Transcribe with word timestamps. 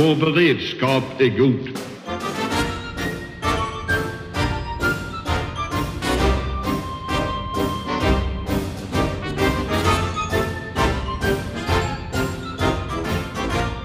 Vår 0.00 0.16
beredskap 0.16 1.04
är 1.18 1.38
god. 1.38 1.78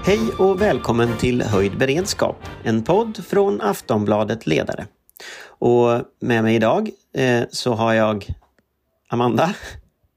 Hej 0.04 0.32
och 0.38 0.60
välkommen 0.60 1.16
till 1.18 1.42
Höjd 1.42 1.78
beredskap, 1.78 2.36
en 2.64 2.84
podd 2.84 3.24
från 3.26 3.60
Aftonbladet 3.60 4.46
Ledare. 4.46 4.86
Och 5.48 6.02
med 6.20 6.42
mig 6.44 6.54
idag 6.54 6.90
eh, 7.14 7.42
så 7.50 7.72
har 7.72 7.94
jag 7.94 8.26
Amanda. 9.08 9.54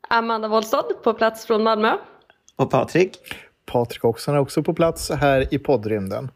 Amanda 0.09 0.47
Wollstad 0.47 0.83
på 1.03 1.13
plats 1.13 1.45
från 1.45 1.63
Malmö. 1.63 1.97
Och 2.55 2.71
Patrik. 2.71 3.17
Patrik 3.71 4.05
Oxen 4.05 4.35
är 4.35 4.39
också 4.39 4.63
på 4.63 4.73
plats 4.73 5.11
här 5.11 5.53
i 5.53 5.59
poddrymden. 5.59 6.31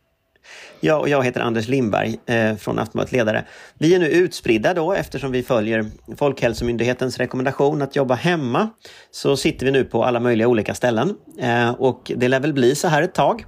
Ja, 0.80 1.00
och 1.00 1.10
jag 1.10 1.24
heter 1.24 1.42
Anders 1.42 1.68
Lindberg 1.68 2.20
eh, 2.26 2.56
från 2.56 2.80
Aftonbladet 2.80 3.12
Ledare. 3.12 3.46
Vi 3.78 3.96
är 3.96 4.00
nu 4.00 4.08
utspridda 4.08 4.74
då 4.74 4.94
eftersom 4.94 5.32
vi 5.32 5.44
följer 5.44 5.86
Folkhälsomyndighetens 6.18 7.18
rekommendation 7.18 7.82
att 7.82 7.96
jobba 7.96 8.16
hemma. 8.16 8.70
Så 9.12 9.38
sitter 9.38 9.66
vi 9.66 9.72
nu 9.72 9.84
på 9.84 10.04
alla 10.04 10.20
möjliga 10.20 10.48
olika 10.48 10.76
ställen 10.76 11.16
eh, 11.40 11.70
och 11.70 12.12
det 12.16 12.28
lär 12.28 12.40
väl 12.40 12.54
bli 12.54 12.76
så 12.76 12.88
här 12.88 13.02
ett 13.02 13.14
tag. 13.14 13.46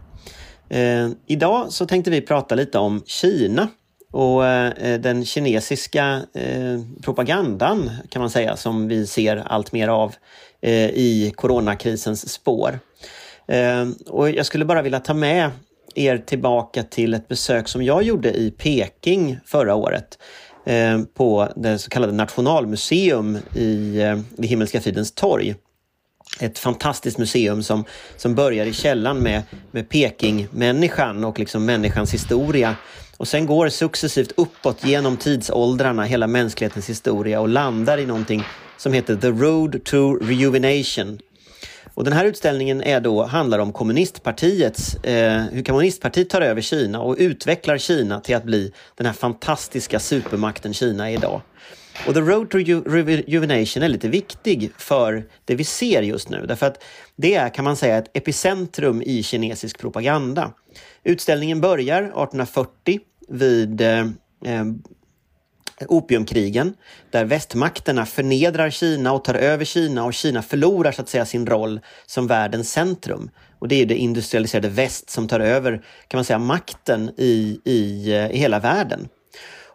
Eh, 0.69 1.09
idag 1.27 1.65
så 1.69 1.85
tänkte 1.85 2.11
vi 2.11 2.21
prata 2.21 2.55
lite 2.55 2.77
om 2.77 3.03
Kina 3.05 3.67
och 4.11 4.45
eh, 4.45 4.99
den 4.99 5.25
kinesiska 5.25 6.21
eh, 6.33 6.79
propagandan 7.03 7.91
kan 8.09 8.19
man 8.19 8.29
säga 8.29 8.55
som 8.55 8.87
vi 8.87 9.07
ser 9.07 9.37
allt 9.37 9.71
mer 9.71 9.87
av 9.87 10.15
eh, 10.61 10.89
i 10.89 11.33
coronakrisens 11.35 12.29
spår. 12.29 12.79
Ehm, 13.47 13.95
och 14.07 14.29
jag 14.29 14.45
skulle 14.45 14.65
bara 14.65 14.81
vilja 14.81 14.99
ta 14.99 15.13
med 15.13 15.51
er 15.95 16.17
tillbaka 16.17 16.83
till 16.83 17.13
ett 17.13 17.27
besök 17.27 17.67
som 17.67 17.83
jag 17.83 18.03
gjorde 18.03 18.33
i 18.33 18.51
Peking 18.51 19.39
förra 19.45 19.75
året 19.75 20.19
ehm, 20.65 21.05
på 21.05 21.49
det 21.55 21.77
så 21.77 21.89
kallade 21.89 22.13
Nationalmuseum 22.13 23.37
i, 23.55 24.01
eh, 24.01 24.19
vid 24.37 24.49
Himmelska 24.49 24.81
fridens 24.81 25.11
torg. 25.11 25.55
Ett 26.39 26.59
fantastiskt 26.59 27.17
museum 27.17 27.63
som, 27.63 27.85
som 28.17 28.35
börjar 28.35 28.65
i 28.65 28.73
källan 28.73 29.19
med, 29.19 29.41
med 29.71 29.89
Peking-människan 29.89 31.23
och 31.23 31.39
liksom 31.39 31.65
människans 31.65 32.13
historia 32.13 32.75
och 33.17 33.27
sen 33.27 33.45
går 33.45 33.69
successivt 33.69 34.31
uppåt 34.37 34.85
genom 34.85 35.17
tidsåldrarna, 35.17 36.03
hela 36.03 36.27
mänsklighetens 36.27 36.89
historia 36.89 37.39
och 37.39 37.49
landar 37.49 37.97
i 37.97 38.05
någonting 38.05 38.43
som 38.77 38.93
heter 38.93 39.15
The 39.15 39.29
Road 39.29 39.83
to 39.83 40.15
Rejuvenation 40.15 41.19
och 41.95 42.03
den 42.03 42.13
här 42.13 42.25
utställningen 42.25 42.81
är 42.81 42.99
då, 42.99 43.23
handlar 43.23 43.59
om 43.59 43.73
kommunistpartiets, 43.73 44.95
eh, 44.95 45.43
hur 45.43 45.63
kommunistpartiet 45.63 46.29
tar 46.29 46.41
över 46.41 46.61
Kina 46.61 47.01
och 47.01 47.15
utvecklar 47.19 47.77
Kina 47.77 48.19
till 48.19 48.35
att 48.35 48.43
bli 48.43 48.71
den 48.95 49.05
här 49.05 49.13
fantastiska 49.13 49.99
supermakten 49.99 50.73
Kina 50.73 51.11
är 51.11 51.13
idag. 51.13 51.41
Och 52.07 52.13
The 52.13 52.19
Road 52.19 52.49
to 52.49 52.57
Rejuvenation 52.57 53.83
är 53.83 53.89
lite 53.89 54.07
viktig 54.07 54.71
för 54.77 55.25
det 55.45 55.55
vi 55.55 55.63
ser 55.63 56.01
just 56.01 56.29
nu 56.29 56.45
därför 56.45 56.65
att 56.65 56.83
det 57.15 57.35
är 57.35 57.49
kan 57.49 57.65
man 57.65 57.75
säga 57.75 57.97
ett 57.97 58.17
epicentrum 58.17 59.01
i 59.01 59.23
kinesisk 59.23 59.79
propaganda. 59.79 60.51
Utställningen 61.03 61.61
börjar 61.61 62.01
1840 62.01 62.99
vid 63.27 63.81
eh, 63.81 63.99
eh 64.45 64.65
opiumkrigen 65.87 66.73
där 67.11 67.25
västmakterna 67.25 68.05
förnedrar 68.05 68.69
Kina 68.69 69.13
och 69.13 69.23
tar 69.23 69.33
över 69.33 69.65
Kina 69.65 70.05
och 70.05 70.13
Kina 70.13 70.41
förlorar 70.41 70.91
så 70.91 71.01
att 71.01 71.09
säga 71.09 71.25
sin 71.25 71.47
roll 71.47 71.79
som 72.05 72.27
världens 72.27 72.71
centrum. 72.71 73.29
Och 73.59 73.67
det 73.67 73.81
är 73.81 73.85
det 73.85 73.95
industrialiserade 73.95 74.69
väst 74.69 75.09
som 75.09 75.27
tar 75.27 75.39
över 75.39 75.81
kan 76.07 76.17
man 76.17 76.25
säga 76.25 76.39
makten 76.39 77.11
i, 77.17 77.61
i, 77.65 78.11
eh, 78.13 78.31
i 78.31 78.37
hela 78.37 78.59
världen. 78.59 79.07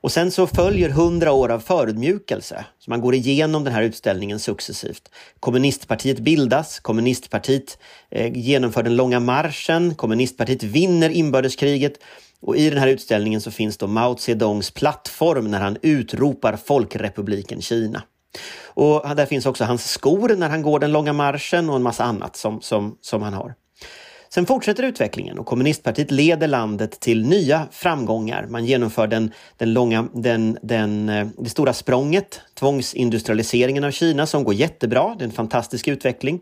Och 0.01 0.13
sen 0.13 0.31
så 0.31 0.47
följer 0.47 0.89
hundra 0.89 1.33
år 1.33 1.49
av 1.49 1.61
förödmjukelse. 1.61 2.65
Så 2.79 2.91
man 2.91 3.01
går 3.01 3.15
igenom 3.15 3.65
den 3.65 3.75
här 3.75 3.83
utställningen 3.83 4.39
successivt. 4.39 5.09
Kommunistpartiet 5.41 6.19
bildas, 6.19 6.81
kommunistpartiet 6.81 7.79
eh, 8.11 8.33
genomför 8.33 8.83
den 8.83 8.97
långa 8.97 9.21
marschen, 9.21 9.95
kommunistpartiet 9.95 10.63
vinner 10.63 11.11
inbördeskriget 11.11 11.93
och 12.41 12.57
i 12.57 12.71
den 12.71 12.79
här 12.79 12.89
utställningen 12.89 13.41
så 13.41 13.51
finns 13.51 13.77
då 13.77 13.87
Mao 13.87 14.17
Zedongs 14.17 14.71
plattform 14.71 15.51
när 15.51 15.61
han 15.61 15.77
utropar 15.83 16.57
Folkrepubliken 16.57 17.63
Kina. 17.63 18.03
Och 18.65 19.17
där 19.17 19.27
finns 19.27 19.47
också 19.47 19.65
hans 19.65 19.91
skor 19.91 20.37
när 20.37 20.49
han 20.49 20.63
går 20.63 20.79
den 20.79 20.93
långa 20.93 21.13
marschen 21.13 21.71
och 21.71 21.77
en 21.77 21.83
massa 21.83 22.05
annat 22.05 22.37
som, 22.37 22.61
som, 22.61 22.97
som 23.01 23.23
han 23.23 23.35
har. 23.35 23.55
Sen 24.35 24.47
fortsätter 24.47 24.83
utvecklingen 24.83 25.39
och 25.39 25.47
kommunistpartiet 25.47 26.11
leder 26.11 26.49
landet 26.49 27.01
till 27.01 27.27
nya 27.27 27.69
framgångar. 27.71 28.47
Man 28.47 28.65
genomför 28.65 29.07
den, 29.07 29.33
den 29.57 29.73
långa, 29.73 30.09
den, 30.15 30.59
den, 30.63 31.09
eh, 31.09 31.27
det 31.39 31.51
stora 31.51 31.73
språnget, 31.73 32.41
tvångsindustrialiseringen 32.55 33.85
av 33.85 33.91
Kina 33.91 34.27
som 34.27 34.45
går 34.45 34.55
jättebra. 34.55 35.15
Det 35.19 35.25
är 35.25 35.27
en 35.27 35.33
fantastisk 35.33 35.89
utveckling. 35.89 36.41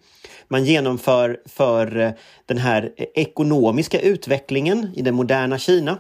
Man 0.48 0.64
genomför 0.64 1.40
för 1.46 1.96
eh, 1.96 2.10
den 2.46 2.58
här 2.58 2.92
eh, 2.96 3.06
ekonomiska 3.14 4.00
utvecklingen 4.00 4.90
i 4.94 5.02
det 5.02 5.12
moderna 5.12 5.58
Kina 5.58 5.98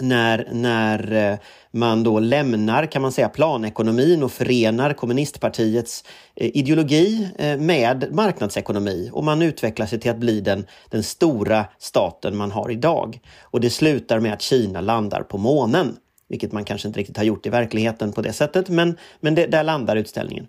när, 0.00 0.48
när 0.52 1.12
eh, 1.12 1.38
man 1.70 2.02
då 2.02 2.20
lämnar 2.20 2.86
kan 2.86 3.02
man 3.02 3.12
säga 3.12 3.28
planekonomin 3.28 4.22
och 4.22 4.32
förenar 4.32 4.92
kommunistpartiets 4.92 6.04
eh, 6.34 6.56
ideologi 6.56 7.28
eh, 7.38 7.58
med 7.58 8.08
marknadsekonomi 8.12 9.10
och 9.12 9.24
man 9.24 9.42
utvecklar 9.42 9.86
sig 9.86 10.00
till 10.00 10.10
att 10.10 10.18
bli 10.18 10.40
den, 10.40 10.66
den 10.90 11.02
stora 11.02 11.64
staten 11.78 12.36
man 12.36 12.50
har 12.50 12.70
idag. 12.70 13.20
Och 13.42 13.60
det 13.60 13.70
slutar 13.70 14.20
med 14.20 14.32
att 14.32 14.42
Kina 14.42 14.80
landar 14.80 15.22
på 15.22 15.38
månen, 15.38 15.96
vilket 16.28 16.52
man 16.52 16.64
kanske 16.64 16.88
inte 16.88 17.00
riktigt 17.00 17.16
har 17.16 17.24
gjort 17.24 17.46
i 17.46 17.50
verkligheten 17.50 18.12
på 18.12 18.22
det 18.22 18.32
sättet, 18.32 18.68
men, 18.68 18.96
men 19.20 19.34
det, 19.34 19.46
där 19.46 19.64
landar 19.64 19.96
utställningen. 19.96 20.46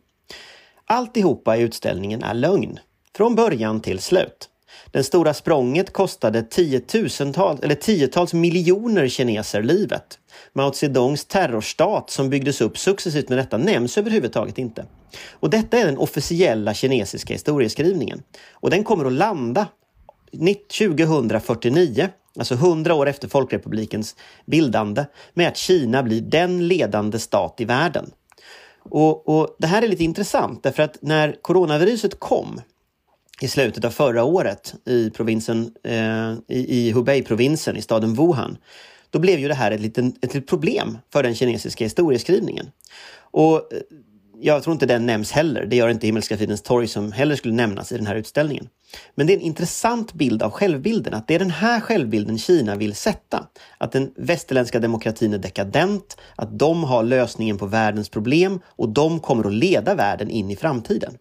Alltihopa 0.85 1.57
i 1.57 1.61
utställningen 1.61 2.23
är 2.23 2.33
lögn. 2.33 2.79
Från 3.15 3.35
början 3.35 3.81
till 3.81 3.99
slut. 3.99 4.48
Det 4.91 5.03
stora 5.03 5.33
språnget 5.33 5.93
kostade 5.93 6.43
tiotusentals, 6.43 7.59
eller 7.61 7.75
tiotals 7.75 8.33
miljoner 8.33 9.07
kineser 9.07 9.63
livet. 9.63 10.19
Mao 10.53 10.71
Zedongs 10.73 11.25
terrorstat 11.25 12.09
som 12.09 12.29
byggdes 12.29 12.61
upp 12.61 12.77
successivt 12.77 13.29
med 13.29 13.37
detta 13.37 13.57
nämns 13.57 13.97
överhuvudtaget 13.97 14.57
inte. 14.57 14.85
Och 15.31 15.49
detta 15.49 15.77
är 15.77 15.85
den 15.85 15.97
officiella 15.97 16.73
kinesiska 16.73 17.33
historieskrivningen. 17.33 18.23
Och 18.51 18.69
den 18.69 18.83
kommer 18.83 19.05
att 19.05 19.13
landa 19.13 19.67
2049, 20.77 22.09
alltså 22.39 22.53
100 22.53 22.93
år 22.93 23.07
efter 23.07 23.27
Folkrepublikens 23.27 24.15
bildande, 24.45 25.05
med 25.33 25.47
att 25.47 25.57
Kina 25.57 26.03
blir 26.03 26.21
den 26.21 26.67
ledande 26.67 27.19
stat 27.19 27.55
i 27.57 27.65
världen. 27.65 28.11
Och, 28.89 29.29
och 29.29 29.55
Det 29.59 29.67
här 29.67 29.81
är 29.81 29.87
lite 29.87 30.03
intressant 30.03 30.63
därför 30.63 30.83
att 30.83 30.97
när 31.01 31.35
coronaviruset 31.41 32.19
kom 32.19 32.61
i 33.41 33.47
slutet 33.47 33.85
av 33.85 33.89
förra 33.89 34.23
året 34.23 34.73
i, 34.85 35.09
provinsen, 35.09 35.71
eh, 35.83 36.33
i, 36.47 36.87
i 36.87 36.91
Hubei-provinsen 36.91 37.77
i 37.77 37.81
staden 37.81 38.13
Wuhan, 38.13 38.57
då 39.09 39.19
blev 39.19 39.39
ju 39.39 39.47
det 39.47 39.53
här 39.53 39.71
ett 39.71 39.81
litet, 39.81 40.05
ett 40.05 40.33
litet 40.33 40.47
problem 40.47 40.97
för 41.13 41.23
den 41.23 41.35
kinesiska 41.35 41.83
historieskrivningen. 41.83 42.65
Och 43.19 43.55
eh, 43.55 43.79
jag 44.41 44.63
tror 44.63 44.73
inte 44.73 44.85
den 44.85 45.05
nämns 45.05 45.31
heller. 45.31 45.65
Det 45.65 45.75
gör 45.75 45.89
inte 45.89 46.07
Himmelska 46.07 46.37
fridens 46.37 46.61
torg 46.61 46.87
som 46.87 47.11
heller 47.11 47.35
skulle 47.35 47.53
nämnas 47.53 47.91
i 47.91 47.97
den 47.97 48.07
här 48.07 48.15
utställningen. 48.15 48.69
Men 49.15 49.27
det 49.27 49.33
är 49.33 49.37
en 49.37 49.43
intressant 49.43 50.13
bild 50.13 50.43
av 50.43 50.51
självbilden, 50.51 51.13
att 51.13 51.27
det 51.27 51.35
är 51.35 51.39
den 51.39 51.51
här 51.51 51.79
självbilden 51.79 52.37
Kina 52.37 52.75
vill 52.75 52.95
sätta. 52.95 53.47
Att 53.77 53.91
den 53.91 54.13
västerländska 54.15 54.79
demokratin 54.79 55.33
är 55.33 55.37
dekadent, 55.37 56.17
att 56.35 56.59
de 56.59 56.83
har 56.83 57.03
lösningen 57.03 57.57
på 57.57 57.65
världens 57.65 58.09
problem 58.09 58.61
och 58.65 58.89
de 58.89 59.19
kommer 59.19 59.47
att 59.47 59.53
leda 59.53 59.95
världen 59.95 60.29
in 60.29 60.51
i 60.51 60.55
framtiden. 60.55 61.13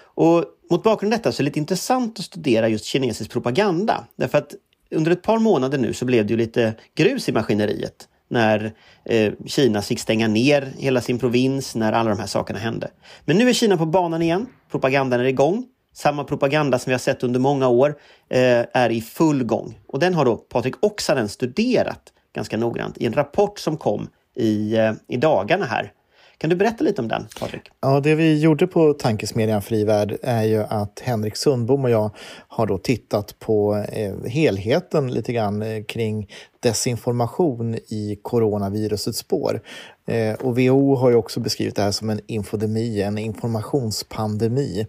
Och 0.00 0.44
mot 0.70 0.82
bakgrund 0.82 1.14
av 1.14 1.18
detta 1.18 1.32
så 1.32 1.42
är 1.42 1.44
det 1.44 1.48
lite 1.48 1.58
intressant 1.58 2.18
att 2.18 2.24
studera 2.24 2.68
just 2.68 2.84
kinesisk 2.84 3.30
propaganda. 3.30 4.04
Därför 4.16 4.38
att 4.38 4.54
under 4.90 5.10
ett 5.12 5.22
par 5.22 5.38
månader 5.38 5.78
nu 5.78 5.92
så 5.92 6.04
blev 6.04 6.26
det 6.26 6.30
ju 6.30 6.36
lite 6.36 6.74
grus 6.94 7.28
i 7.28 7.32
maskineriet 7.32 8.08
när 8.28 8.72
eh, 9.04 9.32
Kina 9.46 9.82
fick 9.82 10.00
stänga 10.00 10.28
ner 10.28 10.72
hela 10.76 11.00
sin 11.00 11.18
provins, 11.18 11.74
när 11.74 11.92
alla 11.92 12.10
de 12.10 12.18
här 12.18 12.26
sakerna 12.26 12.58
hände. 12.58 12.90
Men 13.24 13.36
nu 13.36 13.48
är 13.48 13.52
Kina 13.52 13.76
på 13.76 13.86
banan 13.86 14.22
igen. 14.22 14.46
Propagandan 14.70 15.20
är 15.20 15.24
igång. 15.24 15.66
Samma 15.94 16.24
propaganda 16.24 16.78
som 16.78 16.90
vi 16.90 16.94
har 16.94 16.98
sett 16.98 17.22
under 17.22 17.40
många 17.40 17.68
år 17.68 17.94
eh, 18.28 18.64
är 18.72 18.90
i 18.90 19.00
full 19.00 19.44
gång. 19.44 19.78
Och 19.86 19.98
den 19.98 20.14
har 20.14 20.24
då 20.24 20.36
Patrik 20.36 20.74
Oksanen 20.80 21.28
studerat 21.28 22.02
ganska 22.34 22.56
noggrant 22.56 22.98
i 22.98 23.06
en 23.06 23.12
rapport 23.12 23.58
som 23.58 23.76
kom 23.76 24.08
i, 24.36 24.76
eh, 24.76 24.92
i 25.08 25.16
dagarna 25.16 25.64
här 25.64 25.92
kan 26.38 26.50
du 26.50 26.56
berätta 26.56 26.84
lite 26.84 27.02
om 27.02 27.08
den, 27.08 27.26
Patrik? 27.40 27.62
Ja, 27.80 28.00
det 28.00 28.14
vi 28.14 28.40
gjorde 28.40 28.66
på 28.66 28.92
Tankesmedjan 28.92 29.62
Frivärd 29.62 30.16
är 30.22 30.42
ju 30.42 30.62
att 30.68 31.00
Henrik 31.04 31.36
Sundbom 31.36 31.84
och 31.84 31.90
jag 31.90 32.10
har 32.48 32.66
då 32.66 32.78
tittat 32.78 33.38
på 33.38 33.84
eh, 33.92 34.30
helheten 34.30 35.12
lite 35.12 35.32
grann 35.32 35.62
eh, 35.62 35.84
kring 35.84 36.28
desinformation 36.60 37.74
i 37.74 38.18
coronavirusets 38.22 39.18
spår. 39.18 39.60
Eh, 40.06 40.34
och 40.34 40.58
WHO 40.58 40.94
har 40.94 41.10
ju 41.10 41.16
också 41.16 41.40
beskrivit 41.40 41.76
det 41.76 41.82
här 41.82 41.90
som 41.90 42.10
en 42.10 42.20
infodemi, 42.26 43.02
en 43.02 43.18
informationspandemi 43.18 44.86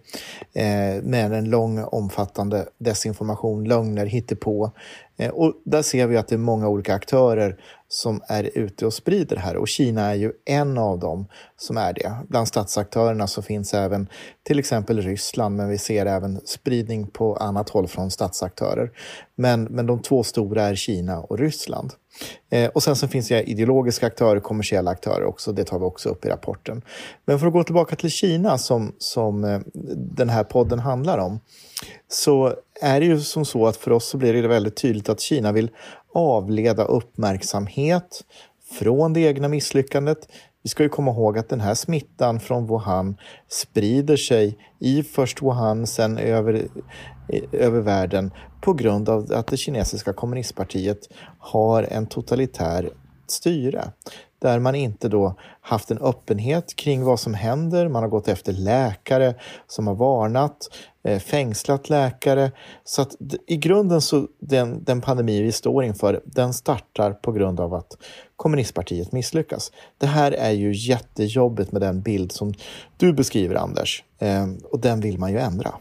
eh, 0.52 1.02
med 1.02 1.32
en 1.32 1.50
lång 1.50 1.84
omfattande 1.84 2.66
desinformation, 2.78 3.64
lögner, 3.64 4.06
hittepå. 4.06 4.70
Eh, 5.16 5.30
och 5.30 5.54
där 5.64 5.82
ser 5.82 6.06
vi 6.06 6.16
att 6.16 6.28
det 6.28 6.34
är 6.34 6.38
många 6.38 6.68
olika 6.68 6.94
aktörer 6.94 7.56
som 7.92 8.20
är 8.28 8.50
ute 8.54 8.86
och 8.86 8.94
sprider 8.94 9.36
det 9.36 9.42
här 9.42 9.56
och 9.56 9.68
Kina 9.68 10.02
är 10.02 10.14
ju 10.14 10.32
en 10.44 10.78
av 10.78 10.98
dem 10.98 11.26
som 11.56 11.76
är 11.76 11.92
det. 11.92 12.12
Bland 12.28 12.48
statsaktörerna 12.48 13.26
så 13.26 13.42
finns 13.42 13.74
även 13.74 14.08
till 14.42 14.58
exempel 14.58 15.02
Ryssland 15.02 15.56
men 15.56 15.68
vi 15.68 15.78
ser 15.78 16.06
även 16.06 16.40
spridning 16.44 17.06
på 17.06 17.36
annat 17.36 17.68
håll 17.68 17.88
från 17.88 18.10
statsaktörer. 18.10 18.90
Men, 19.34 19.64
men 19.64 19.86
de 19.86 20.02
två 20.02 20.22
stora 20.22 20.62
är 20.62 20.74
Kina 20.74 21.20
och 21.20 21.38
Ryssland. 21.38 21.92
Eh, 22.50 22.70
och 22.70 22.82
sen 22.82 22.96
så 22.96 23.08
finns 23.08 23.28
det 23.28 23.42
ideologiska 23.42 24.06
aktörer, 24.06 24.40
kommersiella 24.40 24.90
aktörer 24.90 25.24
också, 25.24 25.52
det 25.52 25.64
tar 25.64 25.78
vi 25.78 25.84
också 25.84 26.08
upp 26.08 26.24
i 26.24 26.28
rapporten. 26.28 26.82
Men 27.24 27.38
för 27.38 27.46
att 27.46 27.52
gå 27.52 27.64
tillbaka 27.64 27.96
till 27.96 28.10
Kina 28.10 28.58
som, 28.58 28.92
som 28.98 29.44
eh, 29.44 29.60
den 29.96 30.28
här 30.28 30.44
podden 30.44 30.78
handlar 30.78 31.18
om, 31.18 31.40
så 32.08 32.54
är 32.80 33.00
det 33.00 33.06
ju 33.06 33.20
som 33.20 33.44
så 33.44 33.66
att 33.66 33.76
för 33.76 33.90
oss 33.90 34.08
så 34.08 34.16
blir 34.16 34.42
det 34.42 34.48
väldigt 34.48 34.76
tydligt 34.76 35.08
att 35.08 35.20
Kina 35.20 35.52
vill 35.52 35.70
avleda 36.14 36.84
uppmärksamhet 36.84 38.24
från 38.78 39.12
det 39.12 39.20
egna 39.20 39.48
misslyckandet. 39.48 40.28
Vi 40.62 40.70
ska 40.70 40.82
ju 40.82 40.88
komma 40.88 41.10
ihåg 41.10 41.38
att 41.38 41.48
den 41.48 41.60
här 41.60 41.74
smittan 41.74 42.40
från 42.40 42.66
Wuhan 42.66 43.16
sprider 43.48 44.16
sig 44.16 44.58
i 44.78 45.02
först 45.02 45.42
Wuhan, 45.42 45.86
sen 45.86 46.18
över, 46.18 46.68
eh, 47.28 47.42
över 47.52 47.80
världen 47.80 48.32
på 48.60 48.72
grund 48.72 49.08
av 49.08 49.32
att 49.32 49.46
det 49.46 49.56
kinesiska 49.56 50.12
kommunistpartiet 50.12 51.08
har 51.38 51.82
en 51.82 52.06
totalitär 52.06 52.90
styre 53.30 53.92
där 54.40 54.58
man 54.58 54.74
inte 54.74 55.08
då 55.08 55.34
haft 55.60 55.90
en 55.90 55.98
öppenhet 55.98 56.76
kring 56.76 57.04
vad 57.04 57.20
som 57.20 57.34
händer. 57.34 57.88
Man 57.88 58.02
har 58.02 58.10
gått 58.10 58.28
efter 58.28 58.52
läkare 58.52 59.34
som 59.66 59.86
har 59.86 59.94
varnat, 59.94 60.56
eh, 61.04 61.18
fängslat 61.18 61.88
läkare. 61.88 62.52
Så 62.84 63.02
att 63.02 63.16
i 63.46 63.56
grunden 63.56 64.00
så 64.00 64.28
den, 64.38 64.84
den 64.84 65.00
pandemi 65.00 65.42
vi 65.42 65.52
står 65.52 65.84
inför, 65.84 66.20
den 66.24 66.54
startar 66.54 67.12
på 67.12 67.32
grund 67.32 67.60
av 67.60 67.74
att 67.74 67.96
kommunistpartiet 68.36 69.12
misslyckas. 69.12 69.72
Det 69.98 70.06
här 70.06 70.32
är 70.32 70.50
ju 70.50 70.72
jättejobbigt 70.74 71.72
med 71.72 71.82
den 71.82 72.02
bild 72.02 72.32
som 72.32 72.54
du 72.96 73.12
beskriver 73.12 73.54
Anders 73.54 74.04
ehm, 74.18 74.58
och 74.70 74.80
den 74.80 75.00
vill 75.00 75.18
man 75.18 75.32
ju 75.32 75.38
ändra. 75.38 75.74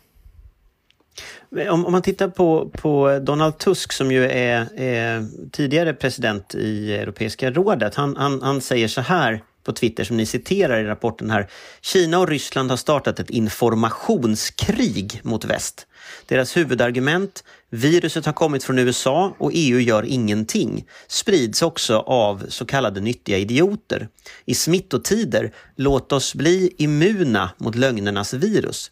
Om, 1.69 1.85
om, 1.85 1.91
man 1.91 2.01
tittar 2.01 2.27
på, 2.27 2.69
på 2.73 3.19
Donald 3.21 3.57
Tusk 3.57 3.93
som 3.93 4.11
ju 4.11 4.25
är, 4.25 4.79
är 4.79 5.25
tidigare 5.51 5.93
president 5.93 6.55
i 6.55 6.95
Europeiska 6.95 7.51
rådet. 7.51 7.95
Han, 7.95 8.15
han, 8.17 8.41
han 8.41 8.61
säger 8.61 8.87
så 8.87 9.01
här 9.01 9.43
på 9.63 9.73
Twitter 9.73 10.03
som 10.03 10.17
ni 10.17 10.25
citerar 10.25 10.81
i 10.81 10.83
rapporten 10.83 11.31
här. 11.31 11.49
Kina 11.81 12.19
och 12.19 12.27
Ryssland 12.27 12.69
har 12.69 12.77
startat 12.77 13.19
ett 13.19 13.29
informationskrig 13.29 15.21
mot 15.23 15.45
väst. 15.45 15.87
Deras 16.25 16.57
huvudargument, 16.57 17.43
viruset 17.69 18.25
har 18.25 18.33
kommit 18.33 18.63
från 18.63 18.79
USA 18.79 19.35
och 19.37 19.51
EU 19.53 19.79
gör 19.79 20.03
ingenting, 20.05 20.85
sprids 21.07 21.61
också 21.61 21.97
av 21.97 22.45
så 22.49 22.65
kallade 22.65 23.01
nyttiga 23.01 23.37
idioter. 23.37 24.07
I 24.45 24.55
smittotider, 24.55 25.51
låt 25.75 26.11
oss 26.11 26.35
bli 26.35 26.75
immuna 26.77 27.49
mot 27.57 27.75
lögnernas 27.75 28.33
virus. 28.33 28.91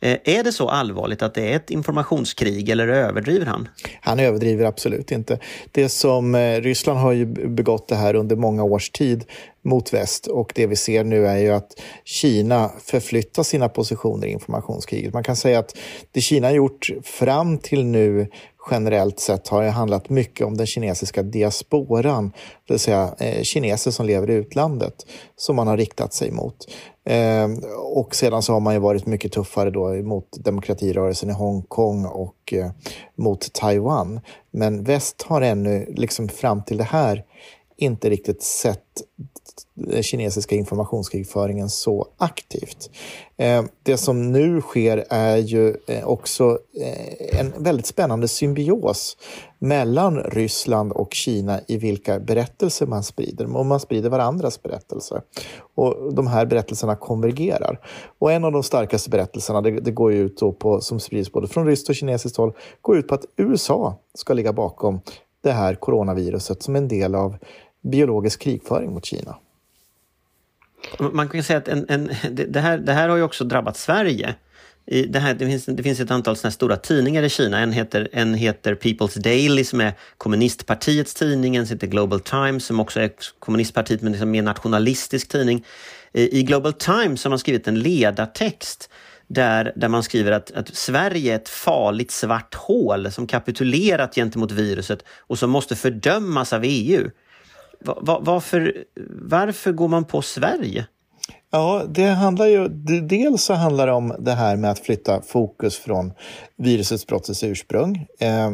Eh, 0.00 0.18
är 0.24 0.42
det 0.42 0.52
så 0.52 0.68
allvarligt 0.68 1.22
att 1.22 1.34
det 1.34 1.52
är 1.52 1.56
ett 1.56 1.70
informationskrig 1.70 2.68
eller 2.68 2.88
överdriver 2.88 3.46
han? 3.46 3.68
Han 4.00 4.20
överdriver 4.20 4.64
absolut 4.64 5.12
inte. 5.12 5.38
Det 5.72 5.88
som 5.88 6.34
eh, 6.34 6.60
Ryssland 6.60 6.98
har 6.98 7.12
ju 7.12 7.26
begått 7.26 7.88
det 7.88 7.96
här 7.96 8.14
under 8.14 8.36
många 8.36 8.62
års 8.62 8.90
tid 8.90 9.24
mot 9.64 9.92
väst 9.92 10.26
och 10.26 10.52
det 10.54 10.66
vi 10.66 10.76
ser 10.76 11.04
nu 11.04 11.26
är 11.26 11.38
ju 11.38 11.50
att 11.50 11.80
Kina 12.04 12.70
förflyttar 12.84 13.42
sina 13.42 13.68
positioner 13.68 14.26
i 14.26 14.30
informationskriget. 14.30 15.12
Man 15.12 15.24
kan 15.24 15.36
säga 15.36 15.58
att 15.58 15.76
det 16.12 16.20
Kina 16.20 16.52
gjort 16.52 16.90
fram 17.02 17.58
till 17.58 17.84
nu 17.84 18.28
generellt 18.70 19.20
sett 19.20 19.48
har 19.48 19.62
det 19.62 19.70
handlat 19.70 20.08
mycket 20.08 20.46
om 20.46 20.56
den 20.56 20.66
kinesiska 20.66 21.22
diasporan, 21.22 22.32
det 22.66 22.72
vill 22.72 22.80
säga 22.80 23.14
eh, 23.18 23.42
kineser 23.42 23.90
som 23.90 24.06
lever 24.06 24.30
i 24.30 24.34
utlandet, 24.34 24.94
som 25.36 25.56
man 25.56 25.66
har 25.66 25.76
riktat 25.76 26.14
sig 26.14 26.30
mot. 26.30 26.56
Eh, 27.04 27.48
och 27.94 28.14
sedan 28.14 28.42
så 28.42 28.52
har 28.52 28.60
man 28.60 28.74
ju 28.74 28.80
varit 28.80 29.06
mycket 29.06 29.32
tuffare 29.32 29.70
då 29.70 29.94
mot 29.94 30.44
demokratirörelsen 30.44 31.30
i 31.30 31.32
Hongkong 31.32 32.06
och 32.06 32.52
eh, 32.52 32.70
mot 33.16 33.52
Taiwan. 33.52 34.20
Men 34.50 34.84
väst 34.84 35.22
har 35.22 35.42
ännu, 35.42 35.92
liksom 35.96 36.28
fram 36.28 36.62
till 36.62 36.76
det 36.76 36.84
här, 36.84 37.24
inte 37.76 38.10
riktigt 38.10 38.42
sett 38.42 39.02
Eh, 39.90 40.02
kinesiska 40.02 40.54
informationskrigföringen 40.54 41.68
så 41.68 42.08
aktivt. 42.16 42.90
Eh, 43.36 43.64
det 43.82 43.96
som 43.96 44.32
nu 44.32 44.60
sker 44.60 45.04
är 45.08 45.36
ju 45.36 45.76
eh, 45.86 46.08
också 46.08 46.58
en 47.32 47.52
väldigt 47.56 47.86
spännande 47.86 48.28
symbios 48.28 49.16
mellan 49.58 50.18
Ryssland 50.18 50.92
och 50.92 51.14
Kina 51.14 51.60
i 51.68 51.76
vilka 51.76 52.20
berättelser 52.20 52.86
man 52.86 53.02
sprider. 53.02 53.56
Och 53.56 53.66
man 53.66 53.80
sprider 53.80 54.10
varandras 54.10 54.62
berättelser. 54.62 55.22
Och 55.74 56.14
de 56.14 56.26
här 56.26 56.46
berättelserna 56.46 56.96
konvergerar. 56.96 57.80
Och 58.18 58.32
en 58.32 58.44
av 58.44 58.52
de 58.52 58.62
starkaste 58.62 59.10
berättelserna, 59.10 59.60
det, 59.60 59.70
det 59.70 59.90
går 59.90 60.12
ut 60.12 60.40
på, 60.58 60.80
som 60.80 61.00
sprids 61.00 61.32
både 61.32 61.48
från 61.48 61.66
ryskt 61.66 61.88
och 61.88 61.94
kinesiskt 61.94 62.36
håll, 62.36 62.52
går 62.80 62.98
ut 62.98 63.08
på 63.08 63.14
att 63.14 63.24
USA 63.36 63.98
ska 64.14 64.34
ligga 64.34 64.52
bakom 64.52 65.00
det 65.40 65.52
här 65.52 65.74
coronaviruset 65.74 66.62
som 66.62 66.76
en 66.76 66.88
del 66.88 67.14
av 67.14 67.36
biologisk 67.82 68.40
krigföring 68.40 68.94
mot 68.94 69.04
Kina. 69.04 69.36
Man 70.98 71.28
kan 71.28 71.42
säga 71.42 71.58
att 71.58 71.68
en, 71.68 71.86
en, 71.88 72.10
det, 72.30 72.60
här, 72.60 72.78
det 72.78 72.92
här 72.92 73.08
har 73.08 73.16
ju 73.16 73.22
också 73.22 73.44
drabbat 73.44 73.76
Sverige. 73.76 74.34
I 74.86 75.02
det, 75.02 75.18
här, 75.18 75.34
det, 75.34 75.46
finns, 75.46 75.64
det 75.64 75.82
finns 75.82 76.00
ett 76.00 76.10
antal 76.10 76.36
såna 76.36 76.50
stora 76.50 76.76
tidningar 76.76 77.22
i 77.22 77.28
Kina. 77.28 77.58
En 77.58 77.72
heter, 77.72 78.08
en 78.12 78.34
heter 78.34 78.74
People's 78.74 79.18
Daily 79.18 79.64
som 79.64 79.80
är 79.80 79.92
kommunistpartiets 80.18 81.14
tidning. 81.14 81.56
En 81.56 81.66
heter 81.66 81.86
Global 81.86 82.20
Times 82.20 82.64
som 82.64 82.80
också 82.80 83.00
är 83.00 83.10
kommunistpartiet 83.38 84.02
men 84.02 84.12
liksom 84.12 84.30
mer 84.30 84.42
nationalistisk 84.42 85.28
tidning. 85.28 85.64
I 86.12 86.42
Global 86.42 86.72
Times 86.72 87.24
har 87.24 87.28
man 87.30 87.38
skrivit 87.38 87.68
en 87.68 87.78
ledartext 87.80 88.90
där, 89.26 89.72
där 89.76 89.88
man 89.88 90.02
skriver 90.02 90.32
att, 90.32 90.50
att 90.50 90.74
Sverige 90.74 91.32
är 91.32 91.36
ett 91.36 91.48
farligt 91.48 92.10
svart 92.10 92.54
hål 92.54 93.12
som 93.12 93.26
kapitulerat 93.26 94.14
gentemot 94.14 94.52
viruset 94.52 95.04
och 95.08 95.38
som 95.38 95.50
måste 95.50 95.76
fördömas 95.76 96.52
av 96.52 96.62
EU. 96.64 97.10
Varför, 98.20 98.84
varför 99.10 99.72
går 99.72 99.88
man 99.88 100.04
på 100.04 100.22
Sverige? 100.22 100.86
Ja, 101.50 101.84
det 101.88 102.06
handlar 102.06 102.46
ju, 102.46 102.68
dels 103.02 103.42
så 103.42 103.54
handlar 103.54 103.86
det 103.86 103.92
om 103.92 104.14
det 104.18 104.32
här 104.32 104.56
med 104.56 104.70
att 104.70 104.78
flytta 104.78 105.22
fokus 105.22 105.78
från 105.78 106.12
virusutbrottets 106.56 107.44
ursprung, 107.44 108.06
eh, 108.20 108.46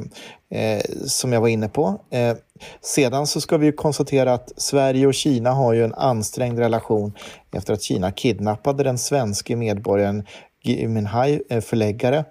eh, 0.60 0.82
som 1.06 1.32
jag 1.32 1.40
var 1.40 1.48
inne 1.48 1.68
på. 1.68 2.00
Eh, 2.10 2.36
sedan 2.80 3.26
så 3.26 3.40
ska 3.40 3.56
vi 3.56 3.72
konstatera 3.72 4.34
att 4.34 4.52
Sverige 4.56 5.06
och 5.06 5.14
Kina 5.14 5.50
har 5.50 5.72
ju 5.72 5.84
en 5.84 5.94
ansträngd 5.94 6.58
relation 6.58 7.12
efter 7.52 7.72
att 7.72 7.82
Kina 7.82 8.12
kidnappade 8.12 8.84
den 8.84 8.98
svenske 8.98 9.56
medborgaren 9.56 10.26
Gui 10.64 10.88
Minhai, 10.88 11.42
eh, 11.48 11.60
förläggare, 11.60 12.24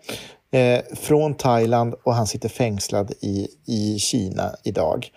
eh, 0.52 0.82
från 0.96 1.34
Thailand 1.34 1.96
och 2.04 2.14
han 2.14 2.28
sitter 2.28 2.50
fängslad 2.50 3.12
i, 3.22 3.48
i 3.66 4.00
Kina 4.00 4.52
idag. 4.64 5.08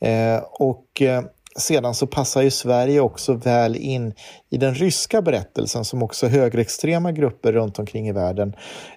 Eh, 0.00 0.42
och 0.52 1.02
eh, 1.02 1.22
sedan 1.58 1.94
så 1.94 2.06
passar 2.06 2.42
ju 2.42 2.50
Sverige 2.50 3.00
också 3.00 3.32
väl 3.32 3.76
in 3.76 4.14
i 4.50 4.56
den 4.56 4.74
ryska 4.74 5.22
berättelsen 5.22 5.84
som 5.84 6.02
också 6.02 6.26
högerextrema 6.26 7.12
grupper 7.12 7.52
runt 7.52 7.78
omkring 7.78 8.08
i 8.08 8.12
världen 8.12 8.54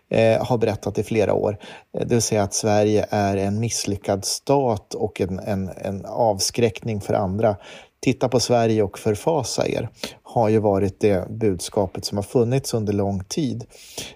eh, 0.10 0.46
har 0.46 0.58
berättat 0.58 0.98
i 0.98 1.04
flera 1.04 1.34
år. 1.34 1.58
Eh, 1.98 2.08
det 2.08 2.16
vill 2.16 2.22
säga 2.22 2.44
att 2.44 2.54
Sverige 2.54 3.06
är 3.10 3.38
en 3.38 3.60
misslyckad 3.60 4.26
stat 4.26 4.94
och 4.94 5.22
en, 5.22 5.40
en, 5.40 5.70
en 5.78 6.06
avskräckning 6.06 7.02
för 7.02 7.14
andra. 7.14 7.56
Titta 8.00 8.30
på 8.30 8.40
Sverige 8.40 8.84
och 8.84 9.00
förfasa 9.00 9.68
er 9.68 9.90
har 10.24 10.50
ju 10.50 10.60
varit 10.60 11.00
det 11.00 11.30
budskapet 11.30 12.06
som 12.06 12.18
har 12.18 12.24
funnits 12.24 12.74
under 12.74 12.94
lång 12.94 13.24
tid 13.24 13.66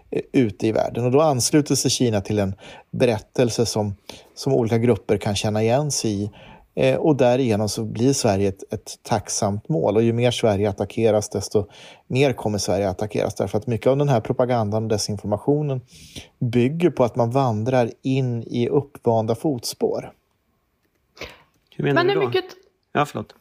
eh, 0.10 0.21
ute 0.33 0.67
i 0.67 0.71
världen. 0.71 1.05
Och 1.05 1.12
då 1.12 1.21
ansluter 1.21 1.75
sig 1.75 1.91
Kina 1.91 2.21
till 2.21 2.39
en 2.39 2.55
berättelse 2.91 3.65
som, 3.65 3.95
som 4.36 4.53
olika 4.53 4.77
grupper 4.77 5.17
kan 5.17 5.36
känna 5.36 5.62
igen 5.62 5.91
sig 5.91 6.24
i 6.24 6.31
Eh, 6.75 6.96
och 6.96 7.16
därigenom 7.16 7.70
så 7.70 7.86
blir 7.86 8.13
Sverige 8.13 8.50
ett, 8.50 8.74
ett 8.74 9.00
tacksamt 9.04 9.70
mål. 9.70 9.96
Och 9.96 10.04
ju 10.04 10.13
mer 10.13 10.32
Sverige 10.32 10.70
attackeras, 10.70 11.30
desto 11.30 11.68
mer 12.08 12.34
kommer 12.34 12.58
Sverige 12.58 12.90
attackeras. 12.90 13.36
Därför 13.36 13.58
att 13.58 13.68
mycket 13.68 13.88
av 13.88 13.98
den 13.98 14.10
här 14.10 14.22
propagandan 14.22 14.84
och 14.84 14.90
desinformationen 14.90 15.82
bygger 16.40 16.90
på 16.90 17.04
att 17.04 17.16
man 17.16 17.32
vandrar 17.32 17.92
in 18.01 18.44
i 18.44 18.70
uppvanda 18.70 19.36
fotspår. 19.36 20.13
Hur 21.75 21.84
menar 21.84 22.04
Men 22.04 22.16
du 22.16 22.22
då? 22.22 22.28
Mycket... 22.28 22.46
Ja, 22.94 23.06
förlåt. 23.06 23.36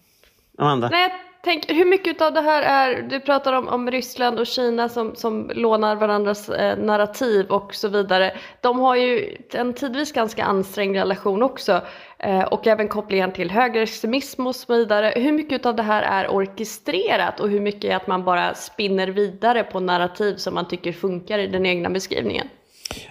Amanda? 0.59 0.89
Nej, 0.89 1.11
tänker, 1.43 1.75
hur 1.75 1.85
mycket 1.85 2.21
av 2.21 2.33
det 2.33 2.41
här 2.41 2.63
är, 2.63 3.03
du 3.03 3.21
pratar 3.21 3.53
om, 3.53 3.69
om 3.69 3.91
Ryssland 3.91 4.39
och 4.39 4.47
Kina 4.47 4.89
som, 4.89 5.15
som 5.15 5.51
lånar 5.55 5.97
varandras 5.97 6.49
eh, 6.49 6.79
narrativ 6.79 7.47
och 7.47 7.75
så 7.75 7.89
vidare. 7.89 8.37
De 8.61 8.79
har 8.81 8.97
ju 8.97 9.37
en 9.53 9.75
tidvis 9.75 10.13
ganska 10.13 10.45
ansträngd 10.45 10.97
relation 10.97 11.43
också 11.43 11.81
eh, 12.19 12.43
och 12.43 12.67
även 12.67 12.89
kopplingen 12.89 13.33
till 13.33 13.51
högerextremism 13.51 14.47
och 14.47 14.57
så 14.57 14.75
vidare. 14.75 15.13
Hur 15.17 15.33
mycket 15.33 15.67
av 15.67 15.77
det 15.77 15.83
här 15.83 16.03
är 16.03 16.35
orkestrerat 16.35 17.41
och 17.41 17.49
hur 17.49 17.61
mycket 17.61 17.85
är 17.85 17.97
att 17.97 18.07
man 18.07 18.25
bara 18.25 18.55
spinner 18.55 19.09
vidare 19.09 19.65
på 19.65 19.81
narrativ 19.81 20.37
som 20.37 20.55
man 20.55 20.69
tycker 20.69 20.93
funkar 20.93 21.39
i 21.39 21.47
den 21.47 21.67
egna 21.67 21.91
beskrivningen? 21.91 22.49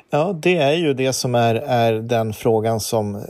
Ja, 0.10 0.40
det 0.42 0.58
är 0.58 0.74
ju 0.74 0.94
det 0.94 1.14
som 1.14 1.36
är, 1.36 1.56
är 1.56 1.94
den 1.94 2.34
frågan 2.34 2.80
som 2.80 3.16
eh, 3.16 3.22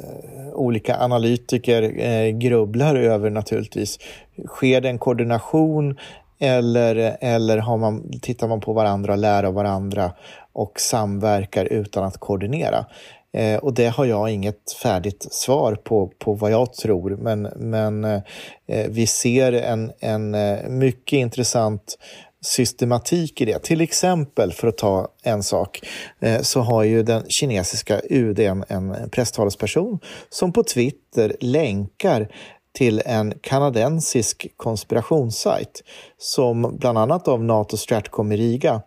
olika 0.53 0.97
analytiker 0.97 1.99
eh, 1.99 2.29
grubblar 2.29 2.95
över 2.95 3.29
naturligtvis. 3.29 3.99
Sker 4.47 4.81
det 4.81 4.89
en 4.89 4.99
koordination 4.99 5.97
eller, 6.39 7.17
eller 7.21 7.57
har 7.57 7.77
man, 7.77 8.19
tittar 8.21 8.47
man 8.47 8.61
på 8.61 8.73
varandra, 8.73 9.15
lär 9.15 9.43
av 9.43 9.53
varandra 9.53 10.11
och 10.53 10.79
samverkar 10.79 11.65
utan 11.65 12.03
att 12.03 12.17
koordinera? 12.17 12.85
Eh, 13.33 13.57
och 13.57 13.73
det 13.73 13.87
har 13.87 14.05
jag 14.05 14.29
inget 14.29 14.71
färdigt 14.83 15.27
svar 15.31 15.75
på, 15.75 16.11
på 16.19 16.33
vad 16.33 16.51
jag 16.51 16.73
tror, 16.73 17.17
men, 17.21 17.41
men 17.41 18.03
eh, 18.03 18.87
vi 18.89 19.07
ser 19.07 19.53
en, 19.53 19.91
en 19.99 20.35
eh, 20.35 20.69
mycket 20.69 21.17
intressant 21.17 21.97
systematik 22.41 23.41
i 23.41 23.45
det. 23.45 23.59
Till 23.63 23.81
exempel, 23.81 24.51
för 24.51 24.67
att 24.67 24.77
ta 24.77 25.07
en 25.23 25.43
sak, 25.43 25.81
eh, 26.19 26.41
så 26.41 26.59
har 26.59 26.83
ju 26.83 27.03
den 27.03 27.23
kinesiska 27.29 28.01
UD 28.09 28.39
en, 28.39 29.09
presstalesperson 29.11 29.99
som 30.29 30.53
på 30.53 30.63
Twitter 30.63 31.35
länkar 31.39 32.27
till 32.71 33.01
en 33.05 33.33
kanadensisk 33.41 34.47
konspirationssajt 34.57 35.83
som 36.17 36.77
bland 36.79 36.97
annat 36.97 37.27
av 37.27 37.43
NATO 37.43 37.77
Stratcom 37.77 38.31
i 38.31 38.37
Riga 38.37 38.81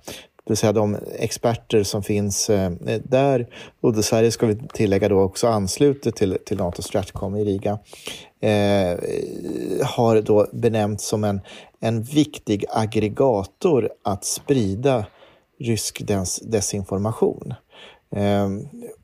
det 0.44 0.50
vill 0.50 0.56
säga 0.56 0.72
de 0.72 0.96
experter 1.18 1.82
som 1.82 2.02
finns 2.02 2.50
eh, 2.50 2.72
där. 3.04 3.46
Och 3.80 4.04
Sverige 4.04 4.30
ska 4.30 4.46
vi 4.46 4.56
tillägga 4.74 5.08
då 5.08 5.20
också 5.20 5.48
ansluter 5.48 6.10
till, 6.10 6.38
till 6.46 6.58
NATO 6.58 6.82
Stratcom 6.82 7.36
i 7.36 7.44
Riga. 7.44 7.78
Eh, 8.40 8.98
har 9.86 10.20
då 10.20 10.46
benämnts 10.52 11.08
som 11.08 11.24
en, 11.24 11.40
en 11.82 12.02
viktig 12.02 12.64
aggregator 12.68 13.90
att 14.04 14.24
sprida 14.24 15.06
rysk 15.60 16.06
des, 16.06 16.36
desinformation. 16.36 17.54
Eh, 18.16 18.48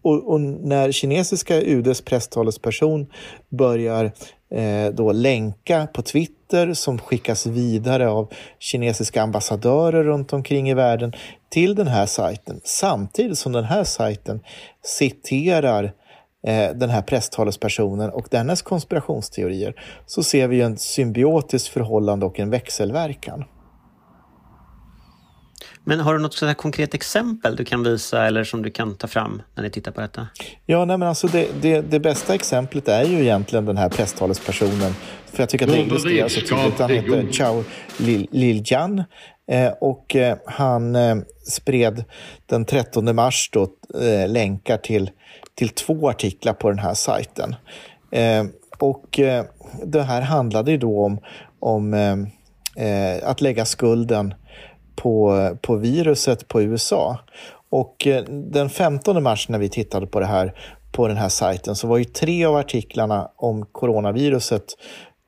och, 0.02 0.32
och, 0.32 0.40
när 0.40 0.92
kinesiska 0.92 1.60
UDs 1.60 2.00
presstalesperson 2.00 3.06
börjar 3.48 4.12
eh, 4.50 4.92
då 4.92 5.12
länka 5.12 5.86
på 5.86 6.02
Twitter 6.02 6.74
som 6.74 6.98
skickas 6.98 7.46
vidare 7.46 8.08
av 8.08 8.32
kinesiska 8.58 9.22
ambassadörer 9.22 10.04
runt 10.04 10.32
omkring 10.32 10.70
i 10.70 10.74
världen 10.74 11.12
till 11.48 11.74
den 11.74 11.86
här 11.86 12.06
sajten 12.06 12.60
samtidigt 12.64 13.38
som 13.38 13.52
den 13.52 13.64
här 13.64 13.84
sajten 13.84 14.40
citerar 14.82 15.84
eh, 15.84 15.90
den 16.74 16.90
här 16.90 17.02
presstalespersonen 17.02 18.10
och 18.10 18.28
dennes 18.30 18.62
konspirationsteorier 18.62 19.74
så 20.06 20.22
ser 20.22 20.48
vi 20.48 20.60
en 20.60 20.78
symbiotiskt 20.78 21.68
förhållande 21.68 22.26
och 22.26 22.40
en 22.40 22.50
växelverkan. 22.50 23.44
Men 25.88 26.00
har 26.00 26.14
du 26.14 26.20
något 26.20 26.34
sådär 26.34 26.54
konkret 26.54 26.94
exempel 26.94 27.56
du 27.56 27.64
kan 27.64 27.82
visa 27.82 28.26
eller 28.26 28.44
som 28.44 28.62
du 28.62 28.70
kan 28.70 28.96
ta 28.96 29.06
fram 29.06 29.42
när 29.54 29.62
ni 29.62 29.70
tittar 29.70 29.92
på 29.92 30.00
detta? 30.00 30.28
Ja, 30.66 30.84
nej, 30.84 30.98
men 30.98 31.08
alltså 31.08 31.26
det, 31.26 31.48
det, 31.60 31.80
det 31.80 32.00
bästa 32.00 32.34
exemplet 32.34 32.88
är 32.88 33.04
ju 33.04 33.20
egentligen 33.20 33.64
den 33.64 33.76
här 33.76 33.88
presstalespersonen. 33.88 34.92
För 35.26 35.42
jag 35.42 35.48
tycker 35.48 35.66
att 35.66 35.72
det 35.72 35.80
illustrerar 35.80 36.28
så 36.28 36.40
tydligt. 36.40 36.78
Han 36.78 36.90
heter 36.90 37.32
Chao 37.32 37.64
Liljan 38.30 39.02
eh, 39.50 39.72
och 39.80 40.16
eh, 40.16 40.38
han 40.46 40.96
eh, 40.96 41.16
spred 41.48 42.04
den 42.46 42.64
13 42.64 43.14
mars 43.16 43.50
då, 43.52 43.62
eh, 44.02 44.28
länkar 44.28 44.76
till, 44.76 45.10
till 45.58 45.68
två 45.68 46.08
artiklar 46.08 46.52
på 46.52 46.68
den 46.70 46.78
här 46.78 46.94
sajten. 46.94 47.56
Eh, 48.10 48.44
och 48.78 49.20
eh, 49.20 49.44
det 49.84 50.02
här 50.02 50.20
handlade 50.20 50.70
ju 50.70 50.78
då 50.78 51.04
om, 51.04 51.18
om 51.60 51.94
eh, 51.94 52.16
eh, 52.86 53.28
att 53.28 53.40
lägga 53.40 53.64
skulden 53.64 54.34
på, 54.96 55.48
på 55.62 55.76
viruset 55.76 56.48
på 56.48 56.62
USA. 56.62 57.18
Och 57.70 58.06
eh, 58.06 58.24
den 58.28 58.70
15 58.70 59.22
mars 59.22 59.48
när 59.48 59.58
vi 59.58 59.68
tittade 59.68 60.06
på 60.06 60.20
det 60.20 60.26
här 60.26 60.54
på 60.92 61.08
den 61.08 61.16
här 61.16 61.28
sajten 61.28 61.74
så 61.74 61.86
var 61.86 61.98
ju 61.98 62.04
tre 62.04 62.44
av 62.44 62.56
artiklarna 62.56 63.30
om 63.36 63.66
coronaviruset 63.72 64.64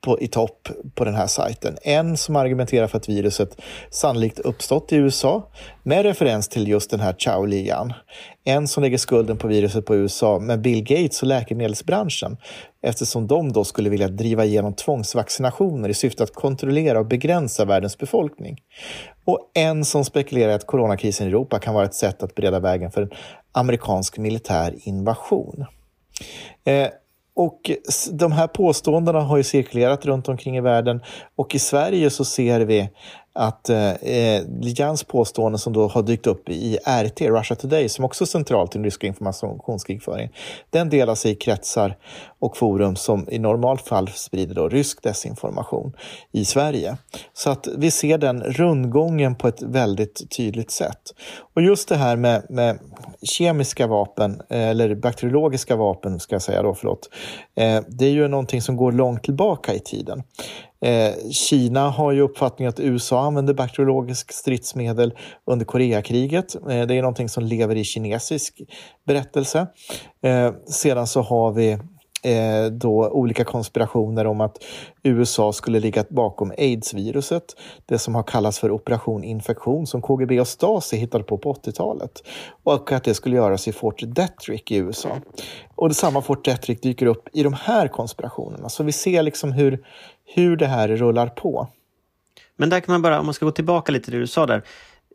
på, 0.01 0.21
i 0.21 0.29
topp 0.29 0.69
på 0.95 1.05
den 1.05 1.15
här 1.15 1.27
sajten. 1.27 1.77
En 1.83 2.17
som 2.17 2.37
argumenterar 2.37 2.87
för 2.87 2.99
att 2.99 3.09
viruset 3.09 3.61
sannolikt 3.91 4.39
uppstått 4.39 4.93
i 4.93 4.97
USA 4.97 5.51
med 5.83 6.03
referens 6.03 6.49
till 6.49 6.69
just 6.69 6.91
den 6.91 7.01
här 7.01 7.15
Chao-ligan. 7.19 7.93
En 8.45 8.69
som 8.69 8.83
lägger 8.83 8.99
skulden 8.99 9.39
på 9.39 9.49
viruset 9.49 9.87
på 9.87 9.97
USA 9.97 10.39
med 10.39 10.61
Bill 10.61 10.83
Gates 10.83 11.23
och 11.23 11.29
läkemedelsbranschen 11.29 12.37
eftersom 12.83 13.27
de 13.27 13.53
då 13.53 13.65
skulle 13.65 13.91
vilja 13.91 14.09
driva 14.09 14.45
igenom 14.45 14.75
tvångsvaccinationer 14.75 15.89
i 15.89 15.95
syfte 15.95 16.23
att 16.23 16.35
kontrollera 16.35 16.99
och 16.99 17.07
begränsa 17.07 17.65
världens 17.65 17.99
befolkning. 17.99 18.61
Och 19.25 19.51
en 19.55 19.85
som 19.85 20.05
spekulerar 20.05 20.53
att 20.53 20.67
coronakrisen 20.67 21.27
i 21.27 21.31
Europa 21.31 21.59
kan 21.59 21.75
vara 21.75 21.85
ett 21.85 21.95
sätt 21.95 22.23
att 22.23 22.35
bereda 22.35 22.61
vägen 22.61 22.91
för 22.91 23.03
en 23.03 23.11
amerikansk 23.53 24.19
militär 24.19 24.75
invasion. 24.85 25.65
Eh, 26.65 26.89
och 27.41 27.71
de 28.13 28.33
här 28.33 28.47
påståendena 28.47 29.21
har 29.21 29.37
ju 29.37 29.43
cirkulerat 29.43 30.07
runt 30.07 30.29
omkring 30.29 30.57
i 30.57 30.61
världen. 30.61 31.01
Och 31.37 31.55
i 31.55 31.59
Sverige 31.59 32.11
så 32.11 32.25
ser 32.25 32.61
vi 32.61 32.91
att 33.33 33.69
eh, 33.69 33.91
eh 33.91 34.43
Lijans 34.61 35.05
påstående 35.05 35.59
som 35.59 35.73
då 35.73 35.89
har 35.89 36.03
dykt 36.03 36.27
upp 36.27 36.49
i 36.49 36.79
RT, 36.87 37.21
Russia 37.21 37.57
Today, 37.57 37.89
som 37.89 38.05
också 38.05 38.25
är 38.25 38.27
centralt 38.27 38.75
i 38.75 38.79
den 38.79 38.85
ryska 38.85 39.07
informationskrigföringen, 39.07 40.33
den 40.71 40.89
delar 40.89 41.15
sig 41.15 41.33
i 41.33 41.35
kretsar 41.35 41.97
och 42.39 42.57
forum 42.57 42.97
som 42.97 43.27
i 43.31 43.39
normalt 43.39 43.89
fall 43.89 44.09
sprider 44.09 44.55
då 44.55 44.69
rysk 44.69 45.03
desinformation 45.03 45.93
i 46.33 46.45
Sverige. 46.45 46.97
Så 47.33 47.51
att 47.51 47.69
vi 47.79 47.91
ser 47.91 48.19
den 48.19 48.43
rundgången 48.43 49.35
på 49.35 49.49
ett 49.49 49.63
väldigt 49.63 50.31
tydligt 50.37 50.71
sätt. 50.71 51.15
Och 51.55 51.63
just 51.63 51.89
det 51.89 51.97
här 51.97 52.17
med, 52.17 52.47
med 52.49 52.79
kemiska 53.23 53.87
vapen, 53.87 54.43
eh, 54.49 54.69
eller 54.69 54.95
bakteriologiska 54.95 55.77
vapen 55.77 56.21
ska 56.21 56.35
jag 56.35 56.43
säga 56.43 56.63
då, 56.63 56.75
förlåt, 56.75 57.11
eh, 57.55 57.83
det 57.89 58.05
är 58.05 58.11
ju 58.11 58.29
någonting 58.29 58.63
som 58.63 58.77
går 58.77 58.93
långt 58.93 59.23
tillbaka 59.23 59.75
i 59.75 59.81
tiden. 59.81 60.23
Eh, 60.85 61.31
Kina 61.31 61.91
har 61.91 62.13
ju 62.13 62.21
uppfattningen 62.21 62.69
att 62.69 62.81
USA 62.81 63.21
använde 63.27 63.55
bakteriologiskt 63.55 64.35
stridsmedel 64.35 65.15
under 65.47 65.67
Koreakriget. 65.67 66.55
Eh, 66.55 66.87
det 66.87 66.95
är 66.95 67.03
någonting 67.03 67.29
som 67.29 67.45
lever 67.45 67.77
i 67.77 67.85
kinesisk 67.85 68.61
berättelse. 69.07 69.67
Eh, 70.23 70.53
sedan 70.67 71.07
så 71.07 71.23
har 71.23 71.53
vi 71.53 71.79
eh, 72.23 72.73
då 72.73 73.09
olika 73.09 73.45
konspirationer 73.45 74.27
om 74.27 74.41
att 74.41 74.57
USA 75.03 75.53
skulle 75.53 75.81
ligga 75.81 76.05
bakom 76.11 76.53
aids-viruset. 76.59 77.57
Det 77.87 77.99
som 77.99 78.15
har 78.15 78.23
kallats 78.23 78.59
för 78.59 78.71
operation 78.71 79.25
infektion 79.25 79.87
som 79.87 80.03
KGB 80.03 80.41
och 80.41 80.49
Stasi 80.49 80.97
hittade 80.97 81.25
på 81.25 81.39
på 81.39 81.53
80-talet. 81.53 82.23
Och 82.63 82.93
att 82.93 83.05
det 83.05 83.15
skulle 83.15 83.37
göras 83.37 83.69
i 83.69 83.73
Fort 83.73 84.03
Detrick 84.07 84.71
i 84.71 84.77
USA. 84.77 85.09
Och 85.81 85.97
samma 85.97 86.23
Fort 86.23 86.45
Detrick 86.45 86.83
dyker 86.83 87.07
upp 87.07 87.29
i 87.33 87.43
de 87.43 87.53
här 87.53 87.89
konspirationerna. 87.89 88.69
Så 88.69 88.83
vi 88.83 88.93
ser 88.93 89.23
liksom 89.23 89.53
hur, 89.53 89.85
hur 90.35 90.57
det 90.57 90.67
här 90.67 90.89
rullar 90.89 91.27
på. 91.27 91.69
Men 92.57 92.71
där 92.71 92.81
kan 92.81 92.93
man 92.93 93.03
bara, 93.03 93.21
om 93.21 93.27
man 93.27 93.35
ska 93.35 93.45
gå 93.45 93.53
tillbaka 93.53 93.93
lite 93.93 94.05
till 94.05 94.15
det 94.15 94.21
du 94.21 94.27
sa 94.27 94.47
där. 94.47 94.63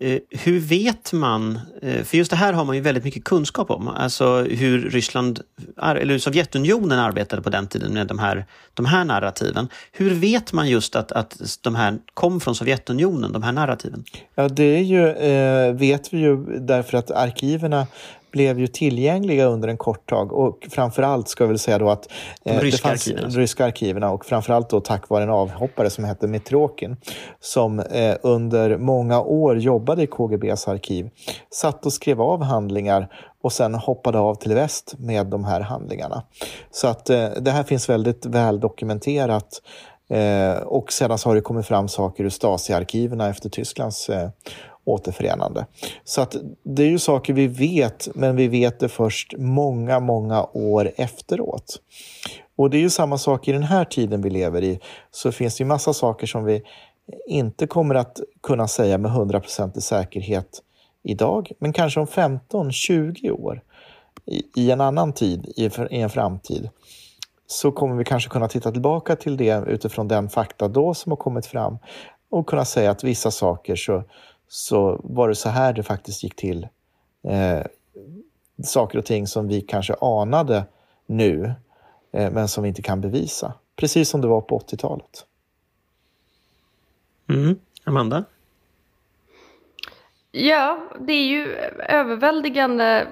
Eh, 0.02 0.20
hur 0.30 0.60
vet 0.60 1.14
man, 1.14 1.60
eh, 1.82 2.04
för 2.04 2.18
just 2.18 2.32
det 2.32 2.38
här 2.38 2.54
har 2.54 2.66
man 2.66 2.76
ju 2.76 2.82
väldigt 2.82 3.04
mycket 3.04 3.24
kunskap 3.24 3.72
om, 3.72 3.88
alltså 3.88 4.44
hur 4.44 4.90
Ryssland, 4.90 5.40
eller 5.82 6.18
Sovjetunionen 6.18 7.00
arbetade 7.00 7.42
på 7.42 7.50
den 7.50 7.68
tiden 7.68 7.94
med 7.94 8.08
de 8.08 8.20
här, 8.20 8.46
de 8.74 8.86
här 8.86 9.06
narrativen. 9.06 9.68
Hur 9.92 10.14
vet 10.14 10.54
man 10.54 10.70
just 10.70 10.96
att, 10.96 11.12
att 11.12 11.58
de 11.62 11.76
här 11.76 11.98
kom 12.14 12.40
från 12.40 12.56
Sovjetunionen, 12.56 13.32
de 13.32 13.44
här 13.44 13.52
narrativen? 13.52 14.04
Ja, 14.36 14.48
det 14.48 14.64
är 14.64 14.84
ju, 14.84 15.10
eh, 15.10 15.74
vet 15.74 16.14
vi 16.14 16.18
ju 16.18 16.60
därför 16.60 16.98
att 16.98 17.12
arkiverna 17.12 17.88
blev 18.36 18.60
ju 18.60 18.68
tillgängliga 18.68 19.46
under 19.46 19.68
en 19.68 19.78
kort 19.78 20.10
tag 20.10 20.34
och 20.34 20.68
framförallt 20.70 21.28
ska 21.30 21.44
jag 21.44 21.48
väl 21.48 21.60
säga 21.60 21.78
då 21.78 21.90
att 21.90 22.12
eh, 22.46 22.60
ryska, 22.60 22.88
det 22.88 22.90
fanns, 22.90 23.08
arkiven. 23.08 23.32
ryska 23.32 23.66
arkiverna 23.66 24.12
och 24.12 24.26
framförallt 24.26 24.70
då 24.70 24.80
tack 24.80 25.10
vare 25.10 25.24
en 25.24 25.30
avhoppare 25.30 25.90
som 25.90 26.04
hette 26.04 26.28
Mitrokin 26.28 26.98
som 27.40 27.80
eh, 27.80 28.16
under 28.22 28.78
många 28.78 29.22
år 29.22 29.58
jobbade 29.58 30.04
i 30.04 30.08
KGBs 30.08 30.68
arkiv, 30.68 31.10
satt 31.54 31.86
och 31.86 31.94
skrev 31.94 32.22
av 32.22 32.44
handlingar 32.44 33.08
och 33.42 33.52
sen 33.52 33.76
hoppade 33.76 34.20
av 34.20 34.36
till 34.36 34.54
väst 34.54 34.96
med 34.98 35.28
de 35.28 35.46
här 35.46 35.62
handlingarna. 35.62 36.24
Så 36.72 36.88
att 36.88 37.10
eh, 37.10 37.30
det 37.42 37.52
här 37.52 37.64
finns 37.64 37.90
väldigt 37.90 38.26
väl 38.26 38.60
dokumenterat 38.60 39.62
Eh, 40.10 40.58
och 40.58 40.94
sedan 40.94 41.18
så 41.18 41.30
har 41.30 41.36
det 41.36 41.42
kommit 41.42 41.66
fram 41.66 41.88
saker 41.88 42.24
ur 42.24 42.30
Stasi-arkiverna 42.30 43.30
efter 43.30 43.50
Tysklands 43.50 44.10
eh, 44.10 44.30
återförenande. 44.86 45.66
Så 46.04 46.22
att 46.22 46.36
det 46.64 46.84
är 46.84 46.88
ju 46.88 47.00
saker 47.00 47.34
vi 47.34 47.48
vet, 47.48 48.08
men 48.16 48.36
vi 48.36 48.48
vet 48.48 48.80
det 48.80 48.90
först 48.90 49.34
många, 49.38 50.00
många 50.00 50.44
år 50.54 50.92
efteråt. 50.96 51.82
Och 52.56 52.70
det 52.70 52.78
är 52.78 52.82
ju 52.82 52.90
samma 52.90 53.18
sak 53.18 53.48
i 53.48 53.52
den 53.52 53.64
här 53.64 53.86
tiden 53.86 54.22
vi 54.22 54.30
lever 54.30 54.64
i. 54.64 54.80
Så 55.12 55.32
finns 55.32 55.58
det 55.58 55.62
ju 55.62 55.68
massa 55.68 55.94
saker 55.94 56.28
som 56.28 56.44
vi 56.44 56.62
inte 57.28 57.68
kommer 57.68 57.96
att 57.96 58.20
kunna 58.44 58.68
säga 58.68 58.98
med 58.98 59.12
100% 59.12 59.80
säkerhet 59.80 60.62
idag, 61.04 61.52
men 61.60 61.74
kanske 61.74 62.00
om 62.00 62.06
15-20 62.06 63.32
år 63.32 63.62
i, 64.26 64.44
i, 64.56 64.72
en 64.72 64.82
annan 64.82 65.14
tid, 65.14 65.54
i, 65.56 65.70
i 65.90 66.02
en 66.02 66.10
framtid, 66.10 66.70
så 67.48 67.72
kommer 67.72 67.96
vi 67.96 68.04
kanske 68.04 68.30
kunna 68.30 68.48
titta 68.48 68.72
tillbaka 68.72 69.16
till 69.16 69.38
det 69.38 69.64
utifrån 69.68 70.08
den 70.08 70.30
fakta 70.30 70.68
då 70.68 70.94
som 70.94 71.12
har 71.12 71.18
kommit 71.18 71.46
fram 71.46 71.78
och 72.30 72.48
kunna 72.48 72.66
säga 72.66 72.92
att 72.92 73.04
vissa 73.04 73.32
saker 73.32 73.76
så, 73.76 74.04
så 74.48 75.02
var 75.04 75.30
det 75.30 75.36
så 75.36 75.50
här 75.50 75.74
det 75.74 75.84
faktiskt 75.84 76.24
gick 76.24 76.36
till. 76.36 76.68
Eh, 77.24 77.66
saker 78.64 78.98
och 78.98 79.06
ting 79.06 79.28
som 79.28 79.48
vi 79.48 79.62
kanske 79.62 79.96
anade 80.02 80.66
nu, 81.06 81.54
eh, 82.12 82.32
men 82.32 82.48
som 82.48 82.64
vi 82.64 82.70
inte 82.70 82.82
kan 82.82 83.02
bevisa. 83.02 83.54
Precis 83.76 84.10
som 84.10 84.22
det 84.22 84.28
var 84.28 84.42
på 84.42 84.60
80-talet. 84.60 85.26
Mm. 87.30 87.60
Amanda? 87.84 88.24
Ja, 90.32 90.90
det 91.00 91.14
är 91.14 91.26
ju 91.26 91.48
överväldigande. 91.80 93.08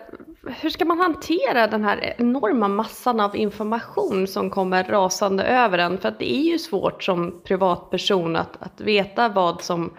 Hur 0.61 0.69
ska 0.69 0.85
man 0.85 0.99
hantera 0.99 1.67
den 1.67 1.83
här 1.83 2.15
enorma 2.17 2.67
massan 2.67 3.19
av 3.19 3.35
information 3.35 4.27
som 4.27 4.49
kommer 4.49 4.83
rasande 4.83 5.43
över 5.43 5.77
en? 5.77 5.97
För 5.97 6.09
att 6.09 6.19
det 6.19 6.33
är 6.33 6.51
ju 6.51 6.59
svårt 6.59 7.03
som 7.03 7.41
privatperson 7.43 8.35
att, 8.35 8.57
att 8.59 8.81
veta 8.81 9.29
vad 9.29 9.61
som 9.61 9.93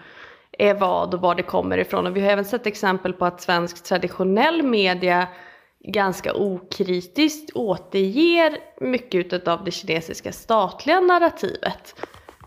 är 0.59 0.73
vad 0.73 1.13
och 1.13 1.21
var 1.21 1.35
det 1.35 1.43
kommer 1.43 1.77
ifrån. 1.77 2.07
Och 2.07 2.17
vi 2.17 2.21
har 2.21 2.29
även 2.29 2.45
sett 2.45 2.67
exempel 2.67 3.13
på 3.13 3.25
att 3.25 3.41
svensk 3.41 3.83
traditionell 3.83 4.63
media 4.63 5.27
ganska 5.87 6.33
okritiskt 6.33 7.55
återger 7.55 8.57
mycket 8.81 9.47
av 9.47 9.63
det 9.63 9.71
kinesiska 9.71 10.31
statliga 10.31 10.99
narrativet. 10.99 11.95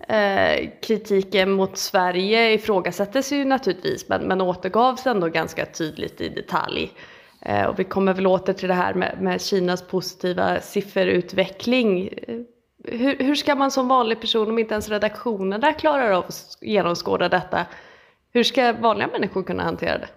Eh, 0.08 0.70
kritiken 0.82 1.50
mot 1.50 1.76
Sverige 1.76 2.52
ifrågasättes 2.52 3.32
ju 3.32 3.44
naturligtvis 3.44 4.08
men, 4.08 4.22
men 4.22 4.40
återgavs 4.40 5.06
ändå 5.06 5.28
ganska 5.28 5.66
tydligt 5.66 6.20
i 6.20 6.28
detalj. 6.28 6.92
Eh, 7.42 7.66
och 7.66 7.78
vi 7.78 7.84
kommer 7.84 8.14
väl 8.14 8.26
åter 8.26 8.52
till 8.52 8.68
det 8.68 8.74
här 8.74 8.94
med, 8.94 9.18
med 9.20 9.42
Kinas 9.42 9.82
positiva 9.82 10.60
sifferutveckling. 10.60 12.08
Eh, 12.08 12.36
hur, 12.84 13.18
hur, 13.18 13.34
ska 13.34 13.54
man 13.54 13.70
som 13.70 13.88
vanlig 13.88 14.20
person, 14.20 14.48
om 14.48 14.58
inte 14.58 14.74
ens 14.74 14.88
redaktionerna 14.88 15.72
klarar 15.72 16.10
av 16.10 16.24
att 16.24 16.58
genomskåda 16.60 17.28
detta, 17.28 17.66
hur 18.38 18.44
ska 18.44 18.72
vanliga 18.72 19.08
människor 19.08 19.42
kunna 19.42 19.62
hantera 19.62 19.98
det? 19.98 20.08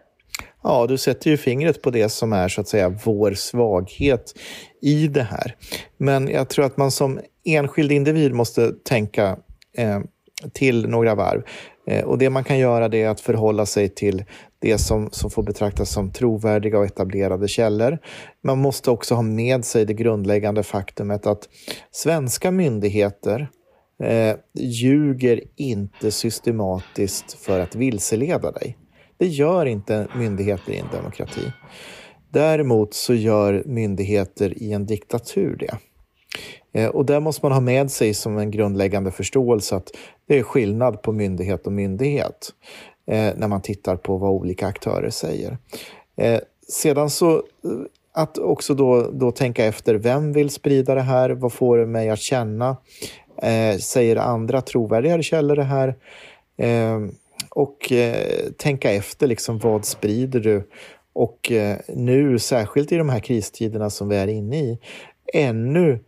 Ja, 0.64 0.88
du 0.88 0.98
sätter 0.98 1.30
ju 1.30 1.38
fingret 1.38 1.82
på 1.82 1.90
det 1.90 2.10
som 2.10 2.34
är 2.34 2.48
så 2.48 2.62
att 2.62 2.68
säga 2.68 2.90
vår 3.04 3.34
svaghet 3.34 4.34
i 4.82 5.08
det 5.08 5.24
här. 5.24 5.56
Men 5.98 6.28
jag 6.28 6.50
tror 6.50 6.66
att 6.66 6.78
man 6.78 6.92
som 6.92 7.20
enskild 7.46 7.92
individ 7.92 8.34
måste 8.34 8.72
tänka 8.72 9.38
eh, 9.78 10.00
till 10.54 10.90
några 10.90 11.16
varv. 11.16 11.44
Eh, 11.88 12.06
och 12.06 12.18
det 12.18 12.30
man 12.30 12.44
kan 12.44 12.58
göra 12.58 12.90
det 12.90 13.02
är 13.02 13.10
att 13.10 13.22
förhålla 13.22 13.66
sig 13.66 13.90
till 13.90 14.24
det 14.60 14.78
som, 14.78 15.10
som 15.12 15.32
får 15.32 15.44
betraktas 15.44 15.92
som 15.92 16.12
trovärdiga 16.12 16.80
och 16.80 16.86
etablerade 16.86 17.48
källor. 17.48 17.98
Man 18.44 18.58
måste 18.58 18.92
också 18.92 19.16
ha 19.16 19.22
med 19.22 19.66
sig 19.66 19.86
det 19.86 19.94
grundläggande 19.94 20.64
faktumet 20.64 21.28
att 21.28 21.50
svenska 21.92 22.52
myndigheter 22.52 23.48
eh, 24.04 24.36
ljuger 24.54 25.42
inte 25.56 26.12
systematiskt 26.12 27.34
för 27.34 27.60
att 27.60 27.76
vilseleda 27.76 28.52
dig. 28.52 28.78
Det 29.18 29.28
gör 29.28 29.66
inte 29.66 30.08
myndigheter 30.16 30.72
i 30.72 30.78
en 30.78 30.88
demokrati. 30.94 31.52
Däremot 32.30 32.94
så 32.94 33.14
gör 33.14 33.64
myndigheter 33.66 34.64
i 34.64 34.74
en 34.74 34.86
diktatur 34.86 35.56
det. 35.60 35.78
Eh, 36.74 36.90
och 36.90 37.06
där 37.06 37.20
måste 37.20 37.46
man 37.46 37.52
ha 37.52 37.60
med 37.62 37.92
sig 37.92 38.14
som 38.14 38.38
en 38.38 38.52
grundläggande 38.52 39.12
förståelse 39.12 39.76
att 39.76 39.92
det 40.28 40.40
är 40.40 40.44
skillnad 40.44 41.02
på 41.02 41.12
myndighet 41.12 41.68
och 41.68 41.74
myndighet 41.74 42.50
eh, 43.08 43.34
när 43.36 43.48
man 43.48 43.62
tittar 43.62 43.96
på 43.96 44.18
vad 44.18 44.32
olika 44.32 44.68
aktörer 44.68 45.10
säger. 45.10 45.58
Eh, 46.18 46.40
sedan 46.68 47.10
så 47.10 47.44
att 48.14 48.38
också 48.38 48.74
då, 48.74 49.12
då 49.14 49.32
tänka 49.32 49.66
efter, 49.66 49.96
vem 49.96 50.34
vill 50.34 50.50
sprida 50.50 50.96
det 50.96 51.02
här? 51.02 51.30
Vad 51.30 51.54
får 51.54 51.78
det 51.78 51.86
mig 51.86 52.10
att 52.10 52.20
känna? 52.20 52.78
Eh, 53.42 53.78
säger 53.78 54.16
andra 54.16 54.62
trovärdigare 54.62 55.24
källor 55.24 55.56
det 55.56 55.64
här? 55.64 55.96
Eh, 56.58 57.00
och 57.50 57.92
eh, 57.92 58.52
tänka 58.58 58.92
efter, 58.92 59.28
liksom, 59.28 59.60
vad 59.60 59.86
sprider 59.86 60.40
du? 60.40 60.68
Och 61.14 61.52
nu, 61.88 62.40
särskilt 62.40 62.92
i 62.92 62.98
de 62.98 63.10
här 63.10 63.20
kristiderna 63.20 63.90
som 63.90 64.10
vi 64.10 64.16
är 64.16 64.28
inne 64.28 64.58
i, 64.58 64.80
ännu 65.34 66.00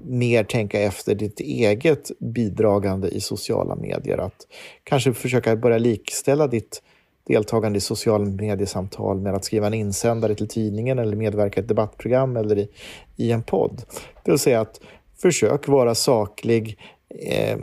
mer 0.00 0.44
tänka 0.44 0.80
efter 0.80 1.14
ditt 1.14 1.40
eget 1.40 2.10
bidragande 2.18 3.08
i 3.08 3.20
sociala 3.20 3.76
medier. 3.76 4.18
Att 4.18 4.46
kanske 4.84 5.12
försöka 5.12 5.56
börja 5.56 5.78
likställa 5.78 6.46
ditt 6.46 6.82
deltagande 7.26 7.78
i 7.78 7.80
sociala 7.80 8.24
mediesamtal 8.24 9.20
med 9.20 9.34
att 9.34 9.44
skriva 9.44 9.66
en 9.66 9.74
insändare 9.74 10.34
till 10.34 10.48
tidningen 10.48 10.98
eller 10.98 11.16
medverka 11.16 11.60
i 11.60 11.62
ett 11.62 11.68
debattprogram 11.68 12.36
eller 12.36 12.58
i, 12.58 12.68
i 13.16 13.32
en 13.32 13.42
podd. 13.42 13.82
Det 14.22 14.30
vill 14.30 14.38
säga 14.38 14.60
att 14.60 14.80
försök 15.24 15.68
vara 15.68 15.94
saklig 15.94 16.78
eh, 17.08 17.58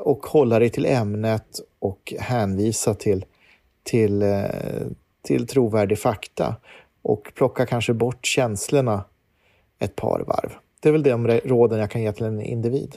och 0.00 0.26
hålla 0.26 0.58
dig 0.58 0.70
till 0.70 0.86
ämnet 0.86 1.60
och 1.78 2.14
hänvisa 2.18 2.94
till, 2.94 3.24
till, 3.82 4.22
eh, 4.22 4.40
till 5.22 5.46
trovärdig 5.46 5.98
fakta 5.98 6.56
och 7.02 7.32
plocka 7.34 7.66
kanske 7.66 7.92
bort 7.92 8.26
känslorna 8.26 9.04
ett 9.78 9.96
par 9.96 10.24
varv. 10.26 10.52
Det 10.80 10.88
är 10.88 10.92
väl 10.92 11.02
de 11.02 11.28
råden 11.28 11.78
jag 11.78 11.90
kan 11.90 12.02
ge 12.02 12.12
till 12.12 12.24
en 12.24 12.40
individ. 12.40 12.96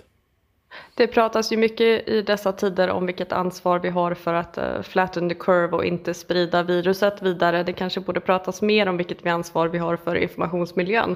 Det 0.95 1.07
pratas 1.07 1.51
ju 1.51 1.57
mycket 1.57 2.07
i 2.09 2.21
dessa 2.21 2.51
tider 2.51 2.89
om 2.89 3.05
vilket 3.05 3.31
ansvar 3.31 3.79
vi 3.79 3.89
har 3.89 4.13
för 4.13 4.33
att 4.33 4.57
eh, 4.57 4.81
flatten 4.81 5.29
the 5.29 5.35
curve 5.35 5.75
och 5.75 5.85
inte 5.85 6.13
sprida 6.13 6.63
viruset 6.63 7.21
vidare. 7.21 7.63
Det 7.63 7.73
kanske 7.73 7.99
borde 7.99 8.19
pratas 8.19 8.61
mer 8.61 8.87
om 8.87 8.97
vilket 8.97 9.25
ansvar 9.25 9.67
vi 9.67 9.77
har 9.77 9.97
för 9.97 10.15
informationsmiljön 10.15 11.15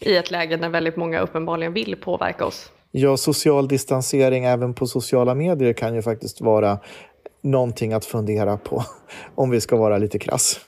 i 0.00 0.16
ett 0.16 0.30
läge 0.30 0.56
när 0.56 0.68
väldigt 0.68 0.96
många 0.96 1.20
uppenbarligen 1.20 1.72
vill 1.72 1.96
påverka 1.96 2.46
oss. 2.46 2.72
Ja, 2.90 3.16
social 3.16 3.68
distansering 3.68 4.44
även 4.44 4.74
på 4.74 4.86
sociala 4.86 5.34
medier 5.34 5.72
kan 5.72 5.94
ju 5.94 6.02
faktiskt 6.02 6.40
vara 6.40 6.78
någonting 7.42 7.92
att 7.92 8.04
fundera 8.04 8.56
på 8.56 8.84
om 9.34 9.50
vi 9.50 9.60
ska 9.60 9.76
vara 9.76 9.98
lite 9.98 10.18
krass 10.18 10.60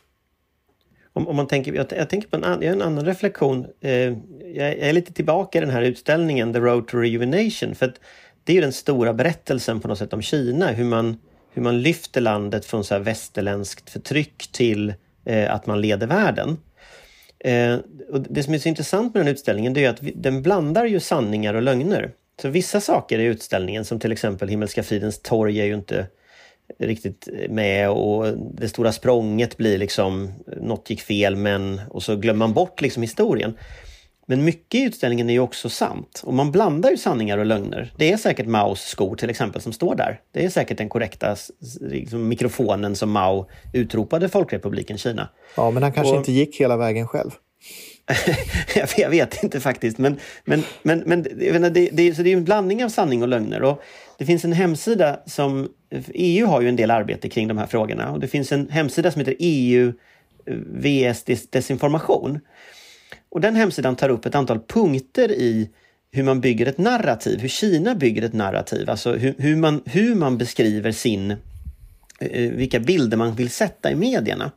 om, 1.13 1.29
om 1.29 1.37
man 1.37 1.47
tänker, 1.47 1.73
jag, 1.73 1.87
jag, 1.91 2.11
tänker 2.11 2.29
på 2.29 2.37
en, 2.37 2.43
jag 2.43 2.73
en 2.73 2.83
annan 2.83 3.05
reflektion. 3.05 3.67
Eh, 3.81 3.91
jag, 4.55 4.79
är 4.79 4.93
lite 4.93 5.13
tillbaka 5.13 5.59
i 5.59 5.61
den 5.61 5.71
här 5.71 5.83
utställningen 5.83 6.53
The 6.53 6.59
Road 6.59 6.89
to 6.89 6.97
Rejuvenation. 6.97 7.75
För 7.75 7.93
det 8.45 8.53
är 8.53 8.55
ju 8.55 8.61
den 8.61 8.73
stora 8.73 9.15
berättelsen 9.15 9.81
på 9.81 9.89
något 9.89 9.99
sätt 9.99 10.13
om 10.13 10.23
Kina. 10.23 10.67
Hur 10.67 10.85
man, 10.85 11.17
hur 11.53 11.63
man 11.63 11.83
lyfter 11.83 12.21
landet 12.21 12.65
från 12.65 12.85
så 12.85 12.95
här 12.95 13.01
västerländskt 13.01 13.91
förtryck 13.91 14.49
till 14.53 14.95
eh, 15.25 15.55
att 15.55 15.67
man 15.67 15.81
leder 15.81 16.07
världen. 16.07 16.59
Eh, 17.45 17.79
och 18.11 18.21
det 18.21 18.43
som 18.43 18.55
är 18.55 18.59
så 18.59 18.69
intressant 18.69 19.15
med 19.15 19.21
den 19.25 19.33
utställningen 19.33 19.73
det 19.73 19.85
är 19.85 19.91
att 19.91 20.03
vi, 20.03 20.13
den 20.17 20.43
blandar 20.43 20.85
ju 20.85 21.01
sanningar 21.01 21.55
och 21.55 21.63
lögner. 21.63 22.13
Så 22.43 22.49
vissa 22.49 22.81
saker 22.81 23.19
i 23.19 23.25
utställningen 23.25 23.85
som 23.85 24.01
till 24.01 24.13
exempel 24.13 24.49
Himmelska 24.49 24.83
fridens 24.83 25.19
torg 25.23 25.61
är 25.61 25.65
ju 25.65 25.75
inte 25.75 26.07
riktigt 26.79 27.29
med 27.49 27.91
och 27.91 28.39
det 28.39 28.69
stora 28.69 28.93
språnget 28.93 29.57
blir 29.57 29.79
liksom 29.79 30.33
något 30.61 30.91
gick 30.91 31.03
fel 31.03 31.37
men 31.37 31.81
och 31.91 32.03
så 32.03 32.17
glömmer 32.17 32.39
man 32.39 32.55
bort 32.55 32.81
liksom 32.81 33.03
historien. 33.03 33.59
Men 34.33 34.45
mycket 34.45 34.81
i 34.81 34.83
utställningen 34.83 35.31
är 35.31 35.33
ju 35.33 35.41
också 35.41 35.69
sant 35.69 36.23
och 36.25 36.35
man 36.35 36.53
blandar 36.53 36.91
ju 36.91 36.97
sanningar 36.97 37.39
och 37.39 37.47
lögner. 37.47 37.93
Det 37.97 38.13
är 38.13 38.17
säkert 38.17 38.47
Maos 38.47 38.81
skor 38.81 39.17
till 39.17 39.31
exempel 39.31 39.61
som 39.61 39.73
står 39.73 39.95
där. 39.95 40.21
Det 40.33 40.45
är 40.45 40.51
säkert 40.51 40.79
den 40.79 40.89
korrekta 40.89 41.37
liksom, 41.81 42.29
mikrofonen 42.29 42.97
som 42.97 43.11
Mao 43.11 43.49
utropade 43.73 44.29
Folkrepubliken 44.29 44.99
Kina. 44.99 45.29
Ja, 45.57 45.71
men 45.71 45.83
han 45.83 45.93
kanske 45.93 46.13
och... 46.13 46.19
inte 46.19 46.33
gick 46.33 46.61
hela 46.61 46.77
vägen 46.77 47.09
själv. 47.09 47.31
jag 48.97 49.11
vet 49.11 49.43
inte 49.43 49.61
faktiskt, 49.61 49.99
men, 49.99 50.17
men, 50.45 50.65
men, 50.83 50.99
men 51.07 51.23
det, 51.73 51.89
det, 51.93 52.15
så 52.15 52.23
det 52.23 52.33
är 52.33 52.37
en 52.37 52.45
blandning 52.45 52.85
av 52.85 52.89
sanning 52.89 53.23
och 53.23 53.29
lögner. 53.29 53.63
Och 53.63 53.83
det 54.19 54.25
finns 54.25 54.45
en 54.45 54.53
hemsida 54.53 55.21
som... 55.27 55.69
EU 56.15 56.47
har 56.47 56.61
ju 56.61 56.69
en 56.69 56.77
del 56.77 56.91
arbete 56.91 57.29
kring 57.29 57.49
de 57.49 57.59
här 57.59 57.67
frågorna 57.67 58.13
och 58.13 58.21
det 58.21 58.29
finns 58.29 58.53
en 58.53 58.69
hemsida 58.69 59.11
som 59.11 59.21
heter 59.21 59.37
EU 59.39 59.93
VS 60.47 61.25
desinformation. 61.51 62.41
Och 63.33 63.41
den 63.41 63.57
hemsidan 63.57 63.97
tar 63.97 64.09
upp 64.09 64.27
ett 64.27 64.35
antal 64.35 64.61
punkter 64.61 65.33
i 65.33 65.71
hur 66.11 66.23
man 66.23 66.41
bygger 66.41 66.67
ett 66.67 66.79
narrativ, 66.79 67.41
hur 67.41 67.49
Kina 67.49 67.95
bygger 67.95 68.23
ett 68.23 68.33
narrativ, 68.33 68.91
alltså 68.91 69.13
hur, 69.13 69.35
hur 69.39 69.57
man, 69.57 69.83
hur 69.87 70.15
man 70.15 70.39
beskriver 70.39 70.93
sin, 70.93 71.31
eh, 71.31 71.37
eh, 72.19 72.51
vilka 72.51 72.81
bilder 72.81 73.17
man 73.17 73.35
vill 73.35 73.51
sätta 73.51 73.91
i 73.91 73.95
medierna. 73.95 74.53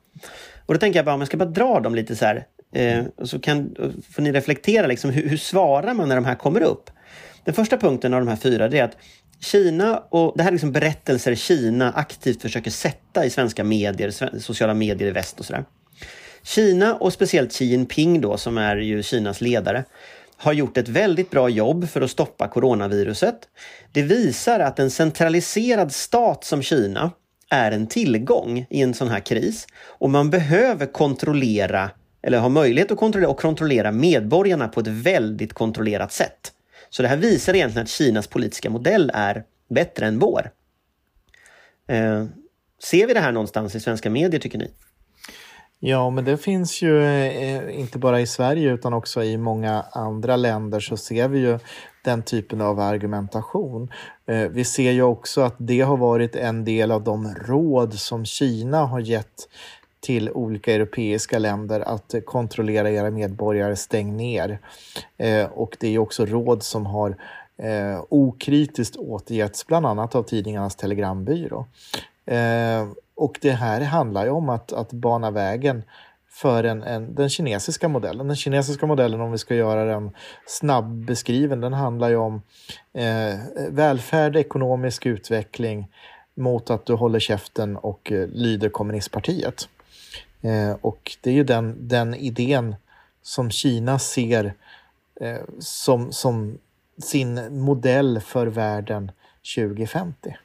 Och 0.65 0.73
då 0.73 0.79
tänker 0.79 0.99
jag 0.99 1.05
bara, 1.05 1.15
om 1.15 1.21
jag 1.21 1.27
ska 1.27 1.38
bara 1.38 1.49
dra 1.49 1.79
dem 1.79 1.95
lite 1.95 2.15
så 2.15 2.25
här, 2.25 2.45
eh, 2.73 3.03
så 3.23 3.39
kan, 3.39 3.75
får 4.11 4.21
ni 4.21 4.31
reflektera, 4.31 4.88
liksom, 4.88 5.09
hur, 5.09 5.29
hur 5.29 5.38
svarar 5.38 5.93
man 5.93 6.09
när 6.09 6.15
de 6.15 6.25
här 6.25 6.35
kommer 6.35 6.61
upp? 6.61 6.89
Den 7.43 7.53
första 7.53 7.77
punkten 7.77 8.13
av 8.13 8.19
de 8.19 8.27
här 8.27 8.35
fyra 8.35 8.65
är 8.65 8.83
att 8.83 8.97
Kina, 9.39 9.97
och 9.97 10.33
det 10.38 10.43
här 10.43 10.49
är 10.49 10.53
liksom 10.53 10.71
berättelser 10.71 11.35
Kina 11.35 11.91
aktivt 11.91 12.41
försöker 12.41 12.71
sätta 12.71 13.25
i 13.25 13.29
svenska 13.29 13.63
medier, 13.63 14.39
sociala 14.39 14.73
medier 14.73 15.07
i 15.07 15.11
väst 15.11 15.39
och 15.39 15.45
sådär. 15.45 15.65
Kina 16.45 16.95
och 16.95 17.13
speciellt 17.13 17.51
Xi 17.51 17.65
Jinping 17.65 18.21
då, 18.21 18.38
som 18.38 18.58
är 18.58 18.75
ju 18.77 19.03
Kinas 19.03 19.41
ledare, 19.41 19.84
har 20.38 20.53
gjort 20.53 20.77
ett 20.77 20.88
väldigt 20.88 21.31
bra 21.31 21.49
jobb 21.49 21.89
för 21.89 22.01
att 22.01 22.12
stoppa 22.12 22.47
coronaviruset. 22.47 23.36
Det 23.91 24.01
visar 24.01 24.60
att 24.60 24.79
en 24.79 24.91
centraliserad 24.91 25.91
stat 25.91 26.43
som 26.43 26.62
Kina 26.62 27.12
är 27.49 27.71
en 27.71 27.88
tillgång 27.88 28.65
i 28.69 28.81
en 28.81 28.93
sån 28.93 29.08
här 29.08 29.19
kris 29.19 29.67
och 29.84 30.10
man 30.10 30.29
behöver 30.29 30.86
kontrollera 30.86 31.89
eller 32.21 32.39
ha 32.39 32.49
möjlighet 32.49 32.91
att 32.91 32.97
kontrollera 32.97 33.29
och 33.29 33.39
kontrollera 33.39 33.91
medborgarna 33.91 34.67
på 34.67 34.79
ett 34.79 34.88
väldigt 34.88 35.53
kontrollerat 35.53 36.12
sätt. 36.12 36.51
Så 36.89 37.01
det 37.01 37.08
här 37.08 37.17
visar 37.17 37.53
egentligen 37.53 37.84
att 37.84 37.89
Kinas 37.89 38.27
politiska 38.27 38.69
modell 38.69 39.12
är 39.13 39.43
bättre 39.69 40.08
än 40.08 40.19
vår. 40.19 40.51
Eh, 41.88 42.25
ser 42.84 43.08
vi 43.08 43.13
det 43.13 43.19
här 43.19 43.31
någonstans 43.31 43.75
i 43.75 43.79
svenska 43.79 44.10
medier 44.10 44.39
tycker 44.39 44.58
ni? 44.58 44.71
Ja, 45.79 46.09
men 46.09 46.25
det 46.25 46.38
finns 46.38 46.81
ju 46.81 47.03
eh, 47.03 47.79
inte 47.79 47.99
bara 47.99 48.21
i 48.21 48.27
Sverige 48.27 48.71
utan 48.71 48.93
också 48.93 49.23
i 49.23 49.38
många 49.38 49.85
andra 49.91 50.35
länder 50.35 50.79
så 50.79 50.97
ser 50.97 51.27
vi 51.27 51.39
ju 51.39 51.59
den 52.03 52.23
typen 52.23 52.61
av 52.61 52.79
argumentation. 52.79 53.91
Eh, 54.25 54.41
vi 54.49 54.65
ser 54.65 54.91
ju 54.91 55.01
också 55.01 55.41
att 55.41 55.55
det 55.57 55.81
har 55.81 55.97
varit 55.97 56.35
en 56.35 56.65
del 56.65 56.91
av 56.91 57.03
de 57.03 57.35
råd 57.35 57.93
som 57.93 58.25
Kina 58.25 58.85
har 58.85 58.99
gett 58.99 59.47
till 59.99 60.29
olika 60.29 60.73
europeiska 60.73 61.39
länder 61.39 61.79
att 61.79 62.15
kontrollera 62.25 62.91
era 62.91 63.11
medborgare, 63.11 63.75
stäng 63.75 64.17
ner. 64.17 64.59
Eh, 65.17 65.45
och 65.45 65.77
det 65.79 65.95
är 65.95 65.99
också 65.99 66.25
råd 66.25 66.63
som 66.63 66.85
har 66.85 67.09
eh, 67.57 68.03
okritiskt 68.09 68.95
återgetts 68.95 69.67
bland 69.67 69.85
annat 69.85 70.15
av 70.15 70.23
tidningarnas 70.23 70.75
telegrambyrå. 70.75 71.65
Eh, 72.25 72.88
och 73.15 73.38
det 73.41 73.51
här 73.51 73.82
handlar 73.82 74.25
ju 74.25 74.32
om 74.32 74.49
att, 74.49 74.73
att 74.73 74.93
bana 74.93 75.32
vägen 75.32 75.84
för 76.30 76.63
en, 76.63 76.84
en, 76.84 77.15
den 77.15 77.30
kinesiska 77.30 77.88
modellen. 77.88 78.28
Den 78.28 78.36
kinesiska 78.36 78.86
modellen, 78.86 79.21
om 79.21 79.32
vi 79.32 79.38
ska 79.38 79.56
göra 79.56 79.86
den 79.86 80.12
snabb 80.45 81.06
beskriven, 81.06 81.62
den 81.62 81.73
handlar 81.73 82.10
ju 82.10 82.15
om 82.15 82.41
eh, 82.93 83.39
välfärd, 83.69 84.36
ekonomisk 84.36 85.06
utveckling 85.06 85.88
mot 86.36 86.69
att 86.69 86.86
du 86.86 86.93
håller 86.93 87.19
käften 87.19 87.78
och 87.78 88.12
eh, 88.12 88.28
lyder 88.28 88.69
kommunistpartiet. 88.69 89.69
Eh, 90.41 90.78
och 90.82 91.17
det 91.21 91.30
är 91.30 91.34
ju 91.34 91.43
den, 91.43 91.88
den 91.88 92.15
idén 92.15 92.75
som 93.21 93.51
Kina 93.51 93.99
ser 93.99 94.54
eh, 95.21 95.41
som, 95.60 96.12
som 96.12 96.58
sin 96.97 97.60
modell 97.60 98.21
för 98.21 98.47
världen 98.47 99.12
2050. 99.56 100.36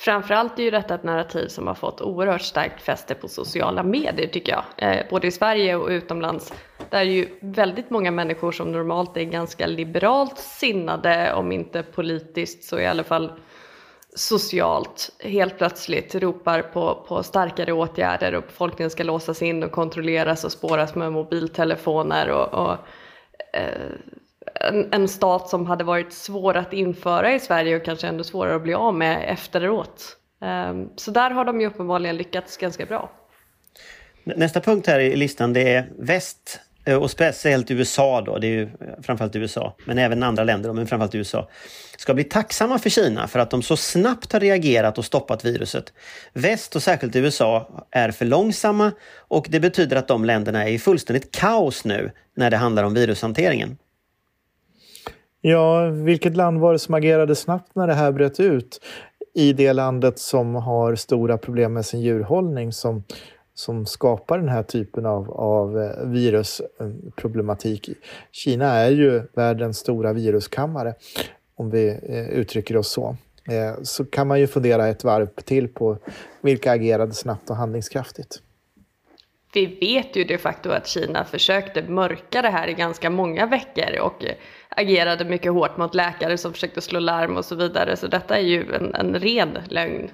Framförallt 0.00 0.58
är 0.58 0.62
ju 0.62 0.70
detta 0.70 0.94
ett 0.94 1.02
narrativ 1.02 1.48
som 1.48 1.66
har 1.66 1.74
fått 1.74 2.00
oerhört 2.00 2.42
starkt 2.42 2.82
fäste 2.82 3.14
på 3.14 3.28
sociala 3.28 3.82
medier 3.82 4.26
tycker 4.26 4.52
jag. 4.52 4.64
Eh, 4.76 5.06
både 5.10 5.26
i 5.26 5.30
Sverige 5.30 5.76
och 5.76 5.88
utomlands. 5.88 6.52
Där 6.90 6.98
är 6.98 7.02
ju 7.02 7.28
väldigt 7.40 7.90
många 7.90 8.10
människor 8.10 8.52
som 8.52 8.72
normalt 8.72 9.16
är 9.16 9.24
ganska 9.24 9.66
liberalt 9.66 10.38
sinnade, 10.38 11.34
om 11.34 11.52
inte 11.52 11.82
politiskt 11.82 12.64
så 12.64 12.78
i 12.78 12.86
alla 12.86 13.04
fall 13.04 13.32
socialt 14.14 15.10
helt 15.18 15.58
plötsligt 15.58 16.14
ropar 16.14 16.62
på, 16.62 17.04
på 17.08 17.22
starkare 17.22 17.72
åtgärder 17.72 18.34
och 18.34 18.42
befolkningen 18.42 18.90
ska 18.90 19.02
låsas 19.02 19.42
in 19.42 19.62
och 19.62 19.72
kontrolleras 19.72 20.44
och 20.44 20.52
spåras 20.52 20.94
med 20.94 21.12
mobiltelefoner 21.12 22.30
och, 22.30 22.66
och 22.66 22.76
eh, 23.52 23.90
en, 24.54 24.88
en, 24.92 25.08
stat 25.08 25.48
som 25.48 25.66
hade 25.66 25.84
varit 25.84 26.12
svår 26.12 26.56
att 26.56 26.72
införa 26.72 27.34
i 27.34 27.40
Sverige 27.40 27.76
och 27.76 27.84
kanske 27.84 28.06
ännu 28.06 28.24
svårare 28.24 28.56
att 28.56 28.62
bli 28.62 28.74
av 28.74 28.94
med 28.94 29.32
efteråt. 29.32 30.16
Ehm, 30.42 30.88
så 30.96 31.10
där 31.10 31.30
har 31.30 31.44
de 31.44 31.60
ju 31.60 31.66
uppenbarligen 31.66 32.16
lyckats 32.16 32.56
ganska 32.56 32.86
bra. 32.86 33.10
Nästa 34.24 34.60
punkt 34.60 34.86
här 34.86 34.98
i 34.98 35.16
listan 35.16 35.52
det 35.52 35.74
är 35.74 35.90
väst 35.98 36.60
eh, 36.84 36.96
och 36.96 37.10
speciellt 37.10 37.70
USA 37.70 38.20
då, 38.20 38.38
det 38.38 38.46
är 38.46 38.50
ju 38.50 38.62
eh, 38.62 38.68
framförallt 39.02 39.36
USA, 39.36 39.76
men 39.84 39.98
även 39.98 40.22
andra 40.22 40.44
länder, 40.44 40.72
men 40.72 40.86
framförallt 40.86 41.14
USA, 41.14 41.48
ska 41.98 42.14
bli 42.14 42.24
tacksamma 42.24 42.78
för 42.78 42.90
Kina 42.90 43.28
för 43.28 43.38
att 43.38 43.50
de 43.50 43.62
så 43.62 43.76
snabbt 43.76 44.32
har 44.32 44.40
reagerat 44.40 44.98
och 44.98 45.04
stoppat 45.04 45.44
viruset. 45.44 45.92
Väst 46.32 46.76
och 46.76 46.82
särskilt 46.82 47.16
USA 47.16 47.84
är 47.90 48.10
för 48.10 48.24
långsamma 48.24 48.92
och 49.16 49.46
det 49.48 49.60
betyder 49.60 49.96
att 49.96 50.08
de 50.08 50.24
länderna 50.24 50.64
är 50.64 50.72
i 50.72 50.78
fullständigt 50.78 51.30
kaos 51.34 51.84
nu 51.84 52.10
när 52.36 52.50
det 52.50 52.56
handlar 52.56 52.84
om 52.84 52.94
virushanteringen. 52.94 53.78
Ja, 55.40 55.84
vilket 55.84 56.36
land 56.36 56.60
var 56.60 56.72
det 56.72 56.78
som 56.78 56.94
agerade 56.94 57.34
snabbt 57.34 57.74
när 57.74 57.86
det 57.86 57.94
här 57.94 58.12
bröt 58.12 58.40
ut? 58.40 58.80
I 59.34 59.52
det 59.52 59.72
landet 59.72 60.18
som 60.18 60.54
har 60.54 60.94
stora 60.94 61.38
problem 61.38 61.72
med 61.72 61.86
sin 61.86 62.00
djurhållning 62.00 62.72
som, 62.72 63.04
som 63.54 63.86
skapar 63.86 64.38
den 64.38 64.48
här 64.48 64.62
typen 64.62 65.06
av, 65.06 65.30
av 65.30 65.78
eh, 65.78 66.06
virusproblematik. 66.06 67.90
Kina 68.32 68.66
är 68.66 68.90
ju 68.90 69.22
världens 69.34 69.78
stora 69.78 70.12
viruskammare, 70.12 70.94
om 71.54 71.70
vi 71.70 71.88
eh, 71.88 72.28
uttrycker 72.28 72.76
oss 72.76 72.90
så. 72.90 73.16
Eh, 73.48 73.82
så 73.82 74.04
kan 74.04 74.28
man 74.28 74.40
ju 74.40 74.46
fundera 74.46 74.88
ett 74.88 75.04
varv 75.04 75.26
till 75.26 75.68
på 75.68 75.98
vilka 76.40 76.72
agerade 76.72 77.12
snabbt 77.12 77.50
och 77.50 77.56
handlingskraftigt. 77.56 78.40
Vi 79.52 79.66
vet 79.66 80.16
ju 80.16 80.24
de 80.24 80.38
facto 80.38 80.70
att 80.70 80.86
Kina 80.86 81.24
försökte 81.24 81.82
mörka 81.82 82.42
det 82.42 82.48
här 82.48 82.68
i 82.68 82.74
ganska 82.74 83.10
många 83.10 83.46
veckor 83.46 84.00
och 84.02 84.24
agerade 84.76 85.24
mycket 85.24 85.52
hårt 85.52 85.76
mot 85.76 85.94
läkare 85.94 86.38
som 86.38 86.52
försökte 86.52 86.80
slå 86.80 87.00
larm 87.00 87.36
och 87.36 87.44
så 87.44 87.54
vidare. 87.54 87.96
Så 87.96 88.06
detta 88.06 88.38
är 88.38 88.42
ju 88.42 88.74
en, 88.74 88.94
en 88.94 89.14
ren 89.14 89.58
lögn. 89.68 90.10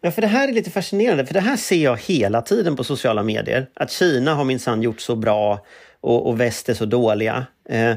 Ja, 0.00 0.10
för 0.10 0.22
det 0.22 0.28
här 0.28 0.48
är 0.48 0.52
lite 0.52 0.70
fascinerande, 0.70 1.26
för 1.26 1.34
det 1.34 1.40
här 1.40 1.56
ser 1.56 1.84
jag 1.84 1.96
hela 1.96 2.42
tiden 2.42 2.76
på 2.76 2.84
sociala 2.84 3.22
medier. 3.22 3.66
Att 3.74 3.90
Kina 3.90 4.34
har 4.34 4.44
minsann 4.44 4.82
gjort 4.82 5.00
så 5.00 5.16
bra 5.16 5.66
och, 6.00 6.26
och 6.28 6.40
väst 6.40 6.68
är 6.68 6.74
så 6.74 6.84
dåliga. 6.84 7.46
Eh, 7.68 7.94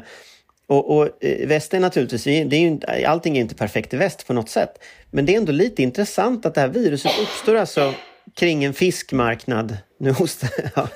och, 0.67 0.97
och 0.97 1.23
eh, 1.23 1.47
väst 1.47 1.73
är 1.73 1.79
naturligtvis, 1.79 2.23
det 2.23 2.55
är 2.55 2.99
ju, 2.99 3.05
allting 3.05 3.37
är 3.37 3.41
inte 3.41 3.55
perfekt 3.55 3.93
i 3.93 3.97
väst 3.97 4.27
på 4.27 4.33
något 4.33 4.49
sätt. 4.49 4.83
Men 5.11 5.25
det 5.25 5.33
är 5.33 5.37
ändå 5.37 5.51
lite 5.51 5.83
intressant 5.83 6.45
att 6.45 6.55
det 6.55 6.61
här 6.61 6.67
viruset 6.67 7.11
uppstår 7.21 7.55
alltså 7.55 7.93
kring 8.35 8.63
en 8.63 8.73
fiskmarknad. 8.73 9.77
Nu 10.03 10.11
hostar 10.11 10.49
jag. 10.75 10.87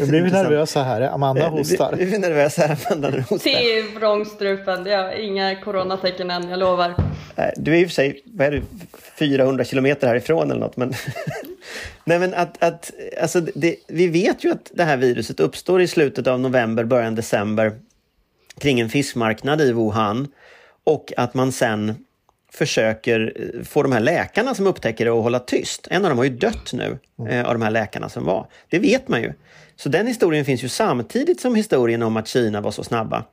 Nu 0.00 0.06
blir 0.06 0.22
vi 0.22 0.30
nervösa 0.30 0.82
här. 0.82 1.00
Amanda 1.00 1.48
hostar. 1.48 1.90
Nu 1.90 1.96
blir 1.96 2.06
vi 2.06 2.18
nervösa 2.18 2.62
här. 2.62 2.78
Amanda 2.86 3.10
nu 3.10 3.20
hostar. 3.20 3.50
Det 3.50 3.78
är 3.78 3.98
vrångstrupen. 3.98 4.86
Jag 4.86 5.02
har 5.02 5.12
inga 5.12 5.60
coronatecken 5.60 6.30
än, 6.30 6.48
jag 6.48 6.58
lovar. 6.58 6.94
Du 7.56 7.74
är 7.74 7.80
i 7.80 7.84
och 7.84 7.88
för 7.88 7.94
sig 7.94 8.22
vad 8.24 8.46
är 8.46 8.50
du, 8.50 8.62
400 9.18 9.64
kilometer 9.64 10.06
härifrån 10.06 10.50
eller 10.50 10.60
något. 10.60 10.76
Men 10.76 10.94
Nej, 12.04 12.18
men 12.18 12.34
att, 12.34 12.62
att, 12.62 12.90
alltså 13.20 13.40
det, 13.40 13.76
vi 13.88 14.06
vet 14.06 14.44
ju 14.44 14.52
att 14.52 14.70
det 14.74 14.84
här 14.84 14.96
viruset 14.96 15.40
uppstår 15.40 15.82
i 15.82 15.88
slutet 15.88 16.26
av 16.26 16.40
november, 16.40 16.84
början 16.84 17.14
december 17.14 17.72
kring 18.58 18.80
en 18.80 18.88
fiskmarknad 18.88 19.60
i 19.60 19.72
Wuhan 19.72 20.28
och 20.84 21.12
att 21.16 21.34
man 21.34 21.52
sen 21.52 22.04
försöker 22.54 23.32
eh, 23.36 23.64
få 23.64 23.82
de 23.82 23.92
här 23.92 24.00
läkarna 24.00 24.54
som 24.54 24.66
upptäcker 24.66 25.04
det 25.04 25.10
att 25.10 25.22
hålla 25.22 25.38
tyst. 25.38 25.88
En 25.90 26.04
av 26.04 26.08
dem 26.08 26.18
har 26.18 26.24
ju 26.24 26.36
dött 26.36 26.72
nu, 26.72 26.98
mm. 27.18 27.32
eh, 27.32 27.46
av 27.46 27.52
de 27.52 27.62
här 27.62 27.70
läkarna 27.70 28.08
som 28.08 28.24
var. 28.24 28.46
Det 28.68 28.78
vet 28.78 29.08
man 29.08 29.22
ju. 29.22 29.32
Så 29.76 29.88
den 29.88 30.06
historien 30.06 30.44
finns 30.44 30.64
ju 30.64 30.68
samtidigt 30.68 31.40
som 31.40 31.54
historien 31.54 32.02
om 32.02 32.16
att 32.16 32.28
Kina 32.28 32.60
var 32.60 32.70
så 32.70 32.84
snabba. 32.84 33.24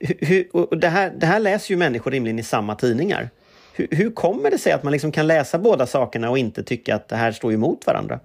Hur, 0.00 0.48
och 0.56 0.78
det, 0.78 0.88
här, 0.88 1.12
det 1.18 1.26
här 1.26 1.40
läser 1.40 1.70
ju 1.70 1.76
människor 1.76 2.10
rimligen 2.10 2.38
i 2.38 2.42
samma 2.42 2.74
tidningar. 2.74 3.30
Hur, 3.74 3.88
hur 3.90 4.10
kommer 4.10 4.50
det 4.50 4.58
sig 4.58 4.72
att 4.72 4.82
man 4.82 4.92
liksom 4.92 5.12
kan 5.12 5.26
läsa 5.26 5.58
båda 5.58 5.86
sakerna 5.86 6.30
och 6.30 6.38
inte 6.38 6.62
tycka 6.62 6.94
att 6.94 7.08
det 7.08 7.16
här 7.16 7.32
står 7.32 7.52
emot 7.52 7.86
varandra? 7.86 8.20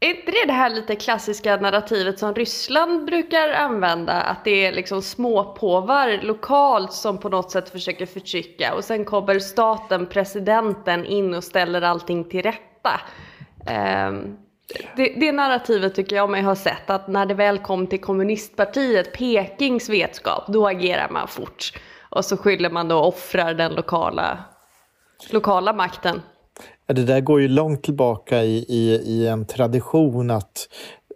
Är 0.00 0.08
inte 0.08 0.30
det 0.30 0.46
det 0.46 0.52
här 0.52 0.70
lite 0.70 0.96
klassiska 0.96 1.56
narrativet 1.56 2.18
som 2.18 2.34
Ryssland 2.34 3.04
brukar 3.04 3.48
använda? 3.48 4.12
Att 4.12 4.44
det 4.44 4.66
är 4.66 4.72
liksom 4.72 5.02
småpåvar 5.02 6.20
lokalt 6.22 6.92
som 6.92 7.18
på 7.18 7.28
något 7.28 7.50
sätt 7.50 7.68
försöker 7.68 8.06
förtrycka 8.06 8.74
och 8.74 8.84
sen 8.84 9.04
kommer 9.04 9.38
staten, 9.38 10.06
presidenten 10.06 11.04
in 11.04 11.34
och 11.34 11.44
ställer 11.44 11.82
allting 11.82 12.24
till 12.24 12.42
rätta. 12.42 13.00
Um, 14.08 14.36
det, 14.96 15.14
det 15.16 15.32
narrativet 15.32 15.94
tycker 15.94 16.16
jag 16.16 16.30
mig 16.30 16.42
ha 16.42 16.54
sett 16.54 16.90
att 16.90 17.08
när 17.08 17.26
det 17.26 17.34
väl 17.34 17.58
kom 17.58 17.86
till 17.86 18.00
kommunistpartiet, 18.00 19.12
Pekings 19.12 19.88
vetskap, 19.88 20.44
då 20.48 20.68
agerar 20.68 21.08
man 21.10 21.28
fort. 21.28 21.72
Och 22.10 22.24
så 22.24 22.36
skyller 22.36 22.70
man 22.70 22.88
då 22.88 22.98
och 22.98 23.08
offrar 23.08 23.54
den 23.54 23.74
lokala, 23.74 24.38
lokala 25.30 25.72
makten. 25.72 26.22
Det 26.86 27.04
där 27.04 27.20
går 27.20 27.40
ju 27.40 27.48
långt 27.48 27.82
tillbaka 27.82 28.44
i, 28.44 28.64
i, 28.68 28.94
i 29.04 29.26
en 29.26 29.44
tradition 29.44 30.30
att, 30.30 30.68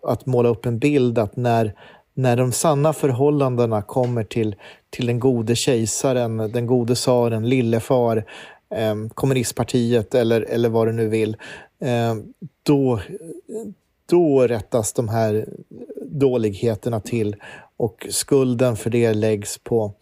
att 0.02 0.26
måla 0.26 0.48
upp 0.48 0.66
en 0.66 0.78
bild 0.78 1.18
att 1.18 1.36
när, 1.36 1.74
när 2.14 2.36
de 2.36 2.52
sanna 2.52 2.92
förhållandena 2.92 3.82
kommer 3.82 4.24
till, 4.24 4.56
till 4.90 5.06
den 5.06 5.20
gode 5.20 5.56
kejsaren, 5.56 6.36
den 6.36 6.66
gode 6.66 6.94
tsaren, 6.94 7.48
lillefar, 7.48 8.24
eh, 8.74 8.94
kommunistpartiet 9.14 10.14
eller, 10.14 10.40
eller 10.40 10.68
vad 10.68 10.86
du 10.88 10.92
nu 10.92 11.08
vill, 11.08 11.36
eh, 11.80 12.14
då, 12.62 13.00
då 14.06 14.46
rättas 14.46 14.92
de 14.92 15.08
här 15.08 15.48
dåligheterna 16.02 17.00
till 17.00 17.36
och 17.76 18.06
skulden 18.10 18.76
för 18.76 18.90
det 18.90 19.14
läggs 19.14 19.58
på, 19.58 19.94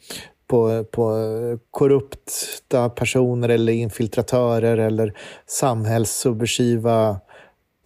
på, 0.49 0.85
på 0.85 1.13
korrupta 1.71 2.89
personer 2.89 3.49
eller 3.49 3.73
infiltratörer 3.73 4.79
eller 4.79 5.15
samhällssubversiva 5.47 7.21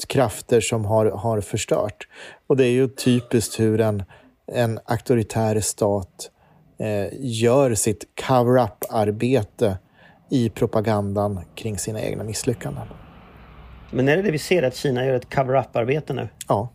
krafter 0.09 0.61
som 0.61 0.85
har, 0.85 1.07
har 1.07 1.40
förstört. 1.40 2.09
Och 2.46 2.57
det 2.57 2.66
är 2.66 2.70
ju 2.70 2.88
typiskt 2.88 3.61
hur 3.61 3.81
en, 3.81 4.03
en 4.46 4.79
auktoritär 4.85 5.61
stat 5.61 6.31
eh, 6.79 7.09
gör 7.20 7.75
sitt 7.75 8.05
cover-up-arbete 8.29 9.79
i 10.31 10.51
propagandan 10.51 11.40
kring 11.55 11.79
sina 11.79 12.03
egna 12.03 12.25
misslyckanden. 12.25 12.87
Men 13.90 14.09
är 14.09 14.16
det 14.16 14.22
det 14.22 14.31
vi 14.31 14.38
ser, 14.38 14.62
att 14.62 14.77
Kina 14.77 15.07
gör 15.07 15.14
ett 15.14 15.35
cover-up-arbete 15.35 16.12
nu? 16.12 16.29
Ja, 16.48 16.68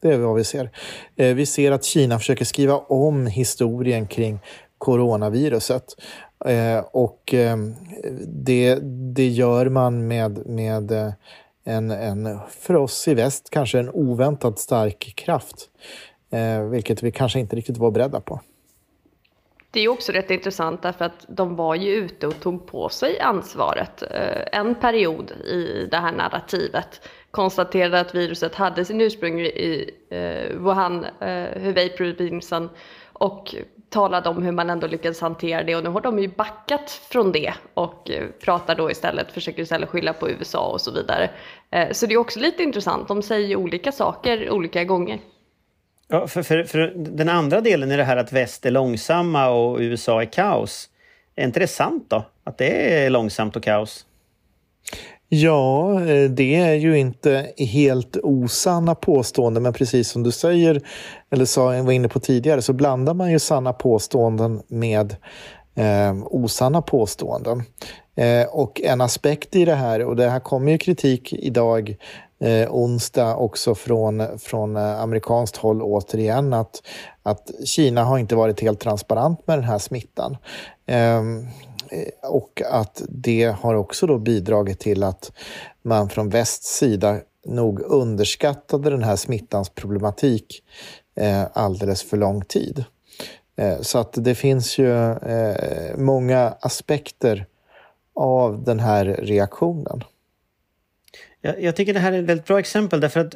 det 0.00 0.12
är 0.12 0.18
vad 0.18 0.36
vi 0.36 0.44
ser. 0.44 0.70
Eh, 1.16 1.34
vi 1.34 1.46
ser 1.46 1.72
att 1.72 1.84
Kina 1.84 2.18
försöker 2.18 2.44
skriva 2.44 2.76
om 2.78 3.26
historien 3.26 4.06
kring 4.06 4.38
coronaviruset. 4.78 5.84
Eh, 6.44 6.84
och 6.92 7.34
eh, 7.34 7.56
det, 8.26 8.78
det 9.14 9.28
gör 9.28 9.68
man 9.68 10.08
med, 10.08 10.46
med 10.46 10.90
eh, 10.90 11.12
en, 11.64 11.90
en, 11.90 12.38
för 12.50 12.76
oss 12.76 13.08
i 13.08 13.14
väst, 13.14 13.50
kanske 13.50 13.78
en 13.78 13.90
oväntat 13.90 14.58
stark 14.58 15.12
kraft. 15.16 15.70
Eh, 16.30 16.62
vilket 16.62 17.02
vi 17.02 17.12
kanske 17.12 17.40
inte 17.40 17.56
riktigt 17.56 17.76
var 17.76 17.90
beredda 17.90 18.20
på. 18.20 18.40
Det 19.70 19.80
är 19.80 19.88
också 19.88 20.12
rätt 20.12 20.30
intressant 20.30 20.82
därför 20.82 21.04
att 21.04 21.26
de 21.28 21.56
var 21.56 21.74
ju 21.74 21.94
ute 21.94 22.26
och 22.26 22.40
tog 22.40 22.66
på 22.66 22.88
sig 22.88 23.20
ansvaret 23.20 24.02
eh, 24.02 24.60
en 24.60 24.74
period 24.74 25.30
i 25.30 25.88
det 25.90 25.96
här 25.96 26.12
narrativet. 26.12 27.08
Konstaterade 27.30 28.00
att 28.00 28.14
viruset 28.14 28.54
hade 28.54 28.84
sin 28.84 29.00
ursprung 29.00 29.40
i 29.40 29.90
eh, 30.10 30.56
Wuhan, 30.56 31.04
eh, 31.04 31.62
Hubei-provinsen 31.62 32.68
och 33.12 33.54
talade 33.90 34.28
om 34.28 34.42
hur 34.42 34.52
man 34.52 34.70
ändå 34.70 34.86
lyckades 34.86 35.20
hantera 35.20 35.62
det 35.62 35.76
och 35.76 35.84
nu 35.84 35.90
har 35.90 36.00
de 36.00 36.18
ju 36.18 36.28
backat 36.28 36.90
från 36.90 37.32
det 37.32 37.54
och 37.74 38.10
eh, 38.10 38.26
pratar 38.40 38.74
då 38.74 38.90
istället, 38.90 39.32
försöker 39.32 39.62
istället 39.62 39.88
skylla 39.88 40.12
på 40.12 40.30
USA 40.30 40.66
och 40.66 40.80
så 40.80 40.90
vidare. 40.90 41.30
Eh, 41.70 41.92
så 41.92 42.06
det 42.06 42.14
är 42.14 42.18
också 42.18 42.40
lite 42.40 42.62
intressant, 42.62 43.08
de 43.08 43.22
säger 43.22 43.56
olika 43.56 43.92
saker 43.92 44.50
olika 44.50 44.84
gånger. 44.84 45.20
Ja, 46.08 46.26
för, 46.26 46.42
för, 46.42 46.64
för 46.64 46.92
den 46.96 47.28
andra 47.28 47.60
delen 47.60 47.92
i 47.92 47.96
det 47.96 48.04
här 48.04 48.16
att 48.16 48.32
väst 48.32 48.66
är 48.66 48.70
långsamma 48.70 49.48
och 49.48 49.78
USA 49.78 50.22
är 50.22 50.26
kaos. 50.26 50.88
Är 51.36 51.44
inte 51.44 51.60
det 51.60 51.66
sant 51.66 52.04
då? 52.08 52.24
Att 52.44 52.58
det 52.58 53.04
är 53.04 53.10
långsamt 53.10 53.56
och 53.56 53.62
kaos? 53.62 54.06
Ja, 55.28 56.00
eh, 56.00 56.30
det 56.30 56.54
är 56.54 56.74
ju 56.74 56.98
inte 56.98 57.52
helt 57.58 58.16
osanna 58.22 58.94
påståenden, 58.94 59.62
men 59.62 59.72
precis 59.72 60.08
som 60.08 60.22
du 60.22 60.32
säger, 60.32 60.80
eller 61.30 61.44
sa, 61.44 61.82
var 61.82 61.92
inne 61.92 62.08
på 62.08 62.20
tidigare, 62.20 62.62
så 62.62 62.72
blandar 62.72 63.14
man 63.14 63.32
ju 63.32 63.38
sanna 63.38 63.72
påståenden 63.72 64.62
med 64.68 65.16
eh, 65.74 66.14
osanna 66.24 66.82
påståenden. 66.82 67.62
Eh, 68.16 68.46
och 68.46 68.80
en 68.80 69.00
aspekt 69.00 69.56
i 69.56 69.64
det 69.64 69.74
här, 69.74 70.02
och 70.02 70.16
det 70.16 70.28
här 70.28 70.40
kommer 70.40 70.72
ju 70.72 70.78
kritik 70.78 71.32
idag 71.32 71.96
eh, 72.40 72.70
onsdag 72.70 73.36
också 73.36 73.74
från, 73.74 74.38
från 74.38 74.76
eh, 74.76 75.00
amerikanskt 75.00 75.56
håll 75.56 75.82
återigen 75.82 76.52
att, 76.52 76.82
att 77.22 77.50
Kina 77.64 78.04
har 78.04 78.18
inte 78.18 78.36
varit 78.36 78.60
helt 78.60 78.80
transparent 78.80 79.46
med 79.46 79.58
den 79.58 79.64
här 79.64 79.78
smittan. 79.78 80.36
Ehm, 80.86 81.46
Eh, 81.90 82.30
och 82.30 82.62
att 82.70 83.02
det 83.08 83.44
har 83.44 83.74
också 83.74 84.06
då 84.06 84.18
bidragit 84.18 84.80
till 84.80 85.02
att 85.02 85.32
man 85.82 86.08
från 86.08 86.28
västs 86.28 86.78
sida 86.78 87.20
nog 87.44 87.80
underskattade 87.80 88.90
den 88.90 89.02
här 89.02 89.16
smittans 89.16 89.68
problematik 89.68 90.62
eh, 91.16 91.44
alldeles 91.52 92.02
för 92.02 92.16
lång 92.16 92.44
tid. 92.44 92.84
Eh, 93.56 93.80
så 93.80 93.98
att 93.98 94.12
det 94.12 94.34
finns 94.34 94.78
ju 94.78 95.14
många 95.96 96.54
aspekter 96.60 97.46
av 98.14 98.64
den 98.64 98.80
här 98.80 99.04
reaktionen. 99.04 100.04
Jag, 101.40 101.62
jag, 101.62 101.76
tycker 101.76 101.94
det 101.94 102.00
här 102.00 102.12
är 102.12 102.18
ett 102.18 102.24
väldigt 102.24 102.46
bra 102.46 102.58
exempel 102.58 103.00
därför 103.00 103.20
att 103.20 103.34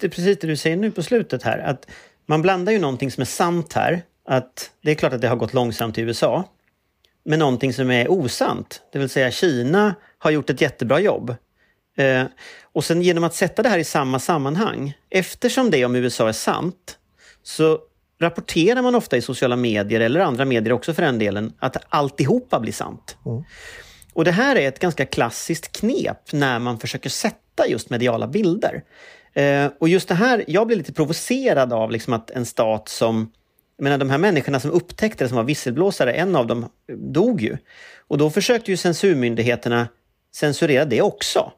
precis 0.00 0.38
det 0.38 0.46
du 0.46 0.56
säger 0.56 0.76
nu 0.76 0.90
på 0.90 1.02
slutet 1.02 1.42
här 1.42 1.58
att 1.58 1.86
man 2.26 2.42
blandar 2.42 2.72
ju 2.72 2.78
någonting 2.78 3.10
som 3.10 3.20
är 3.20 3.24
sant 3.24 3.72
här. 3.72 4.02
Att 4.24 4.70
det 4.82 4.90
är 4.90 4.94
klart 4.94 5.12
att 5.12 5.20
det 5.20 5.28
har 5.28 5.36
gått 5.36 5.54
långsamt 5.54 5.98
i 5.98 6.00
USA. 6.00 6.44
Men 7.24 7.38
någonting 7.38 7.72
som 7.72 7.90
är 7.90 8.10
osant, 8.10 8.82
det 8.92 8.98
vill 8.98 9.08
säga 9.08 9.30
Kina 9.30 9.94
har 10.18 10.30
gjort 10.30 10.50
ett 10.50 10.60
jättebra 10.60 11.00
jobb. 11.00 11.34
Eh, 11.96 12.24
och 12.62 12.84
sen 12.84 13.02
genom 13.02 13.24
att 13.24 13.34
sätta 13.34 13.62
det 13.62 13.68
här 13.68 13.78
i 13.78 13.84
samma 13.84 14.18
sammanhang, 14.18 14.94
eftersom 15.10 15.70
det 15.70 15.84
om 15.84 15.96
USA 15.96 16.28
är 16.28 16.32
sant, 16.32 16.98
så 17.42 17.78
rapporterar 18.20 18.82
man 18.82 18.94
ofta 18.94 19.16
i 19.16 19.22
sociala 19.22 19.56
medier, 19.56 20.00
eller 20.00 20.20
andra 20.20 20.44
medier 20.44 20.72
också 20.72 20.94
för 20.94 21.02
den 21.02 21.18
delen, 21.18 21.52
att 21.58 21.76
alltihopa 21.88 22.60
blir 22.60 22.72
sant. 22.72 23.16
Mm. 23.26 23.44
Och 24.12 24.24
det 24.24 24.30
här 24.30 24.56
är 24.56 24.68
ett 24.68 24.78
ganska 24.78 25.06
klassiskt 25.06 25.72
knep 25.72 26.32
när 26.32 26.58
man 26.58 26.78
försöker 26.78 27.10
sätta 27.10 27.68
just 27.68 27.90
mediala 27.90 28.26
bilder. 28.26 28.82
Eh, 29.32 29.70
och 29.78 29.88
just 29.88 30.08
det 30.08 30.14
här, 30.14 30.44
jag 30.48 30.66
blir 30.66 30.76
lite 30.76 30.92
provocerad 30.92 31.72
av 31.72 31.90
liksom 31.90 32.12
att 32.12 32.30
en 32.30 32.46
stat 32.46 32.88
som 32.88 33.32
jag 33.78 33.84
menar 33.84 33.98
de 33.98 34.10
här 34.10 34.18
människorna 34.18 34.60
som 34.60 34.70
upptäckte 34.70 35.24
det, 35.24 35.28
som 35.28 35.36
var 35.36 35.44
visselblåsare, 35.44 36.12
en 36.12 36.36
av 36.36 36.46
dem 36.46 36.68
dog 36.96 37.40
ju. 37.40 37.56
Och 37.98 38.18
då 38.18 38.30
försökte 38.30 38.70
ju 38.70 38.76
censurmyndigheterna 38.76 39.88
censurera 40.34 40.84
det 40.84 41.02
också. 41.02 41.52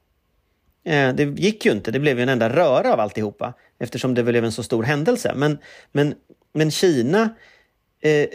Eh, 0.84 1.14
det 1.14 1.24
gick 1.24 1.66
ju 1.66 1.72
inte, 1.72 1.90
det 1.90 2.00
blev 2.00 2.16
ju 2.16 2.22
en 2.22 2.28
enda 2.28 2.48
röra 2.48 2.92
av 2.92 3.00
alltihopa 3.00 3.54
eftersom 3.78 4.14
det 4.14 4.22
blev 4.22 4.44
en 4.44 4.52
så 4.52 4.62
stor 4.62 4.82
händelse. 4.82 5.32
Men, 5.36 5.58
men, 5.92 6.14
men 6.52 6.70
Kina 6.70 7.34
eh, 8.00 8.26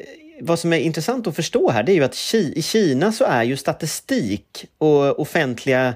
vad 0.41 0.59
som 0.59 0.73
är 0.73 0.77
intressant 0.77 1.27
att 1.27 1.35
förstå 1.35 1.69
här 1.69 1.83
det 1.83 1.91
är 1.91 1.95
ju 1.95 2.03
att 2.03 2.33
i 2.33 2.61
Kina 2.61 3.11
så 3.11 3.23
är 3.23 3.43
ju 3.43 3.57
statistik 3.57 4.65
och 4.77 5.19
offentliga, 5.19 5.93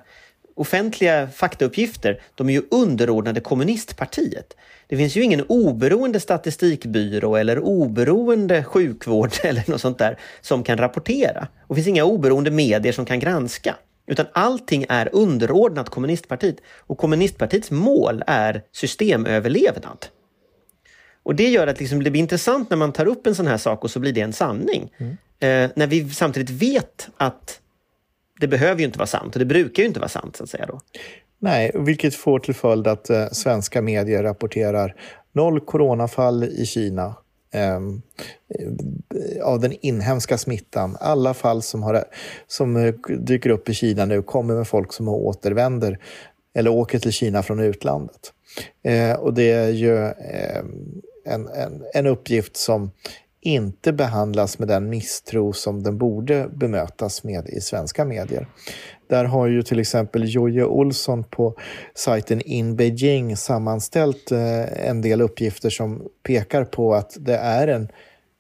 offentliga 0.60 1.28
faktauppgifter, 1.28 2.22
de 2.36 2.50
är 2.50 2.54
ju 2.54 2.62
underordnade 2.72 3.40
kommunistpartiet. 3.40 4.56
Det 4.88 4.98
finns 4.98 5.16
ju 5.16 5.24
ingen 5.24 5.46
oberoende 5.48 6.20
statistikbyrå 6.20 7.36
eller 7.36 7.60
oberoende 7.60 8.64
sjukvård 8.64 9.32
eller 9.44 9.72
något 9.72 9.82
sånt 9.82 9.98
där 9.98 10.20
som 10.42 10.64
kan 10.64 10.78
rapportera. 10.78 11.48
Och 11.62 11.76
det 11.76 11.82
finns 11.82 11.88
inga 11.88 12.04
oberoende 12.04 12.52
medier 12.52 12.94
som 12.94 13.06
kan 13.06 13.20
granska. 13.20 13.76
Utan 14.08 14.26
allting 14.34 14.86
är 14.90 15.10
underordnat 15.14 15.90
kommunistpartiet. 15.90 16.58
Och 16.78 16.98
kommunistpartiets 16.98 17.72
mål 17.72 18.24
är 18.28 18.62
systemöverlevnad. 18.72 20.06
Och 21.24 21.36
det 21.36 21.50
gör 21.50 21.68
att 21.68 21.80
liksom 21.80 22.04
det 22.04 22.12
blir 22.12 22.22
intressant 22.22 22.70
när 22.70 22.78
man 22.78 22.92
tar 22.92 23.06
upp 23.06 23.28
en 23.28 23.36
sån 23.36 23.48
här 23.48 23.58
sak 23.58 23.84
och 23.84 23.92
så 23.92 24.00
blir 24.00 24.14
det 24.14 24.22
en 24.22 24.34
sanning. 24.34 24.94
Mm. 24.98 25.18
Eh, 25.40 25.72
när 25.76 25.88
vi 25.88 26.10
samtidigt 26.10 26.50
vet 26.50 27.10
att 27.18 27.60
det 28.40 28.48
behöver 28.48 28.80
ju 28.80 28.86
inte 28.86 29.00
vara 29.00 29.08
sant 29.08 29.36
och 29.36 29.40
det 29.40 29.46
brukar 29.46 29.84
ju 29.84 29.88
inte 29.88 30.00
vara 30.00 30.10
sant 30.10 30.36
så 30.36 30.44
att 30.44 30.50
säga 30.50 30.66
då. 30.66 30.80
Nej, 31.40 31.72
vilket 31.74 32.16
får 32.16 32.40
till 32.40 32.56
följd 32.56 32.88
att 32.88 33.10
eh, 33.10 33.28
svenska 33.32 33.82
medier 33.82 34.24
rapporterar 34.24 34.96
noll 35.32 35.60
coronafall 35.60 36.44
i 36.44 36.66
Kina 36.66 37.16
ehm, 37.54 38.02
eh, 38.60 39.44
av 39.44 39.60
den 39.60 39.74
inhemska 39.82 40.38
smittan. 40.38 40.98
Alla 41.00 41.34
fall 41.34 41.62
som, 41.62 41.84
har, 41.84 42.04
som 42.48 42.76
eh, 42.76 42.94
dyker 43.20 43.50
upp 43.50 43.70
i 43.70 43.74
Kina 43.74 44.06
nu 44.06 44.22
kommer 44.22 44.56
med 44.56 44.68
folk 44.68 44.94
som 44.94 45.08
återvänder 45.08 46.00
eller 46.54 46.72
åker 46.72 47.00
till 47.00 47.12
Kina 47.12 47.44
från 47.44 47.60
utlandet. 47.60 48.34
Eh, 48.84 49.14
och 49.14 49.34
det 49.34 49.52
är 49.52 49.70
ju 49.70 49.98
ehm, 49.98 51.02
en, 51.26 51.48
en, 51.48 51.84
en 51.94 52.08
uppgift 52.08 52.58
som 52.58 52.92
inte 53.42 53.94
behandlas 53.94 54.60
med 54.60 54.68
den 54.68 54.90
misstro 54.90 55.54
som 55.54 55.84
den 55.84 55.98
borde 55.98 56.50
bemötas 56.54 57.24
med 57.24 57.50
i 57.50 57.62
svenska 57.62 58.06
medier. 58.06 58.48
Där 59.08 59.26
har 59.26 59.48
ju 59.48 59.64
till 59.64 59.80
exempel 59.80 60.34
Jojje 60.36 60.66
Olsson 60.66 61.24
på 61.24 61.56
sajten 61.96 62.42
In 62.42 62.76
Beijing 62.76 63.38
sammanställt 63.38 64.32
eh, 64.32 64.90
en 64.90 65.02
del 65.02 65.22
uppgifter 65.22 65.70
som 65.70 66.08
pekar 66.24 66.66
på 66.66 66.94
att 66.94 67.18
det 67.20 67.38
är 67.38 67.68
en 67.68 67.90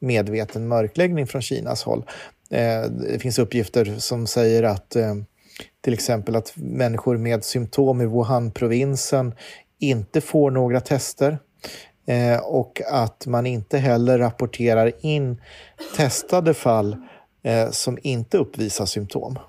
medveten 0.02 0.68
mörkläggning 0.68 1.28
från 1.28 1.42
Kinas 1.42 1.84
håll. 1.84 2.06
Eh, 2.50 2.82
det 2.82 3.20
finns 3.20 3.40
uppgifter 3.40 3.96
som 3.98 4.28
säger 4.28 4.64
att 4.64 4.96
eh, 4.96 5.16
till 5.82 5.94
exempel 5.94 6.36
att 6.36 6.54
människor 6.56 7.18
med 7.18 7.44
symptom 7.44 8.02
i 8.02 8.06
Wuhan-provinsen 8.06 9.34
inte 9.80 10.22
får 10.22 10.52
några 10.52 10.82
tester 10.82 11.40
eh, 12.10 12.40
och 12.40 12.82
att 12.92 13.28
man 13.28 13.46
inte 13.46 13.78
heller 13.78 14.18
rapporterar 14.18 14.92
in 15.02 15.42
testade 15.96 16.54
fall 16.54 16.98
eh, 17.44 17.70
som 17.70 17.98
inte 18.02 18.38
uppvisar 18.38 18.86
symptom. 18.86 19.40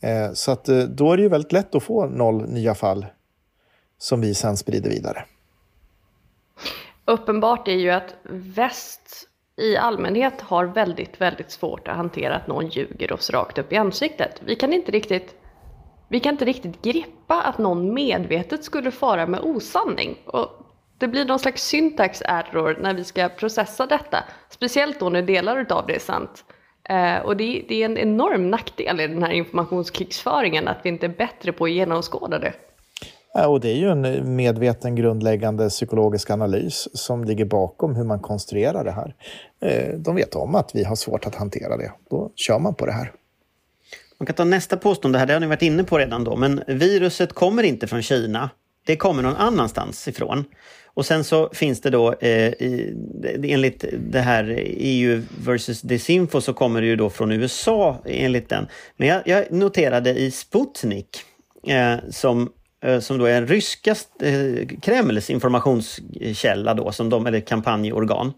Eh, 0.00 0.32
så 0.32 0.52
att, 0.52 0.68
eh, 0.68 0.78
då 0.78 1.12
är 1.12 1.16
det 1.16 1.22
ju 1.22 1.28
väldigt 1.28 1.52
lätt 1.52 1.74
att 1.74 1.82
få 1.82 2.06
noll 2.06 2.48
nya 2.48 2.74
fall 2.74 3.06
som 3.98 4.20
vi 4.20 4.34
sen 4.34 4.56
sprider 4.56 4.90
vidare. 4.90 5.24
Uppenbart 7.04 7.68
är 7.68 7.72
ju 7.72 7.90
att 7.90 8.14
väst 8.30 9.28
i 9.56 9.76
allmänhet 9.76 10.40
har 10.40 10.64
väldigt, 10.64 11.20
väldigt 11.20 11.50
svårt 11.50 11.88
att 11.88 11.96
hantera 11.96 12.36
att 12.36 12.46
någon 12.46 12.68
ljuger 12.68 13.12
oss 13.12 13.30
rakt 13.30 13.58
upp 13.58 13.72
i 13.72 13.76
ansiktet. 13.76 14.42
Vi 14.44 14.56
kan 14.56 14.72
inte 14.72 14.92
riktigt 14.92 15.34
vi 16.10 16.20
kan 16.20 16.34
inte 16.34 16.44
riktigt 16.44 16.82
greppa 16.82 17.42
att 17.42 17.58
någon 17.58 17.94
medvetet 17.94 18.64
skulle 18.64 18.90
fara 18.90 19.26
med 19.26 19.40
osanning. 19.40 20.18
Och 20.26 20.57
det 20.98 21.08
blir 21.08 21.24
någon 21.24 21.38
slags 21.38 21.62
syntax 21.62 22.22
error 22.24 22.78
när 22.80 22.94
vi 22.94 23.04
ska 23.04 23.28
processa 23.28 23.86
detta. 23.86 24.24
Speciellt 24.50 25.00
då 25.00 25.08
när 25.08 25.22
delar 25.22 25.60
utav 25.60 25.86
det 25.86 25.94
är 25.94 26.00
sant. 26.00 26.44
Eh, 26.88 27.16
och 27.16 27.36
det, 27.36 27.64
det, 27.68 27.82
är 27.82 27.84
en 27.84 27.98
enorm 27.98 28.50
nackdel 28.50 29.00
i 29.00 29.06
den 29.06 29.22
här 29.22 29.30
informationskrigsföringen 29.30 30.68
att 30.68 30.78
vi 30.82 30.88
inte 30.88 31.06
är 31.06 31.14
bättre 31.18 31.52
på 31.52 31.64
att 31.64 31.70
genomskåda 31.70 32.38
det. 32.38 32.52
Ja, 33.34 33.46
och 33.46 33.60
det 33.60 33.68
är 33.68 33.76
ju 33.76 33.90
en 33.90 34.36
medveten 34.36 34.96
grundläggande 34.96 35.68
psykologisk 35.68 36.30
analys 36.30 36.88
som 36.92 37.24
ligger 37.24 37.44
bakom 37.44 37.96
hur 37.96 38.04
man 38.04 38.20
konstruerar 38.20 38.84
det 38.84 38.90
här. 38.90 39.14
Eh, 39.60 39.98
de 39.98 40.14
vet 40.14 40.34
om 40.34 40.54
att 40.54 40.70
vi 40.74 40.84
har 40.84 40.96
svårt 40.96 41.26
att 41.26 41.34
hantera 41.34 41.76
det. 41.76 41.92
Då 42.10 42.30
kör 42.36 42.58
man 42.58 42.74
på 42.74 42.86
det 42.86 42.92
här. 42.92 43.12
Man 44.18 44.26
kan 44.26 44.34
ta 44.34 44.44
nästa 44.44 44.76
påstående 44.76 45.18
här, 45.18 45.26
det 45.26 45.32
har 45.32 45.40
ni 45.40 45.46
varit 45.46 45.62
inne 45.62 45.84
på 45.84 45.98
redan 45.98 46.24
då, 46.24 46.36
men 46.36 46.62
viruset 46.66 47.32
kommer 47.32 47.62
inte 47.62 47.86
från 47.86 48.02
Kina. 48.02 48.50
Det 48.86 48.96
kommer 48.96 49.22
någon 49.22 49.36
annanstans 49.36 50.08
ifrån. 50.08 50.44
Och 50.98 51.06
sen 51.06 51.24
så 51.24 51.50
finns 51.52 51.80
det 51.80 51.90
då, 51.90 52.12
eh, 52.12 52.52
enligt 53.42 53.84
det 53.98 54.20
här 54.20 54.54
EU 54.66 55.22
versus 55.44 55.80
Disinfo 55.80 56.40
så 56.40 56.52
kommer 56.52 56.80
det 56.80 56.86
ju 56.86 56.96
då 56.96 57.10
från 57.10 57.32
USA 57.32 58.02
enligt 58.04 58.48
den. 58.48 58.66
Men 58.96 59.08
jag, 59.08 59.22
jag 59.24 59.52
noterade 59.52 60.10
i 60.10 60.30
Sputnik 60.30 61.20
eh, 61.66 61.94
som 62.10 62.52
eh, 62.84 63.00
som 63.00 63.18
då 63.18 63.24
är 63.24 63.36
en 63.36 63.46
ryska 63.46 63.94
eh, 64.22 64.66
Kremls 64.82 65.30
informationskälla 65.30 66.74
då, 66.74 66.92
som 66.92 67.10
de, 67.10 67.26
eller 67.26 67.40
kampanjorgan. 67.40 68.32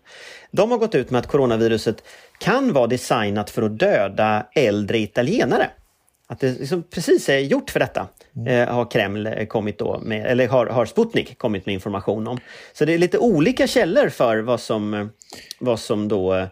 De 0.50 0.70
har 0.70 0.78
gått 0.78 0.94
ut 0.94 1.10
med 1.10 1.18
att 1.18 1.26
coronaviruset 1.26 2.02
kan 2.38 2.72
vara 2.72 2.86
designat 2.86 3.50
för 3.50 3.62
att 3.62 3.78
döda 3.78 4.46
äldre 4.54 4.98
italienare. 4.98 5.70
Att 6.30 6.40
det 6.40 6.60
liksom 6.60 6.82
precis 6.82 7.28
är 7.28 7.38
gjort 7.38 7.70
för 7.70 7.80
detta 7.80 8.08
mm. 8.36 8.68
eh, 8.68 8.74
har 8.74 8.90
Kreml 8.90 9.46
kommit 9.48 9.78
då 9.78 10.00
med, 10.00 10.26
eller 10.26 10.48
har, 10.48 10.66
har 10.66 10.86
Sputnik 10.86 11.38
kommit 11.38 11.66
med 11.66 11.72
information 11.72 12.26
om. 12.26 12.38
Så 12.72 12.84
det 12.84 12.94
är 12.94 12.98
lite 12.98 13.18
olika 13.18 13.66
källor 13.66 14.08
för 14.08 14.38
vad 14.38 14.60
som, 14.60 15.10
vad 15.58 15.80
som 15.80 16.08
då 16.08 16.34
eh, 16.34 16.48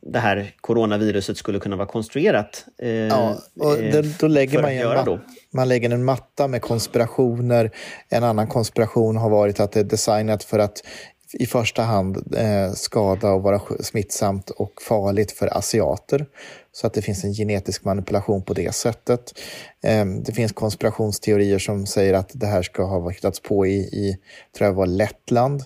det 0.00 0.18
här 0.18 0.52
coronaviruset 0.60 1.36
skulle 1.36 1.58
kunna 1.58 1.76
vara 1.76 1.88
konstruerat. 1.88 2.64
Eh, 2.78 2.90
ja, 2.90 3.38
och 3.60 3.76
då, 3.92 4.02
då 4.20 4.26
lägger 4.26 4.62
man, 4.62 4.70
en, 4.70 5.04
då. 5.04 5.20
man 5.52 5.68
lägger 5.68 5.90
en 5.90 6.04
matta 6.04 6.48
med 6.48 6.62
konspirationer. 6.62 7.70
En 8.08 8.24
annan 8.24 8.46
konspiration 8.46 9.16
har 9.16 9.30
varit 9.30 9.60
att 9.60 9.72
det 9.72 9.80
är 9.80 9.84
designat 9.84 10.44
för 10.44 10.58
att 10.58 10.82
i 11.38 11.46
första 11.46 11.82
hand 11.82 12.34
eh, 12.36 12.72
skada 12.74 13.30
och 13.30 13.42
vara 13.42 13.60
smittsamt 13.80 14.50
och 14.50 14.82
farligt 14.82 15.32
för 15.32 15.58
asiater. 15.58 16.26
Så 16.76 16.86
att 16.86 16.94
det 16.94 17.02
finns 17.02 17.24
en 17.24 17.32
genetisk 17.32 17.84
manipulation 17.84 18.42
på 18.42 18.54
det 18.54 18.74
sättet. 18.74 19.32
Eh, 19.84 20.04
det 20.04 20.32
finns 20.32 20.52
konspirationsteorier 20.52 21.58
som 21.58 21.86
säger 21.86 22.14
att 22.14 22.30
det 22.32 22.46
här 22.46 22.62
ska 22.62 22.84
ha 22.84 23.10
hittats 23.10 23.40
på 23.40 23.66
i, 23.66 23.76
i 23.76 24.18
tror 24.56 24.66
jag 24.66 24.74
var 24.74 24.86
Lettland. 24.86 25.60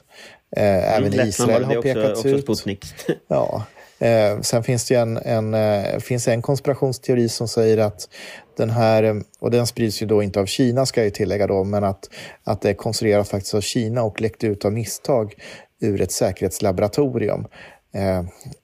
Eh, 0.57 0.97
även 0.97 1.13
mm, 1.13 1.29
Israel 1.29 1.65
har 1.65 1.83
pekats 1.83 2.19
också, 2.19 2.29
ut. 2.29 2.49
Också 2.49 2.71
ja. 3.29 3.65
Eh, 3.99 4.41
sen 4.41 4.63
finns 4.63 4.89
det 4.89 4.95
en, 4.95 5.17
en, 5.17 5.55
eh, 5.55 5.99
finns 5.99 6.29
en 6.29 6.43
konspirationsteori 6.43 7.29
som 7.29 7.49
säger 7.49 7.79
att 7.79 8.09
den 8.57 8.71
här, 8.71 9.23
och 9.41 9.51
den 9.51 9.67
sprids 9.67 10.03
ju 10.03 10.07
då 10.07 10.23
inte 10.23 10.41
av 10.41 10.47
Kina 10.47 10.87
ska 10.87 11.05
jag 11.05 11.15
tillägga 11.15 11.47
då, 11.47 11.65
men 11.65 11.85
att, 11.85 12.11
att 12.45 12.61
det 12.61 12.71
är 12.71 12.75
konstruerat 12.75 13.29
faktiskt 13.29 13.55
av 13.55 13.61
Kina 13.61 14.03
och 14.03 14.21
läckte 14.21 14.47
ut 14.47 14.65
av 14.65 14.73
misstag 14.73 15.35
ur 15.81 16.01
ett 16.01 16.13
säkerhetslaboratorium 16.13 17.47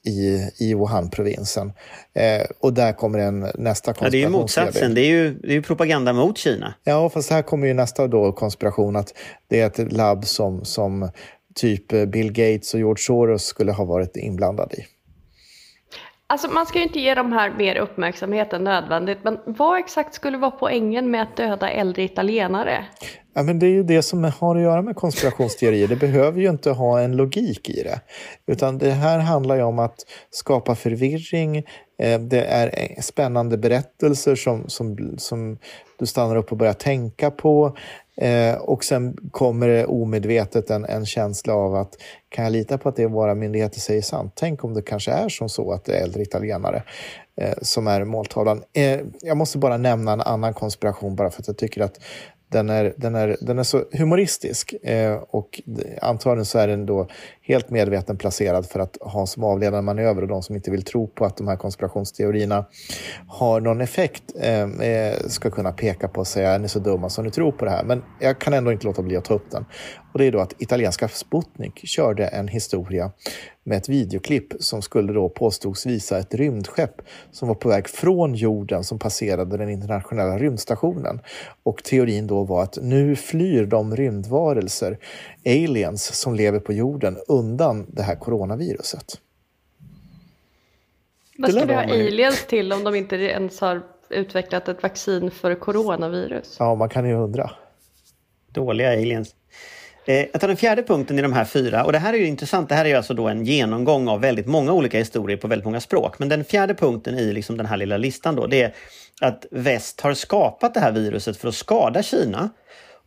i, 0.06 0.50
i 0.58 0.74
Wuhan-provinsen. 0.74 1.72
Eh, 2.14 2.46
och 2.60 2.72
där 2.72 2.92
kommer 2.92 3.18
en 3.18 3.40
nästa 3.54 3.92
konspiration. 3.92 4.04
Ja, 4.04 4.10
det 4.10 4.16
är 4.16 4.20
ju 4.20 4.28
motsatsen, 4.28 4.94
det 4.94 5.00
är 5.00 5.08
ju, 5.08 5.34
det 5.34 5.48
är 5.48 5.52
ju 5.52 5.62
propaganda 5.62 6.12
mot 6.12 6.38
Kina. 6.38 6.74
Ja, 6.84 7.10
fast 7.10 7.30
här 7.30 7.42
kommer 7.42 7.66
ju 7.66 7.74
nästa 7.74 8.06
då 8.06 8.32
konspiration 8.32 8.96
att 8.96 9.14
det 9.48 9.60
är 9.60 9.66
ett 9.66 9.92
labb 9.92 10.26
som, 10.26 10.64
som 10.64 11.10
typ 11.54 11.88
Bill 11.88 12.32
Gates 12.32 12.74
och 12.74 12.80
George 12.80 13.02
Soros 13.02 13.44
skulle 13.44 13.72
ha 13.72 13.84
varit 13.84 14.16
inblandade 14.16 14.76
i. 14.76 14.86
Alltså 16.26 16.48
man 16.48 16.66
ska 16.66 16.78
ju 16.78 16.84
inte 16.84 17.00
ge 17.00 17.14
de 17.14 17.32
här 17.32 17.54
mer 17.58 17.76
uppmärksamhet 17.76 18.52
än 18.52 18.64
nödvändigt, 18.64 19.18
men 19.22 19.38
vad 19.46 19.78
exakt 19.78 20.14
skulle 20.14 20.38
vara 20.38 20.50
poängen 20.50 21.10
med 21.10 21.22
att 21.22 21.36
döda 21.36 21.70
äldre 21.70 22.02
italienare? 22.02 22.84
Ja, 23.34 23.42
men 23.42 23.58
det 23.58 23.66
är 23.66 23.70
ju 23.70 23.82
det 23.82 24.02
som 24.02 24.24
har 24.24 24.56
att 24.56 24.62
göra 24.62 24.82
med 24.82 24.96
konspirationsteorier. 24.96 25.88
Det 25.88 25.96
behöver 25.96 26.40
ju 26.40 26.50
inte 26.50 26.70
ha 26.70 27.00
en 27.00 27.16
logik 27.16 27.68
i 27.68 27.82
det. 27.82 28.00
Utan 28.46 28.78
det 28.78 28.90
här 28.90 29.18
handlar 29.18 29.56
ju 29.56 29.62
om 29.62 29.78
att 29.78 29.96
skapa 30.30 30.74
förvirring. 30.74 31.56
Eh, 32.02 32.20
det 32.20 32.44
är 32.44 32.66
eh, 32.66 33.00
spännande 33.00 33.58
berättelser 33.58 34.34
som, 34.34 34.68
som, 34.68 35.14
som 35.18 35.58
du 36.04 36.08
stannar 36.08 36.36
upp 36.36 36.52
och 36.52 36.58
börjar 36.58 36.72
tänka 36.72 37.30
på. 37.30 37.76
Eh, 38.16 38.54
och 38.54 38.84
sen 38.84 39.16
kommer 39.30 39.68
det 39.68 39.86
omedvetet 39.86 40.70
en, 40.70 40.84
en 40.84 41.06
känsla 41.06 41.54
av 41.54 41.74
att 41.74 41.96
kan 42.28 42.44
jag 42.44 42.52
lita 42.52 42.78
på 42.78 42.88
att 42.88 42.96
det 42.96 43.06
våra 43.06 43.34
myndigheter 43.34 43.80
säger 43.80 44.02
sant? 44.02 44.32
Tänk 44.34 44.64
om 44.64 44.74
det 44.74 44.82
kanske 44.82 45.12
är 45.12 45.28
som 45.28 45.48
så 45.48 45.72
att 45.72 45.84
det 45.84 45.96
är 45.96 46.02
äldre 46.02 46.22
italienare 46.22 46.82
eh, 47.36 47.54
som 47.62 47.86
är 47.86 48.04
måltavlan. 48.04 48.62
Eh, 48.72 49.00
jag 49.22 49.36
måste 49.36 49.58
bara 49.58 49.76
nämna 49.76 50.12
en 50.12 50.20
annan 50.20 50.54
konspiration 50.54 51.16
bara 51.16 51.30
för 51.30 51.42
att 51.42 51.48
jag 51.48 51.58
tycker 51.58 51.80
att 51.82 52.00
den 52.48 52.70
är, 52.70 52.94
den 52.96 53.14
är, 53.14 53.36
den 53.40 53.58
är 53.58 53.62
så 53.62 53.84
humoristisk 53.92 54.72
eh, 54.82 55.14
och 55.30 55.62
antagligen 56.02 56.44
så 56.44 56.58
är 56.58 56.68
den 56.68 56.86
då 56.86 57.08
helt 57.46 57.70
medveten 57.70 58.16
placerad 58.16 58.66
för 58.66 58.80
att 58.80 58.96
ha 59.00 59.26
som 59.26 59.44
avledande 59.44 59.82
manöver 59.82 60.22
och 60.22 60.28
de 60.28 60.42
som 60.42 60.56
inte 60.56 60.70
vill 60.70 60.82
tro 60.82 61.06
på 61.06 61.24
att 61.24 61.36
de 61.36 61.48
här 61.48 61.56
konspirationsteorierna 61.56 62.64
har 63.28 63.60
någon 63.60 63.80
effekt 63.80 64.22
eh, 64.40 64.62
eh, 64.62 65.18
ska 65.26 65.50
kunna 65.50 65.72
peka 65.72 66.08
på 66.08 66.20
och 66.20 66.26
säga 66.26 66.50
är 66.50 66.58
ni 66.58 66.68
så 66.68 66.78
dumma 66.78 67.08
som 67.08 67.24
ni 67.24 67.30
tror 67.30 67.52
på 67.52 67.64
det 67.64 67.70
här. 67.70 67.84
Men 67.84 68.02
jag 68.20 68.38
kan 68.38 68.52
ändå 68.52 68.72
inte 68.72 68.86
låta 68.86 69.02
bli 69.02 69.16
att 69.16 69.24
ta 69.24 69.34
upp 69.34 69.50
den. 69.50 69.64
Och 70.12 70.18
det 70.18 70.24
är 70.24 70.32
då 70.32 70.40
att 70.40 70.62
italienska 70.62 71.08
Sputnik 71.08 71.86
körde 71.86 72.26
en 72.26 72.48
historia 72.48 73.10
med 73.64 73.78
ett 73.78 73.88
videoklipp 73.88 74.52
som 74.60 74.82
skulle 74.82 75.12
då 75.12 75.28
påstods 75.28 75.86
visa 75.86 76.18
ett 76.18 76.34
rymdskepp 76.34 76.94
som 77.30 77.48
var 77.48 77.54
på 77.54 77.68
väg 77.68 77.88
från 77.88 78.34
jorden 78.34 78.84
som 78.84 78.98
passerade 78.98 79.56
den 79.56 79.68
internationella 79.68 80.38
rymdstationen. 80.38 81.20
Och 81.62 81.84
teorin 81.84 82.26
då 82.26 82.44
var 82.44 82.62
att 82.62 82.78
nu 82.82 83.16
flyr 83.16 83.66
de 83.66 83.96
rymdvarelser, 83.96 84.98
aliens, 85.46 86.20
som 86.20 86.34
lever 86.34 86.58
på 86.58 86.72
jorden 86.72 87.18
undan 87.28 87.86
det 87.88 88.02
här 88.02 88.16
coronaviruset. 88.16 89.20
Vad 91.38 91.50
ska 91.50 91.64
vi 91.64 91.74
ha 91.74 91.82
aliens 91.82 92.46
till 92.46 92.72
om 92.72 92.84
de 92.84 92.94
inte 92.94 93.16
ens 93.16 93.60
har 93.60 93.82
utvecklat 94.10 94.68
ett 94.68 94.82
vaccin 94.82 95.30
för 95.30 95.54
coronavirus? 95.54 96.56
Ja, 96.58 96.74
man 96.74 96.88
kan 96.88 97.08
ju 97.08 97.14
undra. 97.14 97.50
Dåliga 98.52 98.92
aliens. 98.92 99.34
Eh, 100.06 100.26
jag 100.32 100.40
tar 100.40 100.48
den 100.48 100.56
fjärde 100.56 100.82
punkten 100.82 101.18
i 101.18 101.22
de 101.22 101.32
här 101.32 101.44
fyra 101.44 101.84
och 101.84 101.92
det 101.92 101.98
här 101.98 102.12
är 102.12 102.18
ju 102.18 102.26
intressant. 102.26 102.68
Det 102.68 102.74
här 102.74 102.84
är 102.84 102.88
ju 102.88 102.94
alltså 102.94 103.14
då 103.14 103.28
en 103.28 103.44
genomgång 103.44 104.08
av 104.08 104.20
väldigt 104.20 104.46
många 104.46 104.72
olika 104.72 104.98
historier 104.98 105.36
på 105.36 105.48
väldigt 105.48 105.64
många 105.64 105.80
språk. 105.80 106.18
Men 106.18 106.28
den 106.28 106.44
fjärde 106.44 106.74
punkten 106.74 107.18
i 107.18 107.32
liksom 107.32 107.56
den 107.56 107.66
här 107.66 107.76
lilla 107.76 107.96
listan 107.96 108.36
då, 108.36 108.46
det 108.46 108.62
är 108.62 108.74
att 109.20 109.46
väst 109.50 110.00
har 110.00 110.14
skapat 110.14 110.74
det 110.74 110.80
här 110.80 110.92
viruset 110.92 111.36
för 111.36 111.48
att 111.48 111.54
skada 111.54 112.02
Kina 112.02 112.50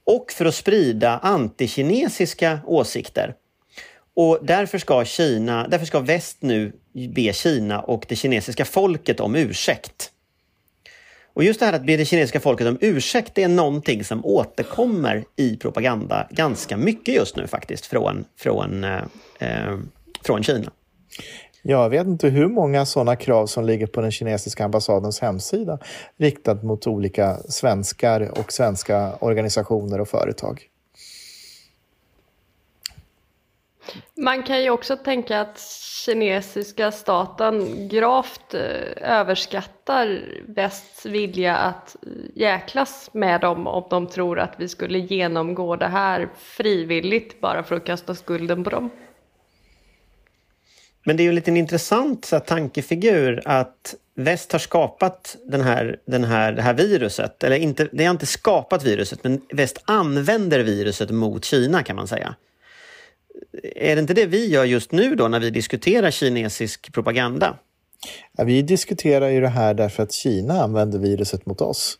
och 0.07 0.31
för 0.31 0.45
att 0.45 0.55
sprida 0.55 1.17
antikinesiska 1.17 2.59
åsikter. 2.65 3.35
Och 4.15 4.39
därför 4.41 4.77
ska, 4.77 5.05
Kina, 5.05 5.67
därför 5.67 5.85
ska 5.85 5.99
väst 5.99 6.37
nu 6.39 6.71
be 7.15 7.33
Kina 7.33 7.79
och 7.79 8.05
det 8.07 8.15
kinesiska 8.15 8.65
folket 8.65 9.19
om 9.19 9.35
ursäkt. 9.35 10.11
Och 11.33 11.43
just 11.43 11.59
det 11.59 11.65
här 11.65 11.73
att 11.73 11.85
be 11.85 11.97
det 11.97 12.05
kinesiska 12.05 12.39
folket 12.39 12.67
om 12.67 12.77
ursäkt, 12.81 13.35
det 13.35 13.43
är 13.43 13.47
någonting 13.47 14.03
som 14.03 14.25
återkommer 14.25 15.25
i 15.35 15.57
propaganda 15.57 16.27
ganska 16.31 16.77
mycket 16.77 17.15
just 17.15 17.35
nu 17.35 17.47
faktiskt 17.47 17.85
från, 17.85 18.25
från, 18.37 18.83
eh, 18.83 19.03
eh 19.39 19.77
från 20.23 20.43
Kina. 20.43 20.71
Jag 21.69 21.89
vet 21.89 22.08
inte 22.08 22.30
hur 22.30 22.47
många 22.47 22.86
sådana 22.86 23.15
krav 23.15 23.45
som 23.45 23.65
ligger 23.65 23.88
på 23.88 24.01
den 24.01 24.12
kinesiska 24.12 24.65
ambassadens 24.65 25.19
hemsida 25.19 25.80
riktat 26.17 26.63
mot 26.63 26.88
olika 26.88 27.38
svenskar 27.38 28.39
och 28.39 28.51
svenska 28.51 29.15
organisationer 29.19 30.01
och 30.01 30.08
företag. 30.08 30.62
Man 34.17 34.43
kan 34.43 34.63
ju 34.63 34.69
också 34.69 34.95
tänka 34.95 35.41
att 35.41 35.60
kinesiska 36.06 36.91
staten 36.91 37.88
gravt 37.89 38.53
eh, 38.53 39.12
överskattar 39.19 40.21
västs 40.47 41.06
vilja 41.06 41.56
att 41.56 41.95
eh, 42.01 42.10
jäklas 42.36 43.10
med 43.13 43.41
dem 43.41 43.67
om 43.67 43.84
de 43.89 44.08
tror 44.08 44.39
att 44.39 44.53
vi 44.58 44.67
skulle 44.67 44.99
genomgå 44.99 45.75
det 45.75 45.88
här 45.88 46.30
frivilligt 46.36 47.41
bara 47.41 47.63
för 47.63 47.75
att 47.75 47.86
kasta 47.86 48.15
skulden 48.15 48.63
på 48.63 48.69
dem. 48.69 48.89
Men 51.07 51.17
det 51.17 51.21
är 51.21 51.25
ju 51.25 51.29
en 51.29 51.35
liten 51.35 51.57
intressant 51.57 52.25
så 52.25 52.35
här, 52.35 52.43
tankefigur 52.43 53.41
att 53.45 53.95
väst 54.15 54.51
har 54.51 54.59
skapat 54.59 55.37
den 55.45 55.61
här, 55.61 55.99
den 56.05 56.23
här, 56.23 56.51
det 56.51 56.61
här 56.61 56.73
viruset. 56.73 57.43
Eller 57.43 57.55
inte, 57.55 57.87
det 57.91 58.05
har 58.05 58.11
inte 58.11 58.25
skapat 58.25 58.83
viruset, 58.83 59.23
men 59.23 59.41
väst 59.53 59.81
använder 59.85 60.59
viruset 60.59 61.11
mot 61.11 61.45
Kina 61.45 61.83
kan 61.83 61.95
man 61.95 62.07
säga 62.07 62.35
är 63.75 63.95
det 63.95 64.01
inte 64.01 64.13
det 64.13 64.25
vi 64.25 64.47
gör 64.47 64.63
just 64.63 64.91
nu 64.91 65.15
då 65.15 65.27
när 65.27 65.39
vi 65.39 65.49
diskuterar 65.49 66.11
kinesisk 66.11 66.93
propaganda? 66.93 67.57
Ja, 68.37 68.43
vi 68.43 68.61
diskuterar 68.61 69.29
ju 69.29 69.41
det 69.41 69.47
här 69.47 69.73
därför 69.73 70.03
att 70.03 70.11
Kina 70.11 70.62
använder 70.63 70.99
viruset 70.99 71.45
mot 71.45 71.62
oss. 71.62 71.99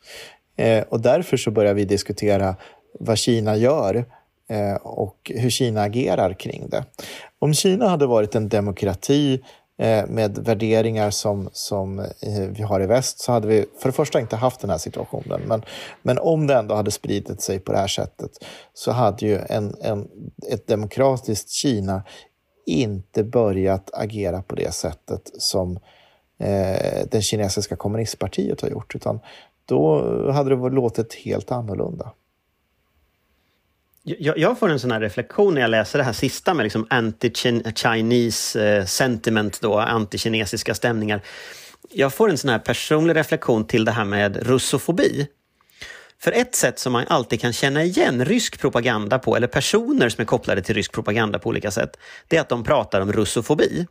Eh, 0.56 0.84
och 0.84 1.02
därför 1.02 1.38
så 1.38 1.52
börjar 1.52 1.74
vi 1.74 1.86
diskutera 1.86 2.56
vad 3.00 3.18
Kina 3.18 3.58
gör 3.58 4.06
eh, 4.50 4.76
och 4.76 5.32
hur 5.36 5.50
Kina 5.50 5.82
agerar 5.82 6.34
kring 6.34 6.70
det. 6.70 6.86
Om 7.40 7.54
Kina 7.54 7.88
hade 7.88 8.06
varit 8.06 8.36
en 8.36 8.50
demokrati 8.50 9.44
eh, 9.78 10.08
med 10.08 10.38
värderingar 10.38 11.10
som, 11.10 11.50
som 11.54 12.00
eh, 12.00 12.42
vi 12.50 12.64
har 12.64 12.82
i 12.82 12.86
väst 12.86 13.20
så 13.20 13.32
hade 13.32 13.48
vi 13.48 13.66
för 13.80 13.90
det 13.90 13.94
första 13.94 14.20
inte 14.20 14.36
haft 14.36 14.62
den 14.62 14.70
här 14.70 14.78
situationen. 14.78 15.42
Men, 15.48 15.64
men 16.02 16.20
om 16.20 16.48
det 16.48 16.56
ändå 16.56 16.76
hade 16.76 16.92
spridit 16.92 17.42
sig 17.42 17.60
på 17.60 17.72
det 17.72 17.78
här 17.78 17.88
sättet 17.88 18.32
så 18.74 18.92
hade 18.92 19.26
ju 19.26 19.40
en, 19.50 19.76
en, 19.82 20.08
ett 20.52 20.68
demokratiskt 20.68 21.50
Kina 21.50 22.04
inte 22.66 23.24
börjat 23.24 23.90
agera 23.94 24.42
på 24.42 24.56
det 24.56 24.74
sättet 24.74 25.32
som 25.34 25.76
eh, 26.40 27.06
det 27.12 27.22
kinesiska 27.22 27.76
kommunistpartiet 27.76 28.62
har 28.62 28.70
gjort, 28.70 28.96
utan 28.96 29.20
då 29.66 30.02
hade 30.32 30.50
det 30.50 30.70
låtit 30.70 31.14
helt 31.14 31.52
annorlunda. 31.52 32.12
Jag, 34.10 34.38
jag, 34.38 34.60
får 34.60 34.70
en 34.70 34.80
sån 34.80 34.92
här 34.92 35.00
reflektion 35.00 35.54
när 35.54 35.62
jag 35.62 35.70
läser 35.70 36.00
det 36.00 36.06
här 36.06 36.14
sista 36.14 36.54
med 36.54 36.64
liksom 36.64 36.86
anti-Chinese 36.86 38.60
eh, 38.80 38.86
sentiment, 38.86 39.62
då, 39.62 39.80
anti-kinesiska 39.80 40.74
stämningar. 40.74 41.22
Jag 41.90 42.14
får 42.14 42.30
en 42.30 42.38
sån 42.38 42.50
här 42.50 42.60
personlig 42.60 43.16
reflektion 43.16 43.68
till 43.68 43.86
det 43.86 43.92
här 43.92 44.06
med 44.06 44.48
russofobi. 44.48 45.28
För 46.20 46.32
ett 46.32 46.56
sätt 46.56 46.80
som 46.80 46.94
man 46.94 47.06
alltid 47.08 47.42
kan 47.42 47.54
känna 47.54 47.84
igen 47.84 48.26
rysk 48.26 48.60
propaganda 48.60 49.20
på, 49.20 49.36
eller 49.36 49.48
personer 49.48 50.10
som 50.10 50.22
är 50.22 50.26
kopplade 50.26 50.62
till 50.62 50.76
rysk 50.76 50.92
propaganda 50.92 51.40
på 51.40 51.50
olika 51.50 51.72
sätt, 51.72 51.98
det 52.28 52.38
är 52.38 52.42
att 52.42 52.50
de 52.50 52.64
pratar 52.64 53.02
om 53.02 53.14
russofobi. 53.14 53.86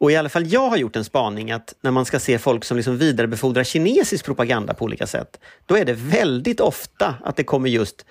Och 0.00 0.12
i 0.12 0.16
alla 0.16 0.28
fall 0.28 0.46
jag 0.46 0.68
har 0.68 0.76
gjort 0.76 0.96
en 0.96 1.04
spaning 1.04 1.50
att 1.50 1.74
när 1.80 1.90
man 1.90 2.04
ska 2.04 2.20
se 2.20 2.38
folk 2.38 2.64
som 2.64 2.76
liksom 2.76 2.98
vidarebefordrar 2.98 3.64
kinesisk 3.64 4.24
propaganda 4.24 4.74
på 4.74 4.84
olika 4.84 5.06
sätt, 5.06 5.40
då 5.66 5.76
är 5.76 5.84
det 5.84 5.92
väldigt 5.92 6.60
ofta 6.60 7.14
att 7.24 7.36
det 7.36 7.44
kommer 7.44 7.68
just 7.68 8.04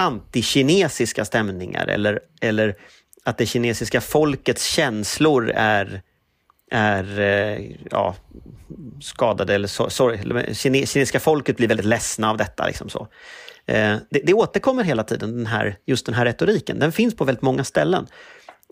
antikinesiska 0.00 1.24
stämningar 1.24 1.86
eller, 1.86 2.20
eller 2.40 2.76
att 3.24 3.38
det 3.38 3.46
kinesiska 3.46 4.00
folkets 4.00 4.64
känslor 4.64 5.50
är, 5.54 6.02
är 6.70 7.20
eh, 7.20 7.76
ja, 7.90 8.14
skadade 9.00 9.54
eller 9.54 9.68
så, 9.68 9.90
sorry, 9.90 10.54
kinesiska 10.54 11.20
folket 11.20 11.56
blir 11.56 11.68
väldigt 11.68 11.86
ledsna 11.86 12.30
av 12.30 12.36
detta. 12.36 12.66
Liksom 12.66 12.88
så. 12.88 13.08
Eh, 13.66 13.96
det, 14.10 14.20
det 14.24 14.34
återkommer 14.34 14.84
hela 14.84 15.04
tiden, 15.04 15.36
den 15.36 15.46
här, 15.46 15.76
just 15.86 16.06
den 16.06 16.14
här 16.14 16.24
retoriken. 16.24 16.78
Den 16.78 16.92
finns 16.92 17.16
på 17.16 17.24
väldigt 17.24 17.42
många 17.42 17.64
ställen. 17.64 18.06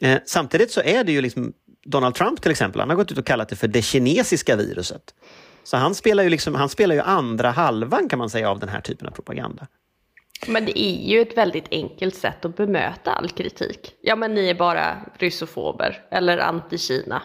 Eh, 0.03 0.19
samtidigt 0.27 0.71
så 0.71 0.81
är 0.81 1.05
det 1.05 1.13
ju 1.13 1.21
liksom 1.21 1.53
Donald 1.87 2.15
Trump 2.15 2.43
till 2.43 2.51
exempel, 2.51 2.81
han 2.81 2.89
har 2.89 2.97
gått 2.97 3.13
ut 3.13 3.19
och 3.19 3.27
kallat 3.27 3.49
det 3.49 3.57
för 3.57 3.69
det 3.69 3.83
kinesiska 3.83 4.57
viruset. 4.57 5.03
Så 5.65 5.77
han 5.77 5.95
spelar 5.95 6.25
ju, 6.25 6.31
liksom, 6.31 6.55
han 6.55 6.69
spelar 6.69 6.95
ju 6.95 7.01
andra 7.01 7.51
halvan 7.51 8.09
kan 8.09 8.19
man 8.19 8.31
säga 8.31 8.51
av 8.51 8.59
den 8.59 8.69
här 8.69 8.81
typen 8.81 9.09
av 9.09 9.13
propaganda. 9.13 9.67
Men 10.47 10.65
det 10.65 10.79
är 10.79 11.09
ju 11.09 11.21
ett 11.21 11.37
väldigt 11.37 11.69
enkelt 11.71 12.15
sätt 12.15 12.45
att 12.45 12.57
bemöta 12.57 13.13
all 13.13 13.29
kritik. 13.29 13.95
Ja 14.03 14.17
men 14.17 14.35
ni 14.35 14.49
är 14.49 14.55
bara 14.55 14.97
ryssofober 15.19 16.03
eller 16.11 16.39
anti-Kina. 16.39 17.23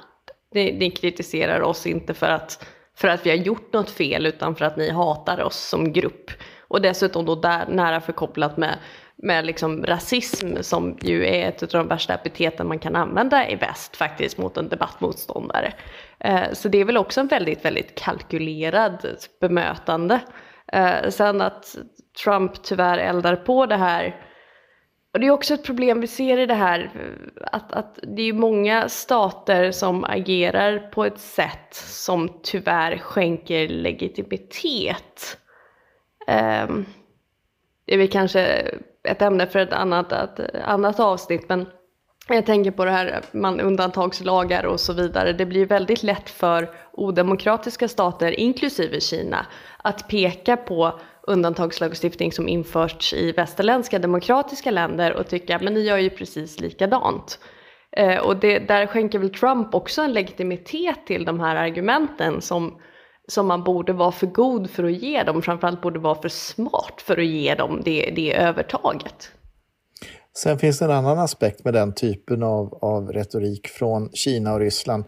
Ni, 0.54 0.72
ni, 0.72 0.92
kritiserar 0.92 1.62
oss 1.62 1.88
inte 1.88 2.14
för 2.14 2.30
att, 2.30 2.66
för 2.96 3.08
att 3.08 3.26
vi 3.26 3.30
har 3.30 3.38
gjort 3.38 3.74
något 3.74 3.90
fel 3.90 4.26
utan 4.26 4.56
för 4.56 4.66
att 4.66 4.78
ni 4.78 4.90
hatar 4.90 5.42
oss 5.42 5.70
som 5.70 5.94
grupp. 5.94 6.32
Och 6.68 6.82
dessutom 6.82 7.26
då 7.26 7.36
där 7.36 7.66
nära 7.68 8.02
förkopplat 8.02 8.58
med, 8.58 8.78
med 9.16 9.46
liksom 9.46 9.86
rasism 9.86 10.56
som 10.62 10.98
ju 11.02 11.28
är 11.28 11.48
ett 11.48 11.64
av 11.64 11.70
de 11.70 11.88
värsta 11.88 12.14
epiteten 12.14 12.68
man 12.68 12.80
kan 12.80 12.96
använda 12.96 13.50
i 13.50 13.56
väst 13.56 13.96
faktiskt 13.96 14.38
mot 14.38 14.58
en 14.58 14.70
debattmotståndare. 14.70 15.74
Eh, 16.20 16.54
så 16.54 16.70
det 16.70 16.78
är 16.78 16.86
väl 16.86 16.98
också 16.98 17.22
en 17.22 17.28
väldigt, 17.28 17.66
väldigt 17.66 17.96
kalkylerad 17.96 19.08
bemötande. 19.42 20.20
Eh, 20.68 21.10
sen 21.10 21.42
att 21.42 21.78
Trump 22.24 22.64
tyvärr 22.64 22.98
eldar 22.98 23.36
på 23.36 23.66
det 23.66 23.76
här. 23.76 24.16
Och 25.14 25.20
det 25.20 25.28
är 25.28 25.32
också 25.32 25.54
ett 25.54 25.64
problem 25.64 26.02
vi 26.02 26.08
ser 26.08 26.38
i 26.38 26.46
det 26.46 26.54
här 26.54 26.92
att, 27.52 27.74
att 27.74 28.00
det 28.04 28.22
är 28.22 28.34
många 28.34 28.90
stater 28.90 29.72
som 29.72 30.04
agerar 30.04 30.80
på 30.80 31.06
ett 31.06 31.20
sätt 31.20 31.74
som 31.74 32.40
tyvärr 32.44 32.98
skänker 32.98 33.68
legitimitet. 33.68 35.38
Um, 36.28 36.86
det 37.86 37.94
är 37.94 37.98
väl 37.98 38.12
kanske 38.12 38.42
ett 39.04 39.22
ämne 39.22 39.48
för 39.48 39.60
ett 39.60 39.74
annat, 39.74 40.12
ett 40.12 40.56
annat 40.56 41.00
avsnitt 41.00 41.50
men 41.50 41.68
jag 42.28 42.46
tänker 42.46 42.72
på 42.72 42.86
det 42.86 42.92
här 42.92 43.22
man, 43.32 43.60
undantagslagar 43.60 44.66
och 44.66 44.80
så 44.80 44.94
vidare. 44.94 45.34
Det 45.34 45.46
blir 45.46 45.66
väldigt 45.66 46.04
lätt 46.04 46.30
för 46.30 46.70
odemokratiska 46.92 47.88
stater, 47.88 48.40
inklusive 48.40 49.00
Kina, 49.00 49.46
att 49.78 50.08
peka 50.08 50.58
på 50.58 51.00
undantagslagstiftning 51.28 52.32
som 52.32 52.48
införts 52.48 53.14
i 53.14 53.32
västerländska 53.32 54.00
demokratiska 54.00 54.72
länder 54.72 55.14
och 55.14 55.28
tycka 55.28 55.60
men 55.62 55.74
ni 55.74 55.80
gör 55.80 55.98
ju 55.98 56.10
precis 56.10 56.60
likadant. 56.60 57.40
Eh, 57.98 58.18
och 58.18 58.38
det, 58.38 58.60
där 58.60 58.88
skänker 58.88 59.20
väl 59.20 59.30
Trump 59.30 59.76
också 59.76 60.02
en 60.02 60.14
legitimitet 60.14 61.06
till 61.08 61.26
de 61.26 61.40
här 61.40 61.56
argumenten 61.56 62.42
som, 62.42 62.82
som 63.28 63.48
man 63.48 63.64
borde 63.64 63.94
vara 63.94 64.12
för 64.12 64.28
god 64.28 64.70
för 64.70 64.84
att 64.84 65.04
ge 65.04 65.24
dem, 65.24 65.42
framförallt 65.42 65.82
borde 65.82 66.00
vara 66.00 66.22
för 66.22 66.30
smart 66.30 67.02
för 67.06 67.18
att 67.18 67.26
ge 67.26 67.56
dem 67.56 67.82
det, 67.86 68.14
det 68.16 68.36
övertaget. 68.36 69.32
Sen 70.38 70.60
finns 70.60 70.80
det 70.80 70.86
en 70.86 70.92
annan 70.92 71.20
aspekt 71.20 71.64
med 71.64 71.74
den 71.74 71.94
typen 71.94 72.44
av, 72.44 72.78
av 72.82 73.12
retorik 73.12 73.68
från 73.68 74.10
Kina 74.14 74.54
och 74.54 74.60
Ryssland. 74.60 75.04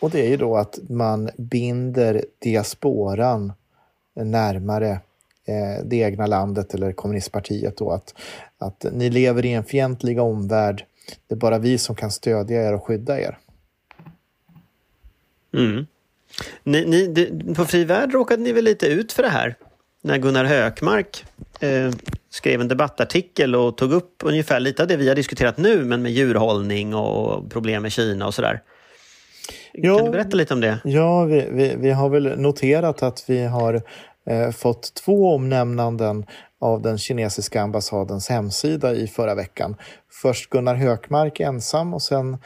Och 0.00 0.10
det 0.10 0.26
är 0.26 0.28
ju 0.28 0.36
då 0.36 0.56
att 0.56 0.78
man 0.88 1.30
binder 1.38 2.24
diasporan 2.42 3.52
närmare 4.14 5.00
det 5.84 5.96
egna 5.96 6.26
landet 6.26 6.74
eller 6.74 6.92
kommunistpartiet. 6.92 7.76
Då, 7.76 7.90
att, 7.90 8.14
att 8.58 8.86
ni 8.92 9.10
lever 9.10 9.46
i 9.46 9.52
en 9.52 9.64
fientlig 9.64 10.20
omvärld. 10.20 10.84
Det 11.26 11.34
är 11.34 11.38
bara 11.38 11.58
vi 11.58 11.78
som 11.78 11.96
kan 11.96 12.10
stödja 12.10 12.68
er 12.68 12.72
och 12.72 12.84
skydda 12.84 13.20
er. 13.20 13.38
Mm. 15.54 15.86
Ni, 16.62 16.84
ni, 16.86 17.54
på 17.54 17.64
Fri 17.64 17.84
Värld 17.84 18.12
råkade 18.12 18.42
ni 18.42 18.52
väl 18.52 18.64
lite 18.64 18.86
ut 18.86 19.12
för 19.12 19.22
det 19.22 19.28
här? 19.28 19.54
När 20.02 20.18
Gunnar 20.18 20.44
Hökmark 20.44 21.24
eh, 21.60 21.90
skrev 22.30 22.60
en 22.60 22.68
debattartikel 22.68 23.54
och 23.54 23.76
tog 23.76 23.92
upp 23.92 24.22
ungefär 24.24 24.60
lite 24.60 24.82
av 24.82 24.88
det 24.88 24.96
vi 24.96 25.08
har 25.08 25.14
diskuterat 25.14 25.56
nu, 25.56 25.84
men 25.84 26.02
med 26.02 26.12
djurhållning 26.12 26.94
och 26.94 27.50
problem 27.50 27.82
med 27.82 27.92
Kina 27.92 28.26
och 28.26 28.34
sådär. 28.34 28.62
Ja, 29.72 29.96
kan 29.96 30.04
du 30.04 30.12
berätta 30.12 30.36
lite 30.36 30.54
om 30.54 30.60
det? 30.60 30.78
Ja, 30.84 31.24
vi, 31.24 31.48
vi, 31.50 31.74
vi 31.76 31.90
har 31.90 32.08
väl 32.08 32.40
noterat 32.40 33.02
att 33.02 33.24
vi 33.26 33.44
har 33.44 33.82
eh, 34.26 34.50
fått 34.50 34.94
två 34.94 35.34
omnämnanden 35.34 36.26
av 36.60 36.82
den 36.82 36.98
kinesiska 36.98 37.62
ambassadens 37.62 38.28
hemsida 38.28 38.92
i 38.92 39.06
förra 39.06 39.34
veckan. 39.34 39.76
Först 40.22 40.50
Gunnar 40.50 40.74
Hökmark 40.74 41.40
ensam 41.40 41.94
och 41.94 42.02
sen 42.02 42.38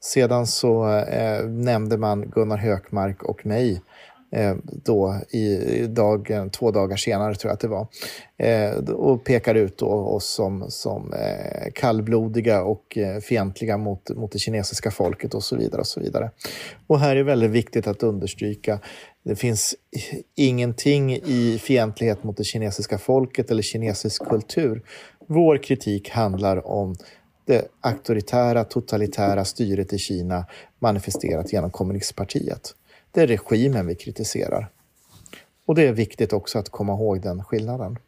sedan 0.00 0.46
så 0.46 0.98
eh, 0.98 1.44
nämnde 1.44 1.96
man 1.96 2.30
Gunnar 2.30 2.56
Hökmark 2.56 3.22
och 3.22 3.46
mig 3.46 3.72
eh, 3.72 3.80
Eh, 4.30 4.56
då 4.64 5.20
i 5.30 5.86
dag, 5.86 6.30
eh, 6.30 6.48
två 6.48 6.70
dagar 6.70 6.96
senare 6.96 7.34
tror 7.34 7.48
jag 7.48 7.54
att 7.54 7.60
det 7.60 7.68
var. 7.68 7.86
Eh, 8.36 8.94
och 8.94 9.24
pekar 9.24 9.54
ut 9.54 9.78
då 9.78 9.86
oss 9.86 10.26
som, 10.26 10.64
som 10.68 11.12
eh, 11.12 11.70
kallblodiga 11.74 12.62
och 12.62 12.98
eh, 12.98 13.20
fientliga 13.20 13.76
mot, 13.76 14.10
mot 14.10 14.32
det 14.32 14.38
kinesiska 14.38 14.90
folket 14.90 15.34
och 15.34 15.42
så 15.42 15.56
vidare. 15.56 15.80
Och 15.80 15.86
så 15.86 16.00
vidare. 16.00 16.30
Och 16.86 17.00
här 17.00 17.16
är 17.16 17.22
väldigt 17.22 17.50
viktigt 17.50 17.86
att 17.86 18.02
understryka 18.02 18.80
det 19.28 19.36
finns 19.36 19.74
ingenting 20.34 21.12
i 21.14 21.58
fientlighet 21.62 22.24
mot 22.24 22.36
det 22.36 22.44
kinesiska 22.44 22.98
folket 22.98 23.50
eller 23.50 23.62
kinesisk 23.62 24.28
kultur. 24.28 24.82
Vår 25.26 25.62
kritik 25.62 26.10
handlar 26.10 26.66
om 26.66 26.94
det 27.44 27.68
auktoritära, 27.80 28.64
totalitära 28.64 29.44
styret 29.44 29.92
i 29.92 29.98
Kina 29.98 30.46
manifesterat 30.78 31.52
genom 31.52 31.70
kommunistpartiet. 31.70 32.74
Det 33.12 33.22
är 33.22 33.26
regimen 33.26 33.86
vi 33.86 33.94
kritiserar. 33.94 34.68
Och 35.66 35.74
det 35.74 35.88
är 35.88 35.92
viktigt 35.92 36.32
också 36.32 36.58
att 36.58 36.68
komma 36.68 36.92
ihåg 36.92 37.22
den 37.22 37.44
skillnaden. 37.44 37.98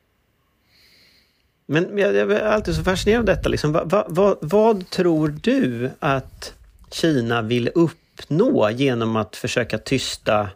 Men 1.67 1.99
jag, 1.99 2.15
jag 2.15 2.33
är 2.33 2.41
alltid 2.41 2.75
så 2.75 2.85
fascinerad 2.85 3.21
av 3.21 3.27
detta. 3.27 3.49
Liksom, 3.49 3.73
vad, 3.73 4.05
vad, 4.09 4.39
vad 4.41 4.91
tror 4.91 5.29
du 5.29 5.91
att 5.99 6.55
Kina 6.91 7.43
vill 7.43 7.71
uppnå 7.75 8.71
genom 8.71 9.17
att 9.17 9.37
försöka 9.37 9.79
tysta 9.79 10.51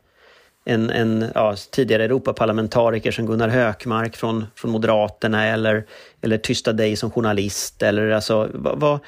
en, 0.65 0.91
en 0.91 1.31
ja, 1.35 1.57
tidigare 1.71 2.05
Europaparlamentariker 2.05 3.11
som 3.11 3.27
Gunnar 3.27 3.49
Hökmark 3.49 4.17
från, 4.17 4.47
från 4.55 4.71
Moderaterna 4.71 5.47
eller, 5.47 5.87
eller 6.21 6.39
tysta 6.39 6.73
dig 6.73 6.97
som 6.97 7.11
journalist? 7.11 7.83
Eller 7.83 8.11
alltså, 8.11 8.51
vad, 8.55 9.01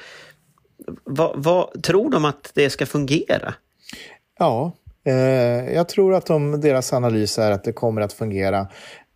vad, 1.03 1.33
vad, 1.35 1.83
tror 1.83 2.11
de 2.11 2.25
att 2.25 2.51
det 2.53 2.69
ska 2.69 2.85
fungera? 2.85 3.53
Ja, 4.39 4.71
Eh, 5.07 5.73
jag 5.73 5.89
tror 5.89 6.13
att 6.13 6.25
de, 6.25 6.61
deras 6.61 6.93
analys 6.93 7.39
är 7.39 7.51
att 7.51 7.63
det 7.63 7.73
kommer 7.73 8.01
att 8.01 8.13
fungera. 8.13 8.67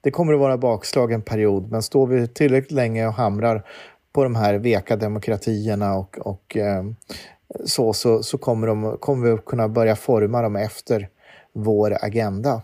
Det 0.01 0.11
kommer 0.11 0.33
att 0.33 0.39
vara 0.39 0.57
bakslag 0.57 1.11
en 1.11 1.21
period, 1.21 1.71
men 1.71 1.81
står 1.81 2.07
vi 2.07 2.27
tillräckligt 2.27 2.71
länge 2.71 3.07
och 3.07 3.13
hamrar 3.13 3.63
på 4.13 4.23
de 4.23 4.35
här 4.35 4.53
veka 4.53 4.95
demokratierna 4.95 5.93
och, 5.95 6.17
och 6.19 6.57
eh, 6.57 6.83
så, 7.65 7.93
så, 7.93 8.23
så 8.23 8.37
kommer, 8.37 8.67
de, 8.67 8.97
kommer 8.97 9.27
vi 9.27 9.33
att 9.33 9.45
kunna 9.45 9.69
börja 9.69 9.95
forma 9.95 10.41
dem 10.41 10.55
efter 10.55 11.09
vår 11.53 11.97
agenda. 12.01 12.61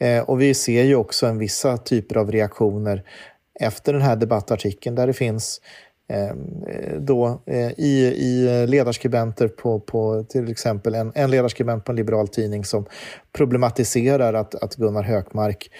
Eh, 0.00 0.22
och 0.22 0.40
vi 0.40 0.54
ser 0.54 0.82
ju 0.82 0.96
också 0.96 1.26
en 1.26 1.38
vissa 1.38 1.76
typer 1.76 2.16
av 2.16 2.32
reaktioner 2.32 3.04
efter 3.60 3.92
den 3.92 4.02
här 4.02 4.16
debattartikeln 4.16 4.96
där 4.96 5.06
det 5.06 5.12
finns 5.12 5.60
eh, 5.60 5.87
då, 6.98 7.40
eh, 7.46 7.70
i, 7.70 8.14
i 8.16 8.66
ledarskribenter 8.66 9.48
på, 9.48 9.80
på 9.80 10.24
till 10.28 10.50
exempel 10.50 10.94
en, 10.94 11.12
en 11.14 11.30
ledarskribent 11.30 11.84
på 11.84 11.92
en 11.92 11.96
liberal 11.96 12.28
tidning 12.28 12.64
som 12.64 12.86
problematiserar 13.32 14.34
att, 14.34 14.54
att 14.54 14.74
Gunnar 14.74 15.02
Hökmark 15.02 15.70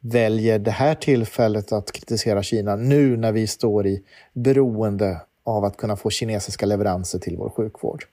väljer 0.00 0.58
det 0.58 0.70
här 0.70 0.94
tillfället 0.94 1.72
att 1.72 1.92
kritisera 1.92 2.42
Kina 2.42 2.76
nu 2.76 3.16
när 3.16 3.32
vi 3.32 3.46
står 3.46 3.86
i 3.86 4.02
beroende 4.32 5.20
av 5.44 5.64
att 5.64 5.76
kunna 5.76 5.96
få 5.96 6.10
kinesiska 6.10 6.66
leveranser 6.66 7.18
till 7.18 7.36
vår 7.36 7.50
sjukvård. 7.50 8.04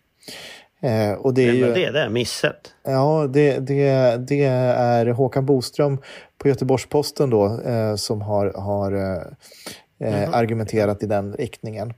Eh, 0.82 1.14
och 1.14 1.34
det 1.34 1.50
är 1.50 1.54
ju, 1.54 1.74
det 1.74 1.86
är 1.86 1.94
det 1.94 2.10
missat? 2.10 2.74
Ja, 2.84 3.28
det, 3.34 3.60
det, 3.60 4.18
det 4.18 4.44
är 4.44 5.06
Håkan 5.06 5.46
Boström 5.46 5.98
på 6.38 6.48
Göteborgs-Posten 6.48 7.30
då 7.30 7.62
eh, 7.62 7.96
som 7.96 8.22
har, 8.22 8.54
har 8.56 8.92
eh, 8.92 9.22
mm. 10.00 10.34
argumenterat 10.34 11.04
i 11.04 11.06
den 11.06 11.34
riktningen. 11.34 11.94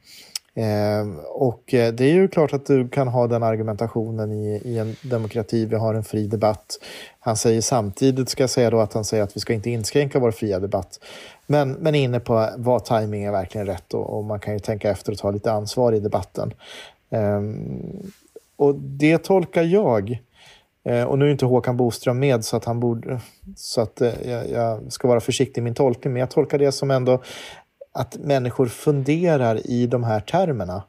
Eh, 0.57 1.07
och 1.25 1.73
eh, 1.73 1.93
det 1.93 2.05
är 2.05 2.13
ju 2.13 2.27
klart 2.27 2.53
att 2.53 2.65
du 2.65 2.89
kan 2.89 3.07
ha 3.07 3.27
den 3.27 3.43
argumentationen 3.43 4.31
i, 4.31 4.61
i 4.65 4.77
en 4.77 4.95
demokrati. 5.01 5.65
Vi 5.65 5.75
har 5.75 5.93
en 5.93 6.03
fri 6.03 6.27
debatt. 6.27 6.79
Han 7.19 7.37
säger 7.37 7.61
samtidigt, 7.61 8.29
ska 8.29 8.43
jag 8.43 8.49
säga 8.49 8.69
då, 8.69 8.79
att 8.79 8.93
han 8.93 9.05
säger 9.05 9.23
att 9.23 9.35
vi 9.35 9.39
ska 9.39 9.53
inte 9.53 9.69
inskränka 9.69 10.19
vår 10.19 10.31
fria 10.31 10.59
debatt. 10.59 10.99
Men, 11.47 11.71
men 11.71 11.95
inne 11.95 12.19
på 12.19 12.49
vad 12.57 12.85
timing 12.85 13.23
är 13.23 13.31
verkligen 13.31 13.67
rätt 13.67 13.93
och, 13.93 14.17
och, 14.17 14.23
man 14.23 14.39
kan 14.39 14.53
ju 14.53 14.59
tänka 14.59 14.89
efter 14.89 15.11
och 15.11 15.17
ta 15.17 15.31
lite 15.31 15.51
ansvar 15.51 15.93
i 15.93 15.99
debatten. 15.99 16.53
Um, 17.09 18.11
och 18.55 18.75
det 18.75 19.17
tolkar 19.17 19.63
jag, 19.63 20.19
eh, 20.83 21.03
och 21.03 21.19
nu 21.19 21.25
är 21.25 21.31
inte 21.31 21.45
Håkan 21.45 21.77
Boström 21.77 22.19
med 22.19 22.45
så 22.45 22.57
att 22.57 22.65
han 22.65 22.79
borde, 22.79 23.19
så 23.55 23.81
att 23.81 24.01
jag, 24.25 24.49
jag 24.49 24.91
ska 24.91 25.07
vara 25.07 25.19
försiktig 25.19 25.61
i 25.61 25.63
min 25.63 25.75
tolkning, 25.75 26.13
men 26.13 26.19
jag 26.19 26.29
tolkar 26.29 26.57
det 26.57 26.71
som 26.71 26.91
ändå 26.91 27.21
att 27.95 28.17
människor 28.17 28.65
funderar 28.65 29.67
i 29.67 29.87
de 29.87 30.03
här 30.03 30.19
termerna. 30.19 30.83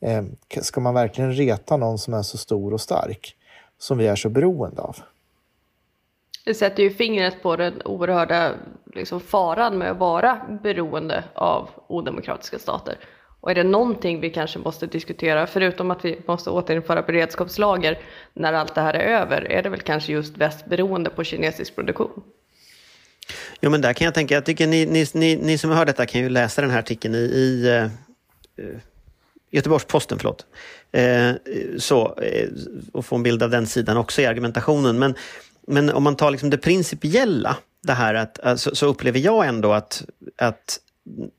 Eh, 0.00 0.22
ska 0.62 0.80
man 0.80 0.94
verkligen 0.94 1.32
reta 1.32 1.76
någon 1.76 1.98
som 1.98 2.14
är 2.14 2.22
så 2.22 2.38
stor 2.38 2.72
och 2.72 2.80
stark 2.80 3.36
som 3.78 3.98
vi 3.98 4.06
är 4.06 4.16
så 4.16 4.28
beroende 4.28 4.82
av? 4.82 4.96
Det 6.44 6.54
sätter 6.54 6.82
ju 6.82 6.90
fingret 6.90 7.42
på 7.42 7.56
den 7.56 7.82
oerhörda 7.84 8.52
liksom, 8.94 9.20
faran 9.20 9.78
med 9.78 9.90
att 9.90 9.98
vara 9.98 10.58
beroende 10.62 11.24
av 11.34 11.68
odemokratiska 11.86 12.58
stater. 12.58 12.98
Och 13.40 13.50
är 13.50 13.54
det 13.54 13.64
någonting 13.64 14.20
vi 14.20 14.30
kanske 14.30 14.58
måste 14.58 14.86
diskutera, 14.86 15.46
förutom 15.46 15.90
att 15.90 16.04
vi 16.04 16.20
måste 16.26 16.50
återinföra 16.50 17.02
beredskapslager 17.02 17.98
när 18.34 18.52
allt 18.52 18.74
det 18.74 18.80
här 18.80 18.94
är 18.94 19.20
över, 19.20 19.52
är 19.52 19.62
det 19.62 19.68
väl 19.68 19.80
kanske 19.80 20.12
just 20.12 20.36
västberoende 20.36 21.10
på 21.10 21.24
kinesisk 21.24 21.74
produktion? 21.74 22.22
Jo 23.60 23.70
men 23.70 23.80
där 23.80 23.92
kan 23.92 24.04
jag 24.04 24.14
tänka, 24.14 24.34
jag 24.34 24.44
tycker 24.44 24.66
ni, 24.66 24.86
ni, 24.86 25.06
ni, 25.12 25.36
ni 25.36 25.58
som 25.58 25.70
hör 25.70 25.84
detta 25.84 26.06
kan 26.06 26.20
ju 26.20 26.28
läsa 26.28 26.60
den 26.60 26.70
här 26.70 26.78
artikeln 26.78 27.14
i, 27.14 27.18
i 27.18 27.70
uh, 28.62 28.78
Göteborgs-Posten, 29.50 30.18
förlåt. 30.18 30.46
Uh, 30.96 31.32
så, 31.78 32.06
uh, 32.08 32.48
och 32.92 33.06
få 33.06 33.16
en 33.16 33.22
bild 33.22 33.42
av 33.42 33.50
den 33.50 33.66
sidan 33.66 33.96
också 33.96 34.22
i 34.22 34.26
argumentationen. 34.26 34.98
Men, 34.98 35.14
men 35.66 35.90
om 35.90 36.02
man 36.02 36.16
tar 36.16 36.30
liksom 36.30 36.50
det 36.50 36.58
principiella, 36.58 37.56
det 37.82 37.92
här 37.92 38.14
att, 38.14 38.40
alltså, 38.40 38.74
så 38.74 38.86
upplever 38.86 39.18
jag 39.18 39.46
ändå 39.46 39.72
att, 39.72 40.04
att 40.36 40.78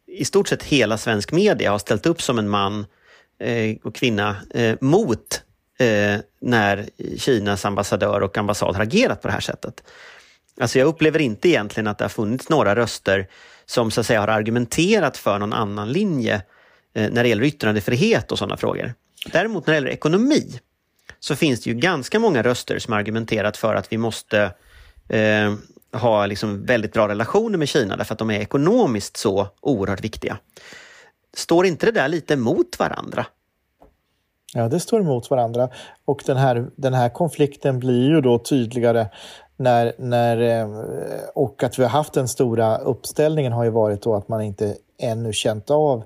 i 0.07 0.25
stort 0.25 0.47
sett 0.47 0.63
hela 0.63 0.97
svensk 0.97 1.31
media 1.31 1.71
har 1.71 1.79
ställt 1.79 2.05
upp 2.05 2.21
som 2.21 2.39
en 2.39 2.49
man 2.49 2.85
eh, 3.39 3.75
och 3.83 3.95
kvinna 3.95 4.35
eh, 4.53 4.75
mot 4.81 5.41
eh, 5.79 6.19
när 6.41 6.89
Kinas 7.17 7.65
ambassadör 7.65 8.21
och 8.21 8.37
ambassad 8.37 8.75
har 8.75 8.83
agerat 8.83 9.21
på 9.21 9.27
det 9.27 9.33
här 9.33 9.39
sättet. 9.39 9.83
Alltså 10.61 10.79
jag 10.79 10.85
upplever 10.85 11.21
inte 11.21 11.49
egentligen 11.49 11.87
att 11.87 11.97
det 11.97 12.03
har 12.03 12.09
funnits 12.09 12.49
några 12.49 12.75
röster 12.75 13.27
som 13.65 13.91
så 13.91 13.99
att 13.99 14.07
säga 14.07 14.19
har 14.19 14.27
argumenterat 14.27 15.17
för 15.17 15.39
någon 15.39 15.53
annan 15.53 15.91
linje 15.91 16.41
eh, 16.93 17.11
när 17.11 17.23
det 17.23 17.29
gäller 17.29 17.43
yttrandefrihet 17.43 18.31
och 18.31 18.39
sådana 18.39 18.57
frågor. 18.57 18.93
Däremot 19.31 19.67
när 19.67 19.71
det 19.73 19.77
gäller 19.77 19.89
ekonomi 19.89 20.59
så 21.19 21.35
finns 21.35 21.63
det 21.63 21.69
ju 21.69 21.75
ganska 21.75 22.19
många 22.19 22.43
röster 22.43 22.79
som 22.79 22.93
har 22.93 22.99
argumenterat 22.99 23.57
för 23.57 23.75
att 23.75 23.91
vi 23.91 23.97
måste 23.97 24.51
eh, 25.09 25.53
ha 25.93 26.25
liksom 26.25 26.65
väldigt 26.65 26.93
bra 26.93 27.07
relationer 27.07 27.57
med 27.57 27.67
Kina 27.67 27.97
därför 27.97 28.13
att 28.13 28.19
de 28.19 28.31
är 28.31 28.39
ekonomiskt 28.39 29.17
så 29.17 29.47
oerhört 29.61 30.03
viktiga. 30.03 30.37
Står 31.33 31.65
inte 31.65 31.85
det 31.85 31.91
där 31.91 32.07
lite 32.07 32.35
mot 32.35 32.79
varandra? 32.79 33.25
Ja, 34.53 34.69
det 34.69 34.79
står 34.79 34.99
emot 34.99 35.29
varandra. 35.29 35.69
Och 36.05 36.23
den 36.25 36.37
här, 36.37 36.67
den 36.75 36.93
här 36.93 37.09
konflikten 37.09 37.79
blir 37.79 38.09
ju 38.09 38.21
då 38.21 38.39
tydligare 38.39 39.09
när, 39.57 39.93
när, 39.97 40.37
eh, 40.41 40.67
och 41.35 41.63
att 41.63 41.79
vi 41.79 41.83
har 41.83 41.89
haft 41.89 42.13
den 42.13 42.27
stora 42.27 42.77
uppställningen 42.77 43.53
har 43.53 43.63
ju 43.63 43.69
varit 43.69 44.01
då 44.01 44.15
att 44.15 44.27
man 44.27 44.41
inte 44.41 44.75
ännu 44.97 45.33
känt 45.33 45.71
av 45.71 46.03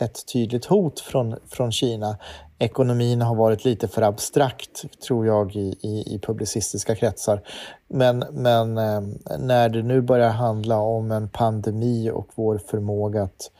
ett 0.00 0.26
tydligt 0.32 0.64
hot 0.64 1.00
från, 1.00 1.36
från 1.48 1.72
Kina. 1.72 2.16
Ekonomin 2.58 3.22
har 3.22 3.34
varit 3.34 3.64
lite 3.64 3.88
för 3.88 4.02
abstrakt, 4.02 5.00
tror 5.06 5.26
jag, 5.26 5.56
i, 5.56 5.76
i, 5.80 6.14
i 6.14 6.18
publicistiska 6.18 6.94
kretsar. 6.94 7.40
Men, 7.88 8.24
men 8.30 8.78
eh, 8.78 9.00
när 9.38 9.68
det 9.68 9.82
nu 9.82 10.00
börjar 10.00 10.30
handla 10.30 10.78
om 10.78 11.12
en 11.12 11.28
pandemi 11.28 12.10
och 12.10 12.28
vår 12.34 12.58
förmåga 12.58 13.22
att, 13.22 13.50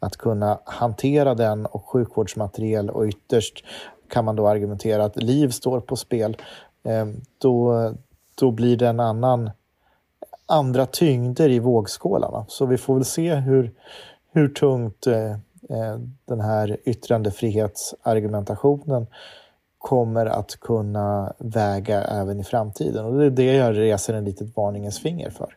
att 0.00 0.16
kunna 0.16 0.58
hantera 0.64 1.34
den 1.34 1.66
och 1.66 1.88
sjukvårdsmateriel 1.88 2.90
och 2.90 3.04
ytterst 3.04 3.64
kan 4.08 4.24
man 4.24 4.36
då 4.36 4.48
argumentera 4.48 5.04
att 5.04 5.22
liv 5.22 5.48
står 5.48 5.80
på 5.80 5.96
spel, 5.96 6.36
eh, 6.84 7.06
då, 7.38 7.92
då 8.42 8.50
blir 8.50 8.76
det 8.76 8.88
en 8.88 9.00
annan 9.00 9.50
andra 10.46 10.86
tyngder 10.86 11.48
i 11.48 11.58
vågskålarna. 11.58 12.44
Så 12.48 12.66
vi 12.66 12.78
får 12.78 12.94
väl 12.94 13.04
se 13.04 13.34
hur, 13.34 13.72
hur 14.32 14.48
tungt 14.48 15.06
eh, 15.06 15.32
eh, 15.68 15.98
den 16.24 16.40
här 16.40 16.76
yttrandefrihetsargumentationen 16.84 19.06
kommer 19.78 20.26
att 20.26 20.60
kunna 20.60 21.32
väga 21.38 22.02
även 22.02 22.40
i 22.40 22.44
framtiden. 22.44 23.04
Och 23.04 23.18
det 23.18 23.26
är 23.26 23.30
det 23.30 23.54
jag 23.54 23.78
reser 23.78 24.14
en 24.14 24.24
litet 24.24 24.56
varningens 24.56 24.98
finger 24.98 25.30
för. 25.30 25.56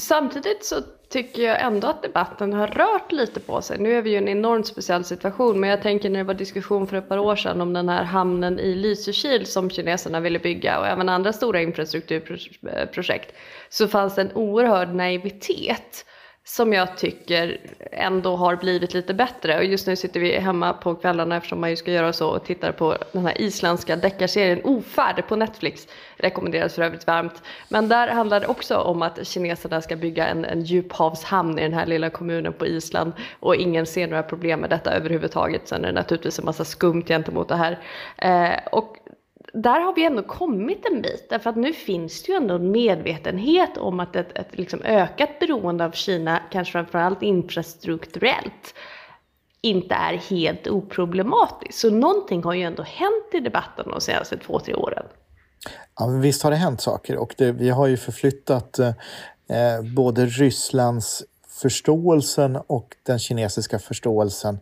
Samtidigt 0.00 0.64
så 0.64 0.80
tycker 1.08 1.42
jag 1.42 1.62
ändå 1.62 1.88
att 1.88 2.02
debatten 2.02 2.52
har 2.52 2.66
rört 2.66 3.12
lite 3.12 3.40
på 3.40 3.62
sig. 3.62 3.78
Nu 3.78 3.94
är 3.94 4.02
vi 4.02 4.10
ju 4.10 4.16
i 4.16 4.18
en 4.18 4.28
enormt 4.28 4.66
speciell 4.66 5.04
situation, 5.04 5.60
men 5.60 5.70
jag 5.70 5.82
tänker 5.82 6.10
när 6.10 6.18
det 6.18 6.24
var 6.24 6.34
diskussion 6.34 6.86
för 6.86 6.96
ett 6.96 7.08
par 7.08 7.18
år 7.18 7.36
sedan 7.36 7.60
om 7.60 7.72
den 7.72 7.88
här 7.88 8.04
hamnen 8.04 8.58
i 8.58 8.74
Lysekil 8.74 9.46
som 9.46 9.70
kineserna 9.70 10.20
ville 10.20 10.38
bygga 10.38 10.78
och 10.78 10.86
även 10.86 11.08
andra 11.08 11.32
stora 11.32 11.62
infrastrukturprojekt 11.62 13.34
så 13.68 13.88
fanns 13.88 14.14
det 14.14 14.22
en 14.22 14.32
oerhörd 14.32 14.94
naivitet 14.94 16.06
som 16.46 16.72
jag 16.72 16.96
tycker 16.96 17.60
ändå 17.92 18.36
har 18.36 18.56
blivit 18.56 18.94
lite 18.94 19.14
bättre. 19.14 19.58
Och 19.58 19.64
just 19.64 19.86
nu 19.86 19.96
sitter 19.96 20.20
vi 20.20 20.38
hemma 20.38 20.72
på 20.72 20.94
kvällarna 20.94 21.36
eftersom 21.36 21.60
man 21.60 21.70
ju 21.70 21.76
ska 21.76 21.92
göra 21.92 22.12
så 22.12 22.28
och 22.28 22.44
tittar 22.44 22.72
på 22.72 22.96
den 23.12 23.26
här 23.26 23.40
isländska 23.40 23.96
deckarserien 23.96 24.60
Ofärd 24.64 25.28
på 25.28 25.36
Netflix. 25.36 25.88
Rekommenderas 26.16 26.74
för 26.74 26.82
övrigt 26.82 27.06
varmt. 27.06 27.42
Men 27.68 27.88
där 27.88 28.08
handlar 28.08 28.40
det 28.40 28.46
också 28.46 28.76
om 28.76 29.02
att 29.02 29.26
kineserna 29.26 29.80
ska 29.80 29.96
bygga 29.96 30.26
en, 30.26 30.44
en 30.44 30.62
djuphavshamn 30.62 31.58
i 31.58 31.62
den 31.62 31.74
här 31.74 31.86
lilla 31.86 32.10
kommunen 32.10 32.52
på 32.52 32.66
Island 32.66 33.12
och 33.40 33.56
ingen 33.56 33.86
ser 33.86 34.06
några 34.06 34.22
problem 34.22 34.60
med 34.60 34.70
detta 34.70 34.92
överhuvudtaget. 34.92 35.68
Sen 35.68 35.84
är 35.84 35.88
det 35.88 35.92
naturligtvis 35.92 36.38
en 36.38 36.44
massa 36.44 36.64
skumt 36.64 37.04
gentemot 37.06 37.48
det 37.48 37.56
här. 37.56 37.78
Eh, 38.16 38.58
och 38.72 38.96
där 39.54 39.80
har 39.80 39.94
vi 39.94 40.06
ändå 40.06 40.22
kommit 40.22 40.86
en 40.92 41.02
bit, 41.02 41.26
därför 41.30 41.50
att 41.50 41.56
nu 41.56 41.72
finns 41.72 42.22
det 42.22 42.32
ju 42.32 42.36
ändå 42.36 42.54
en 42.54 42.70
medvetenhet 42.70 43.76
om 43.76 44.00
att 44.00 44.16
ett, 44.16 44.38
ett 44.38 44.58
liksom 44.58 44.82
ökat 44.82 45.38
beroende 45.40 45.84
av 45.84 45.90
Kina, 45.90 46.40
kanske 46.50 46.72
framförallt 46.72 47.22
infrastrukturellt, 47.22 48.74
inte 49.60 49.94
är 49.94 50.16
helt 50.16 50.68
oproblematiskt. 50.68 51.78
Så 51.78 51.90
någonting 51.90 52.42
har 52.42 52.54
ju 52.54 52.62
ändå 52.62 52.82
hänt 52.82 53.28
i 53.32 53.40
debatten 53.40 53.90
de 53.90 54.00
senaste 54.00 54.36
två, 54.36 54.60
tre 54.60 54.74
åren. 54.74 55.06
Ja, 55.98 56.06
men 56.06 56.20
visst 56.20 56.42
har 56.42 56.50
det 56.50 56.56
hänt 56.56 56.80
saker 56.80 57.16
och 57.16 57.34
det, 57.38 57.52
vi 57.52 57.70
har 57.70 57.86
ju 57.86 57.96
förflyttat 57.96 58.78
eh, 58.78 58.88
eh 58.88 59.82
både 59.94 60.26
Rysslands 60.26 61.24
förståelsen 61.48 62.56
och 62.66 62.96
den 63.02 63.18
kinesiska 63.18 63.78
förståelsen 63.78 64.58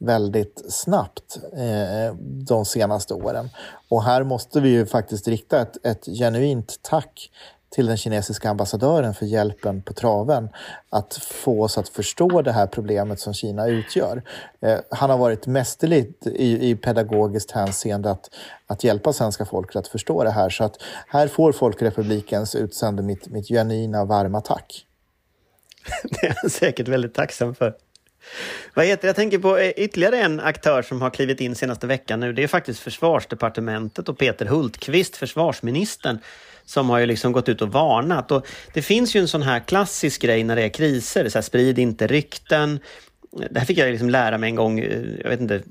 väldigt 0.00 0.62
snabbt 0.68 1.38
eh, 1.52 2.14
de 2.22 2.64
senaste 2.64 3.14
åren. 3.14 3.50
Och 3.88 4.02
här 4.02 4.24
måste 4.24 4.60
vi 4.60 4.68
ju 4.68 4.86
faktiskt 4.86 5.28
rikta 5.28 5.60
ett, 5.60 5.86
ett 5.86 6.06
genuint 6.06 6.78
tack 6.82 7.30
till 7.70 7.86
den 7.86 7.96
kinesiska 7.96 8.50
ambassadören 8.50 9.14
för 9.14 9.26
hjälpen 9.26 9.82
på 9.82 9.92
traven 9.92 10.48
att 10.90 11.14
få 11.14 11.62
oss 11.62 11.78
att 11.78 11.88
förstå 11.88 12.42
det 12.42 12.52
här 12.52 12.66
problemet 12.66 13.20
som 13.20 13.34
Kina 13.34 13.66
utgör. 13.66 14.22
Eh, 14.60 14.78
han 14.90 15.10
har 15.10 15.18
varit 15.18 15.46
mästerlig 15.46 16.14
i, 16.24 16.70
i 16.70 16.76
pedagogiskt 16.76 17.50
hänseende 17.50 18.10
att, 18.10 18.30
att 18.66 18.84
hjälpa 18.84 19.12
svenska 19.12 19.44
folket 19.44 19.76
att 19.76 19.88
förstå 19.88 20.24
det 20.24 20.30
här. 20.30 20.50
Så 20.50 20.64
att 20.64 20.76
här 21.08 21.28
får 21.28 21.52
Folkrepublikens 21.52 22.54
utsände 22.54 23.02
mitt, 23.02 23.28
mitt 23.28 23.48
genuina 23.48 24.04
varma 24.04 24.40
tack. 24.40 24.86
Det 26.02 26.26
är 26.26 26.34
han 26.42 26.50
säkert 26.50 26.88
väldigt 26.88 27.14
tacksam 27.14 27.54
för. 27.54 27.74
Vad 28.74 28.86
heter 28.86 29.08
Jag 29.08 29.16
tänker 29.16 29.38
på 29.38 29.58
eh, 29.58 29.70
ytterligare 29.70 30.18
en 30.18 30.40
aktör 30.40 30.82
som 30.82 31.02
har 31.02 31.10
klivit 31.10 31.40
in 31.40 31.54
senaste 31.54 31.86
veckan 31.86 32.20
nu. 32.20 32.32
Det 32.32 32.42
är 32.42 32.46
faktiskt 32.46 32.80
Försvarsdepartementet 32.80 34.08
och 34.08 34.18
Peter 34.18 34.46
Hultqvist, 34.46 35.16
försvarsministern, 35.16 36.18
som 36.64 36.90
har 36.90 36.98
ju 36.98 37.06
liksom 37.06 37.32
gått 37.32 37.48
ut 37.48 37.62
och 37.62 37.72
varnat. 37.72 38.30
Och 38.30 38.46
det 38.74 38.82
finns 38.82 39.16
ju 39.16 39.20
en 39.20 39.28
sån 39.28 39.42
här 39.42 39.60
klassisk 39.60 40.22
grej 40.22 40.44
när 40.44 40.56
det 40.56 40.62
är 40.62 40.68
kriser, 40.68 41.28
så 41.28 41.38
här, 41.38 41.42
sprid 41.42 41.78
inte 41.78 42.06
rykten. 42.06 42.80
det 43.50 43.58
här 43.58 43.66
fick 43.66 43.78
jag 43.78 43.90
liksom 43.90 44.10
lära 44.10 44.38
mig 44.38 44.50
en 44.50 44.56
gång, 44.56 44.78
eh, 44.78 45.02
jag 45.22 45.30
vet 45.30 45.40
inte, 45.40 45.62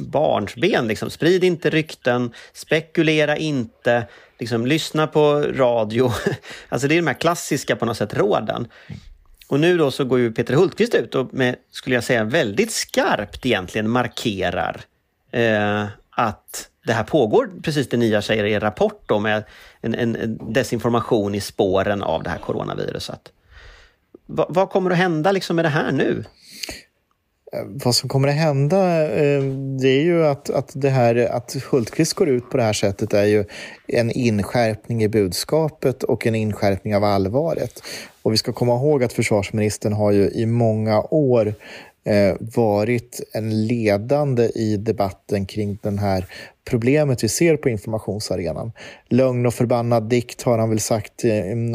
barnsben. 0.00 0.88
Liksom. 0.88 1.10
Sprid 1.10 1.44
inte 1.44 1.70
rykten, 1.70 2.32
spekulera 2.52 3.36
inte, 3.36 4.06
liksom, 4.38 4.66
lyssna 4.66 5.06
på 5.06 5.40
radio. 5.40 6.12
Alltså 6.68 6.88
det 6.88 6.94
är 6.94 6.96
de 6.96 7.06
här 7.06 7.20
klassiska 7.20 7.76
på 7.76 7.84
något 7.84 7.96
sätt 7.96 8.14
råden. 8.14 8.68
Och 9.48 9.60
nu 9.60 9.78
då 9.78 9.90
så 9.90 10.04
går 10.04 10.18
ju 10.18 10.32
Peter 10.32 10.54
Hultqvist 10.54 10.94
ut 10.94 11.14
och 11.14 11.34
med, 11.34 11.56
skulle 11.70 11.96
jag 11.96 12.04
säga, 12.04 12.24
väldigt 12.24 12.72
skarpt 12.72 13.46
egentligen 13.46 13.90
markerar 13.90 14.80
eh, 15.30 15.84
att 16.10 16.68
det 16.86 16.92
här 16.92 17.04
pågår, 17.04 17.50
precis 17.62 17.88
det 17.88 17.96
ni 17.96 18.22
säger 18.22 18.44
i 18.44 18.52
er 18.52 18.60
rapport 18.60 19.02
då, 19.06 19.18
med 19.18 19.44
en, 19.80 19.94
en, 19.94 20.38
desinformation 20.52 21.34
i 21.34 21.40
spåren 21.40 22.02
av 22.02 22.22
det 22.22 22.30
här 22.30 22.38
coronaviruset. 22.38 23.32
Va, 24.26 24.46
vad 24.48 24.70
kommer 24.70 24.90
att 24.90 24.96
hända 24.96 25.32
liksom 25.32 25.56
med 25.56 25.64
det 25.64 25.68
här 25.68 25.92
nu? 25.92 26.24
Eh, 27.52 27.62
vad 27.64 27.94
som 27.94 28.08
kommer 28.08 28.28
att 28.28 28.34
hända 28.34 29.02
eh, 29.02 29.42
det 29.80 29.88
är 29.88 30.02
ju 30.02 30.26
att, 30.26 30.50
att, 30.50 30.70
det 30.74 30.90
här, 30.90 31.16
att 31.16 31.56
Hultqvist 31.70 32.14
går 32.14 32.28
ut 32.28 32.50
på 32.50 32.56
det 32.56 32.62
här 32.62 32.72
sättet 32.72 33.14
är 33.14 33.24
ju 33.24 33.44
en 33.86 34.10
inskärpning 34.10 35.02
i 35.02 35.08
budskapet 35.08 36.02
och 36.02 36.26
en 36.26 36.34
inskärpning 36.34 36.96
av 36.96 37.04
allvaret. 37.04 37.82
Och 38.22 38.32
vi 38.32 38.36
ska 38.36 38.52
komma 38.52 38.74
ihåg 38.74 39.04
att 39.04 39.12
försvarsministern 39.12 39.92
har 39.92 40.12
ju 40.12 40.30
i 40.30 40.46
många 40.46 41.00
år 41.00 41.54
eh, 42.04 42.34
varit 42.40 43.20
en 43.32 43.66
ledande 43.66 44.44
i 44.44 44.76
debatten 44.76 45.46
kring 45.46 45.78
den 45.82 45.98
här 45.98 46.26
problemet 46.64 47.24
vi 47.24 47.28
ser 47.28 47.56
på 47.56 47.68
informationsarenan. 47.68 48.72
Lögn 49.08 49.46
och 49.46 49.54
förbannad 49.54 50.08
dikt 50.08 50.42
har 50.42 50.58
han 50.58 50.70
väl 50.70 50.80
sagt 50.80 51.24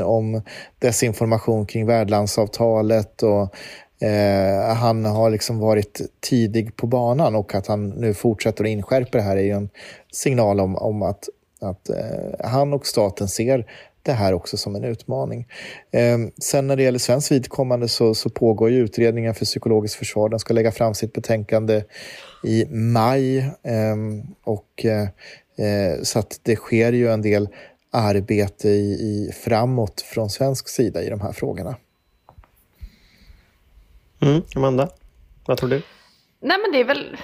om 0.03 0.41
desinformation 0.79 1.65
kring 1.65 1.85
värdlandsavtalet 1.85 3.23
och 3.23 3.55
Eh, 4.01 4.75
han 4.75 5.05
har 5.05 5.29
liksom 5.29 5.59
varit 5.59 6.01
tidig 6.19 6.75
på 6.75 6.87
banan 6.87 7.35
och 7.35 7.55
att 7.55 7.67
han 7.67 7.89
nu 7.89 8.13
fortsätter 8.13 8.63
att 8.63 8.69
inskärpa 8.69 9.17
det 9.17 9.23
här 9.23 9.37
är 9.37 9.41
ju 9.41 9.51
en 9.51 9.69
signal 10.11 10.59
om, 10.59 10.75
om 10.75 11.01
att, 11.01 11.29
att 11.61 11.89
eh, 11.89 12.49
han 12.49 12.73
och 12.73 12.87
staten 12.87 13.27
ser 13.27 13.65
det 14.03 14.11
här 14.11 14.33
också 14.33 14.57
som 14.57 14.75
en 14.75 14.83
utmaning. 14.83 15.47
Eh, 15.91 16.17
sen 16.41 16.67
när 16.67 16.75
det 16.75 16.83
gäller 16.83 16.99
svenskt 16.99 17.31
vidkommande 17.31 17.87
så, 17.87 18.15
så 18.15 18.29
pågår 18.29 18.71
ju 18.71 18.77
utredningen 18.77 19.35
för 19.35 19.45
psykologiskt 19.45 19.95
försvar. 19.95 20.29
Den 20.29 20.39
ska 20.39 20.53
lägga 20.53 20.71
fram 20.71 20.93
sitt 20.93 21.13
betänkande 21.13 21.83
i 22.43 22.65
maj. 22.69 23.51
Ehm, 23.63 24.19
eh, 24.19 24.25
och, 24.43 24.85
eh, 24.85 26.01
så 26.03 26.19
att 26.19 26.39
det 26.43 26.55
sker 26.55 26.93
ju 26.93 27.11
en 27.11 27.21
del 27.21 27.49
arbete 27.91 28.69
i, 28.69 28.91
i 28.91 29.31
framåt 29.33 30.01
från 30.01 30.29
svensk 30.29 30.69
sida 30.69 31.03
i 31.03 31.09
de 31.09 31.21
här 31.21 31.31
frågorna. 31.31 31.75
Mm, 34.21 34.41
Amanda, 34.55 34.89
vad 35.45 35.57
tror 35.57 35.69
du? 35.69 35.81
Nej 36.39 36.57
men 36.61 36.71
det 36.71 36.79
är 36.79 36.83
väl 36.83 37.17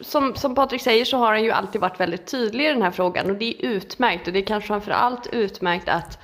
som, 0.00 0.34
som 0.34 0.54
Patrik 0.54 0.82
säger 0.82 1.04
så 1.04 1.16
har 1.16 1.32
han 1.32 1.44
ju 1.44 1.50
alltid 1.50 1.80
varit 1.80 2.00
väldigt 2.00 2.26
tydlig 2.26 2.64
i 2.64 2.68
den 2.68 2.82
här 2.82 2.90
frågan 2.90 3.30
och 3.30 3.36
det 3.36 3.44
är 3.44 3.66
utmärkt 3.66 4.26
och 4.26 4.32
det 4.32 4.38
är 4.38 4.46
kanske 4.46 4.66
framförallt 4.66 5.26
utmärkt 5.32 5.88
att 5.88 6.18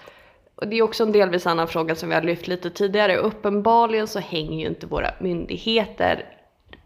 och 0.57 0.69
det 0.69 0.79
är 0.79 0.83
också 0.83 1.03
en 1.03 1.13
delvis 1.13 1.47
annan 1.47 1.69
fråga 1.69 1.95
som 1.95 2.09
vi 2.09 2.15
har 2.15 2.23
lyft 2.23 2.49
lite 2.49 2.71
tidigare. 2.71 3.17
Uppenbarligen 3.17 4.09
så 4.09 4.19
hänger 4.19 4.61
ju 4.61 4.67
inte 4.67 4.87
våra 4.87 5.11
myndigheter 5.21 6.25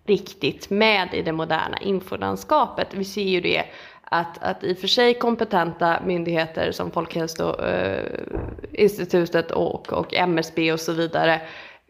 riktigt 0.07 0.71
med 0.71 1.15
i 1.15 1.23
det 1.23 1.33
moderna 1.33 1.79
infolandskapet. 1.81 2.89
Vi 2.91 3.05
ser 3.05 3.23
ju 3.23 3.41
det 3.41 3.65
att, 4.05 4.43
att 4.43 4.65
i 4.65 4.75
och 4.75 4.79
för 4.79 4.89
sig 4.89 5.15
kompetenta 5.15 6.03
myndigheter 6.07 6.73
som 6.73 6.91
Folkhälsoinstitutet 6.91 9.51
och, 9.51 9.93
och 9.93 10.15
MSB 10.15 10.73
och 10.73 10.81
så 10.81 10.93
vidare 10.93 11.41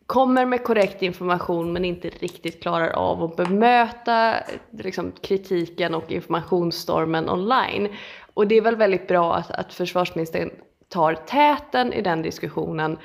kommer 0.08 0.46
med 0.46 0.64
korrekt 0.64 1.02
information 1.02 1.72
men 1.72 1.84
inte 1.84 2.08
riktigt 2.08 2.62
klarar 2.62 2.88
av 2.88 3.22
att 3.22 3.36
bemöta 3.36 4.34
liksom, 4.70 5.12
kritiken 5.22 5.94
och 5.94 6.12
informationsstormen 6.12 7.30
online. 7.30 7.88
Och 8.34 8.46
det 8.46 8.56
är 8.56 8.60
väl 8.60 8.76
väldigt 8.76 9.08
bra 9.08 9.34
att, 9.34 9.50
att 9.50 9.74
försvarsministern 9.74 10.50
tar 10.88 11.14
täten 11.14 11.92
i 11.92 12.02
den 12.02 12.22
diskussionen 12.22 12.98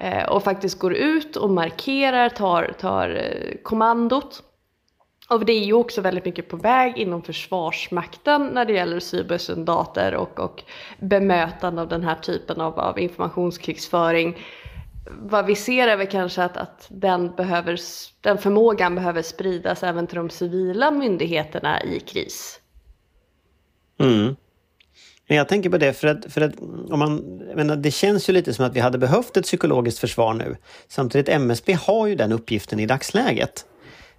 eh, 0.00 0.28
och 0.28 0.42
faktiskt 0.42 0.78
går 0.78 0.94
ut 0.94 1.36
och 1.36 1.50
markerar, 1.50 2.28
tar, 2.28 2.74
tar 2.80 3.08
eh, 3.10 3.56
kommandot. 3.62 4.42
Och 5.28 5.44
det 5.44 5.52
är 5.52 5.64
ju 5.64 5.72
också 5.72 6.00
väldigt 6.00 6.24
mycket 6.24 6.48
på 6.48 6.56
väg 6.56 6.96
inom 6.96 7.22
Försvarsmakten 7.22 8.46
när 8.46 8.64
det 8.64 8.72
gäller 8.72 9.00
cybersoldater 9.00 10.14
och, 10.14 10.40
och 10.40 10.62
bemötande 10.98 11.82
av 11.82 11.88
den 11.88 12.02
här 12.02 12.14
typen 12.14 12.60
av, 12.60 12.80
av 12.80 12.98
informationskrigsföring 12.98 14.36
vad 15.06 15.46
vi 15.46 15.54
ser 15.54 15.88
är 15.88 15.96
väl 15.96 16.06
kanske 16.06 16.42
att, 16.42 16.56
att 16.56 16.86
den, 16.88 17.34
behöver, 17.34 17.80
den 18.20 18.38
förmågan 18.38 18.94
behöver 18.94 19.22
spridas 19.22 19.82
även 19.82 20.06
till 20.06 20.16
de 20.16 20.30
civila 20.30 20.90
myndigheterna 20.90 21.82
i 21.82 22.00
kris. 22.00 22.60
Mm. 24.00 24.36
Men 25.26 25.36
jag 25.36 25.48
tänker 25.48 25.70
på 25.70 25.78
det 25.78 25.92
för 25.92 26.08
att, 26.08 26.32
för 26.32 26.40
att 26.40 26.60
om 26.90 26.98
man, 26.98 27.16
menar, 27.56 27.76
det 27.76 27.90
känns 27.90 28.28
ju 28.28 28.32
lite 28.32 28.54
som 28.54 28.64
att 28.64 28.76
vi 28.76 28.80
hade 28.80 28.98
behövt 28.98 29.36
ett 29.36 29.44
psykologiskt 29.44 29.98
försvar 29.98 30.34
nu. 30.34 30.56
Samtidigt 30.88 31.28
MSB 31.28 31.72
har 31.72 32.06
ju 32.06 32.14
den 32.14 32.32
uppgiften 32.32 32.80
i 32.80 32.86
dagsläget. 32.86 33.66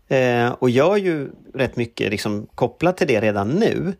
Eh, 0.07 0.51
och 0.51 0.69
gör 0.69 0.97
ju 0.97 1.31
rätt 1.53 1.75
mycket 1.75 2.11
liksom, 2.11 2.47
kopplat 2.55 2.97
till 2.97 3.07
det 3.07 3.21
redan 3.21 3.49
nu. 3.49 3.93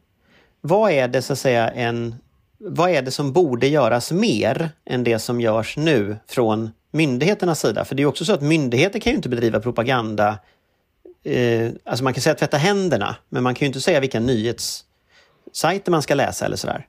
Vad 0.62 0.92
är 0.92 1.08
det 1.08 1.22
så 1.22 1.34
att 1.34 1.40
säga 1.40 1.70
en 1.70 2.16
vad 2.58 2.90
är 2.90 3.02
det 3.02 3.12
som 3.12 3.32
borde 3.32 3.68
göras 3.68 4.12
mer 4.12 4.70
än 4.86 5.04
det 5.04 5.20
som 5.20 5.42
görs 5.42 5.78
nu 5.78 6.18
från 6.28 6.72
myndigheternas 6.92 7.60
sida? 7.60 7.86
För 7.86 7.96
det 7.96 8.04
är 8.04 8.08
också 8.08 8.26
så 8.26 8.34
att 8.34 8.42
myndigheter 8.42 9.00
kan 9.00 9.12
ju 9.12 9.16
inte 9.16 9.30
bedriva 9.30 9.60
propaganda. 9.60 10.40
Eh, 11.24 11.70
alltså 11.84 12.04
man 12.04 12.14
kan 12.14 12.22
säga 12.22 12.36
tvätta 12.36 12.58
händerna, 12.58 13.16
men 13.30 13.44
man 13.44 13.56
kan 13.56 13.66
ju 13.66 13.68
inte 13.68 13.82
säga 13.82 14.00
vilka 14.00 14.20
nyhetssajter 14.20 15.92
man 15.92 16.02
ska 16.02 16.16
läsa 16.16 16.46
eller 16.46 16.58
sådär. 16.58 16.88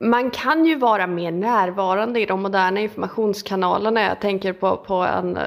Man 0.00 0.30
kan 0.30 0.64
ju 0.64 0.76
vara 0.76 1.06
mer 1.06 1.32
närvarande 1.32 2.20
i 2.20 2.26
de 2.26 2.42
moderna 2.42 2.80
informationskanalerna. 2.80 4.00
Jag 4.00 4.20
tänker 4.20 4.52
på, 4.52 4.76
på 4.76 4.94
en 4.94 5.36
eh, 5.36 5.42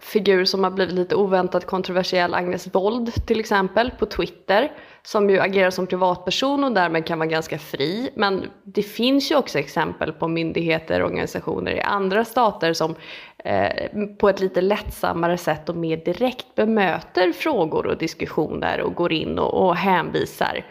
figur 0.00 0.44
som 0.44 0.64
har 0.64 0.70
blivit 0.70 0.94
lite 0.94 1.14
oväntat 1.14 1.66
kontroversiell, 1.66 2.34
Agnes 2.34 2.74
Wold 2.74 3.26
till 3.26 3.40
exempel, 3.40 3.90
på 3.90 4.06
Twitter 4.06 4.72
som 5.02 5.30
ju 5.30 5.40
agerar 5.40 5.70
som 5.70 5.86
privatperson 5.86 6.64
och 6.64 6.72
därmed 6.72 7.06
kan 7.06 7.18
vara 7.18 7.28
ganska 7.28 7.58
fri. 7.58 8.10
Men 8.14 8.50
det 8.64 8.82
finns 8.82 9.30
ju 9.30 9.36
också 9.36 9.58
exempel 9.58 10.12
på 10.12 10.28
myndigheter 10.28 11.00
och 11.00 11.06
organisationer 11.06 11.72
i 11.72 11.80
andra 11.80 12.24
stater 12.24 12.72
som 12.72 12.94
eh, 13.44 13.88
på 14.18 14.28
ett 14.28 14.40
lite 14.40 14.60
lättsammare 14.60 15.38
sätt 15.38 15.68
och 15.68 15.76
mer 15.76 15.96
direkt 15.96 16.54
bemöter 16.54 17.32
frågor 17.32 17.86
och 17.86 17.98
diskussioner 17.98 18.80
och 18.80 18.94
går 18.94 19.12
in 19.12 19.38
och, 19.38 19.66
och 19.66 19.76
hänvisar 19.76 20.66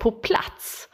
på 0.00 0.10
plats. 0.10 0.89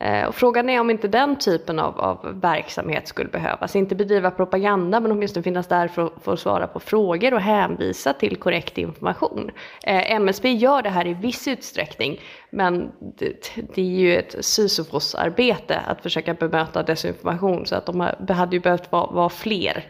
Eh, 0.00 0.24
och 0.24 0.34
frågan 0.34 0.70
är 0.70 0.80
om 0.80 0.90
inte 0.90 1.08
den 1.08 1.38
typen 1.38 1.78
av, 1.78 2.00
av, 2.00 2.40
verksamhet 2.40 3.08
skulle 3.08 3.28
behövas. 3.28 3.76
Inte 3.76 3.94
bedriva 3.94 4.30
propaganda 4.30 5.00
men 5.00 5.12
åtminstone 5.12 5.44
finnas 5.44 5.66
där 5.66 5.88
för, 5.88 6.10
för 6.22 6.32
att 6.32 6.40
svara 6.40 6.66
på 6.66 6.80
frågor 6.80 7.34
och 7.34 7.40
hänvisa 7.40 8.12
till 8.12 8.36
korrekt 8.36 8.78
information. 8.78 9.50
Eh, 9.82 10.12
MSB 10.12 10.52
gör 10.52 10.82
det 10.82 10.90
här 10.90 11.06
i 11.06 11.14
viss 11.14 11.48
utsträckning 11.48 12.20
men 12.50 12.92
det, 13.00 13.52
det 13.74 13.82
är 13.82 14.00
ju 14.00 14.16
ett 14.16 14.44
Sisyfos-arbete 14.44 15.80
att 15.86 16.02
försöka 16.02 16.34
bemöta 16.34 16.82
desinformation 16.82 17.66
så 17.66 17.74
att 17.74 17.86
de 17.86 18.00
hade 18.28 18.56
ju 18.56 18.60
behövt 18.60 18.92
vara, 18.92 19.10
vara 19.10 19.28
fler 19.28 19.84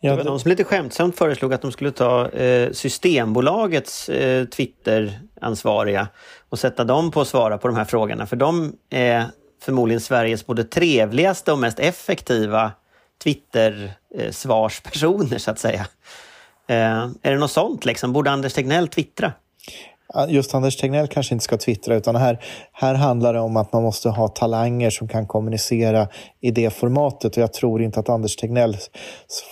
Ja, 0.00 0.16
det 0.16 0.24
någon 0.24 0.40
som 0.40 0.48
lite 0.48 0.64
skämtsamt 0.64 1.18
föreslog 1.18 1.54
att 1.54 1.62
de 1.62 1.72
skulle 1.72 1.90
ta 1.90 2.28
eh, 2.28 2.72
Systembolagets 2.72 4.08
eh, 4.08 4.44
Twitter-ansvariga 4.44 6.08
och 6.48 6.58
sätta 6.58 6.84
dem 6.84 7.10
på 7.10 7.20
att 7.20 7.28
svara 7.28 7.58
på 7.58 7.68
de 7.68 7.76
här 7.76 7.84
frågorna. 7.84 8.26
För 8.26 8.36
de 8.36 8.76
är 8.90 9.24
förmodligen 9.62 10.00
Sveriges 10.00 10.46
både 10.46 10.64
trevligaste 10.64 11.52
och 11.52 11.58
mest 11.58 11.78
effektiva 11.78 12.72
Twitter-svarspersoner, 13.24 15.38
så 15.38 15.50
att 15.50 15.58
säga. 15.58 15.86
Eh, 16.68 17.08
är 17.22 17.32
det 17.32 17.38
något 17.38 17.50
sånt 17.50 17.84
liksom? 17.84 18.12
Borde 18.12 18.30
Anders 18.30 18.52
Tegnell 18.52 18.88
twittra? 18.88 19.32
Just 20.28 20.54
Anders 20.54 20.76
Tegnell 20.76 21.06
kanske 21.06 21.34
inte 21.34 21.44
ska 21.44 21.56
twittra 21.56 21.94
utan 21.94 22.16
här, 22.16 22.44
här 22.72 22.94
handlar 22.94 23.34
det 23.34 23.40
om 23.40 23.56
att 23.56 23.72
man 23.72 23.82
måste 23.82 24.08
ha 24.08 24.28
talanger 24.28 24.90
som 24.90 25.08
kan 25.08 25.26
kommunicera 25.26 26.08
i 26.40 26.50
det 26.50 26.70
formatet 26.70 27.36
och 27.36 27.42
jag 27.42 27.52
tror 27.52 27.82
inte 27.82 28.00
att 28.00 28.08
Anders 28.08 28.36
Tegnells 28.36 28.90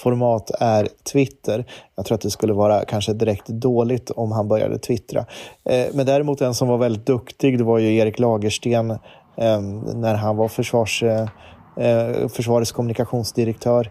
format 0.02 0.50
är 0.60 0.88
Twitter. 1.12 1.64
Jag 1.96 2.06
tror 2.06 2.14
att 2.14 2.20
det 2.20 2.30
skulle 2.30 2.52
vara 2.52 2.84
kanske 2.84 3.12
direkt 3.12 3.46
dåligt 3.46 4.10
om 4.10 4.32
han 4.32 4.48
började 4.48 4.78
twittra. 4.78 5.26
Eh, 5.64 5.86
men 5.94 6.06
däremot 6.06 6.40
en 6.40 6.54
som 6.54 6.68
var 6.68 6.78
väldigt 6.78 7.06
duktig 7.06 7.58
det 7.58 7.64
var 7.64 7.78
ju 7.78 7.96
Erik 7.96 8.18
Lagersten 8.18 8.90
eh, 8.90 9.60
när 9.94 10.14
han 10.14 10.36
var 10.36 10.48
försvars, 10.48 11.02
eh, 11.02 11.28
eh 11.76 12.28
försvarets 12.28 12.72
kommunikationsdirektör 12.72 13.90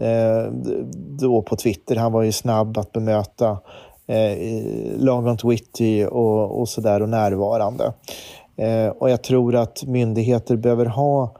eh, 0.00 0.52
då 1.20 1.42
på 1.42 1.56
Twitter. 1.56 1.96
Han 1.96 2.12
var 2.12 2.22
ju 2.22 2.32
snabb 2.32 2.78
att 2.78 2.92
bemöta 2.92 3.58
Eh, 4.06 4.98
lagom 4.98 5.36
witty 5.44 6.04
och, 6.04 6.60
och 6.60 6.68
sådär 6.68 7.02
och 7.02 7.08
närvarande. 7.08 7.92
Eh, 8.56 8.88
och 8.88 9.10
jag 9.10 9.22
tror 9.22 9.54
att 9.54 9.84
myndigheter 9.84 10.56
behöver 10.56 10.86
ha 10.86 11.36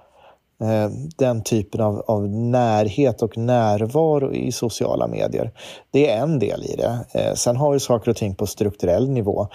eh, 0.63 0.91
den 1.19 1.43
typen 1.43 1.81
av, 1.81 2.05
av 2.07 2.29
närhet 2.29 3.23
och 3.23 3.39
närvaro 3.39 4.33
i 4.33 4.53
sociala 4.53 5.07
medier. 5.07 5.51
Det 5.91 6.11
är 6.11 6.23
en 6.23 6.39
del 6.39 6.65
i 6.65 6.77
det. 6.77 6.99
Eh, 7.13 7.35
sen 7.35 7.57
har 7.57 7.73
vi 7.73 7.81
saker 7.81 8.11
och 8.11 8.17
ting 8.17 8.35
på 8.35 8.47
strukturell 8.47 9.11
nivå. 9.11 9.49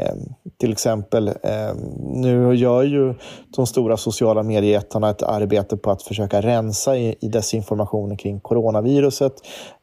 Eh, 0.00 0.14
till 0.56 0.72
exempel, 0.72 1.28
eh, 1.28 1.74
nu 2.00 2.54
gör 2.54 2.82
ju 2.82 3.14
de 3.56 3.66
stora 3.66 3.96
sociala 3.96 4.42
mediejättarna 4.42 5.10
ett 5.10 5.22
arbete 5.22 5.76
på 5.76 5.90
att 5.90 6.02
försöka 6.02 6.40
rensa 6.40 6.96
i, 6.96 7.16
i 7.20 7.28
desinformationen 7.28 8.16
kring 8.16 8.40
coronaviruset. 8.40 9.32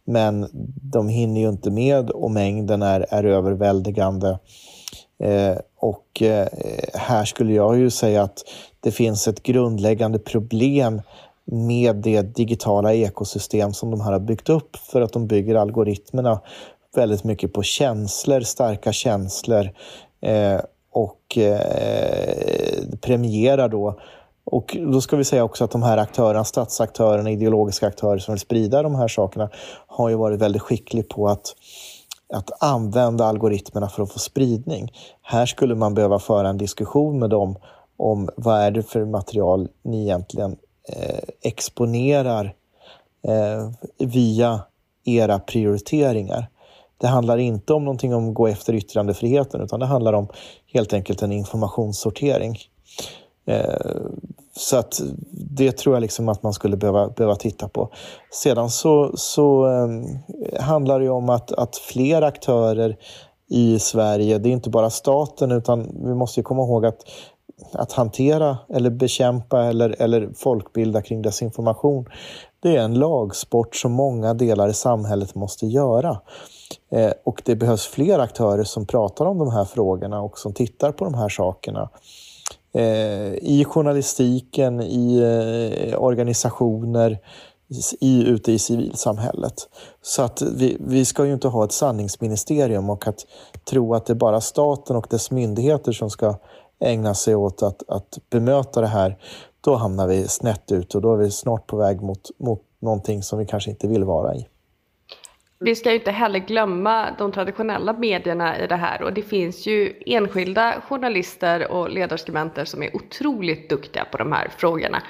Men 0.05 0.47
de 0.81 1.09
hinner 1.09 1.41
ju 1.41 1.49
inte 1.49 1.71
med 1.71 2.09
och 2.09 2.31
mängden 2.31 2.81
är, 2.81 3.05
är 3.09 3.23
överväldigande. 3.23 4.39
Ehm, 5.23 5.51
eh, 5.51 5.57
och 5.81 6.21
här 6.93 7.25
skulle 7.25 7.53
jag 7.53 7.77
ju 7.77 7.89
säga 7.89 8.23
att 8.23 8.43
det 8.79 8.91
finns 8.91 9.27
ett 9.27 9.43
grundläggande 9.43 10.19
problem 10.19 11.01
med 11.45 11.95
det 11.95 12.21
digitala 12.21 12.93
ekosystem 12.93 13.73
som 13.73 13.91
de 13.91 14.01
här 14.01 14.11
har 14.11 14.19
byggt 14.19 14.49
upp 14.49 14.75
för 14.75 15.01
att 15.01 15.13
de 15.13 15.27
bygger 15.27 15.55
algoritmerna 15.55 16.41
väldigt 16.95 17.23
mycket 17.23 17.53
på 17.53 17.63
känslor, 17.63 18.41
starka 18.41 18.91
känslor 18.91 19.69
eh, 20.21 20.59
och 20.91 21.37
eh, 21.37 22.83
premierar 23.01 23.69
då 23.69 23.99
och 24.51 24.77
då 24.91 25.01
ska 25.01 25.15
vi 25.15 25.23
säga 25.23 25.43
också 25.43 25.63
att 25.63 25.71
de 25.71 25.83
här 25.83 25.97
aktörerna, 25.97 26.43
statsaktörerna, 26.43 27.31
ideologiska 27.31 27.87
aktörer 27.87 28.17
som 28.17 28.33
vill 28.33 28.39
sprida 28.39 28.83
de 28.83 28.95
här 28.95 29.07
sakerna 29.07 29.49
har 29.87 30.09
ju 30.09 30.15
varit 30.15 30.39
väldigt 30.39 30.61
skickliga 30.61 31.05
på 31.09 31.27
att 31.27 31.55
att 32.33 32.63
använda 32.63 33.25
algoritmerna 33.25 33.89
för 33.89 34.03
att 34.03 34.11
få 34.13 34.19
spridning. 34.19 34.93
Här 35.21 35.45
skulle 35.45 35.75
man 35.75 35.93
behöva 35.93 36.19
föra 36.19 36.49
en 36.49 36.57
diskussion 36.57 37.19
med 37.19 37.29
dem 37.29 37.55
om 37.97 38.29
vad 38.37 38.61
är 38.61 38.71
det 38.71 38.83
för 38.83 39.05
material 39.05 39.67
ni 39.83 40.01
egentligen 40.01 40.55
eh, 40.89 41.19
exponerar 41.41 42.53
eh, 43.27 43.69
via 43.97 44.61
era 45.05 45.39
prioriteringar. 45.39 46.49
Det 46.99 47.07
handlar 47.07 47.37
inte 47.37 47.73
om 47.73 47.85
någonting 47.85 48.15
om 48.15 48.29
att 48.29 48.35
gå 48.35 48.47
efter 48.47 48.73
yttrandefriheten 48.73 49.61
utan 49.61 49.79
det 49.79 49.85
handlar 49.85 50.13
om 50.13 50.27
helt 50.73 50.93
enkelt 50.93 51.21
en 51.21 51.31
informationssortering. 51.31 52.57
Eh, 53.45 53.95
så 54.55 54.77
att 54.77 55.01
det 55.31 55.71
tror 55.71 55.95
jag 55.95 56.01
liksom 56.01 56.29
att 56.29 56.43
man 56.43 56.53
skulle 56.53 56.77
behöva, 56.77 57.09
behöva 57.09 57.35
titta 57.35 57.69
på. 57.69 57.89
Sedan 58.31 58.69
så, 58.69 59.11
så 59.15 59.67
eh, 59.67 60.61
handlar 60.61 60.99
det 60.99 61.09
om 61.09 61.29
att, 61.29 61.51
att 61.51 61.75
fler 61.75 62.21
aktörer 62.21 62.97
i 63.49 63.79
Sverige, 63.79 64.37
det 64.37 64.49
är 64.49 64.53
inte 64.53 64.69
bara 64.69 64.89
staten 64.89 65.51
utan 65.51 66.05
vi 66.05 66.15
måste 66.15 66.41
komma 66.41 66.61
ihåg 66.61 66.85
att 66.85 67.03
att 67.71 67.91
hantera 67.91 68.57
eller 68.69 68.89
bekämpa 68.89 69.65
eller, 69.65 69.95
eller 70.01 70.29
folkbilda 70.35 71.01
kring 71.01 71.21
desinformation, 71.21 72.05
det 72.59 72.77
är 72.77 72.81
en 72.81 72.93
lagsport 72.93 73.75
som 73.75 73.91
många 73.91 74.33
delar 74.33 74.67
i 74.67 74.73
samhället 74.73 75.35
måste 75.35 75.65
göra. 75.65 76.19
Eh, 76.91 77.11
och 77.23 77.41
det 77.45 77.55
behövs 77.55 77.87
fler 77.87 78.19
aktörer 78.19 78.63
som 78.63 78.85
pratar 78.85 79.25
om 79.25 79.37
de 79.37 79.51
här 79.51 79.65
frågorna 79.65 80.21
och 80.21 80.39
som 80.39 80.53
tittar 80.53 80.91
på 80.91 81.05
de 81.05 81.13
här 81.13 81.29
sakerna 81.29 81.89
eh, 82.73 83.33
i 83.33 83.65
journalistiken, 83.67 84.81
i 84.81 85.17
eh, 85.91 86.03
organisationer, 86.03 87.19
i, 87.99 88.23
ute 88.23 88.51
i 88.51 88.59
civilsamhället. 88.59 89.69
Så 90.01 90.21
att 90.21 90.41
vi, 90.41 90.77
vi 90.79 91.05
ska 91.05 91.25
ju 91.25 91.33
inte 91.33 91.47
ha 91.47 91.65
ett 91.65 91.71
sanningsministerium 91.71 92.89
och 92.89 93.07
att 93.07 93.25
tro 93.69 93.93
att 93.93 94.05
det 94.05 94.13
är 94.13 94.15
bara 94.15 94.41
staten 94.41 94.95
och 94.95 95.07
dess 95.09 95.31
myndigheter 95.31 95.91
som 95.91 96.09
ska 96.09 96.35
ägna 96.79 97.13
sig 97.13 97.35
åt 97.35 97.63
att, 97.63 97.83
att 97.87 98.17
bemöta 98.29 98.81
det 98.81 98.87
här. 98.87 99.17
Då 99.61 99.75
hamnar 99.75 100.07
vi 100.07 100.27
snett 100.27 100.71
ut 100.71 100.95
och 100.95 101.01
då 101.01 101.13
är 101.13 101.17
vi 101.17 101.31
snart 101.31 101.67
på 101.67 101.77
väg 101.77 102.01
mot, 102.01 102.29
mot 102.37 102.61
någonting 102.79 103.23
som 103.23 103.39
vi 103.39 103.45
kanske 103.45 103.69
inte 103.69 103.87
vill 103.87 104.03
vara 104.03 104.35
i. 104.35 104.47
Vi 105.61 105.75
ska 105.75 105.89
ju 105.89 105.95
inte 105.95 106.11
heller 106.11 106.39
glömma 106.39 107.15
de 107.17 107.31
traditionella 107.31 107.93
medierna 107.93 108.59
i 108.59 108.67
det 108.67 108.75
här 108.75 109.01
och 109.01 109.13
det 109.13 109.21
finns 109.21 109.67
ju 109.67 109.93
enskilda 110.05 110.81
journalister 110.87 111.71
och 111.71 111.89
ledarskribenter 111.89 112.65
som 112.65 112.83
är 112.83 112.95
otroligt 112.95 113.69
duktiga 113.69 114.05
på 114.05 114.17
de 114.17 114.31
här 114.31 114.47
frågorna. 114.57 115.01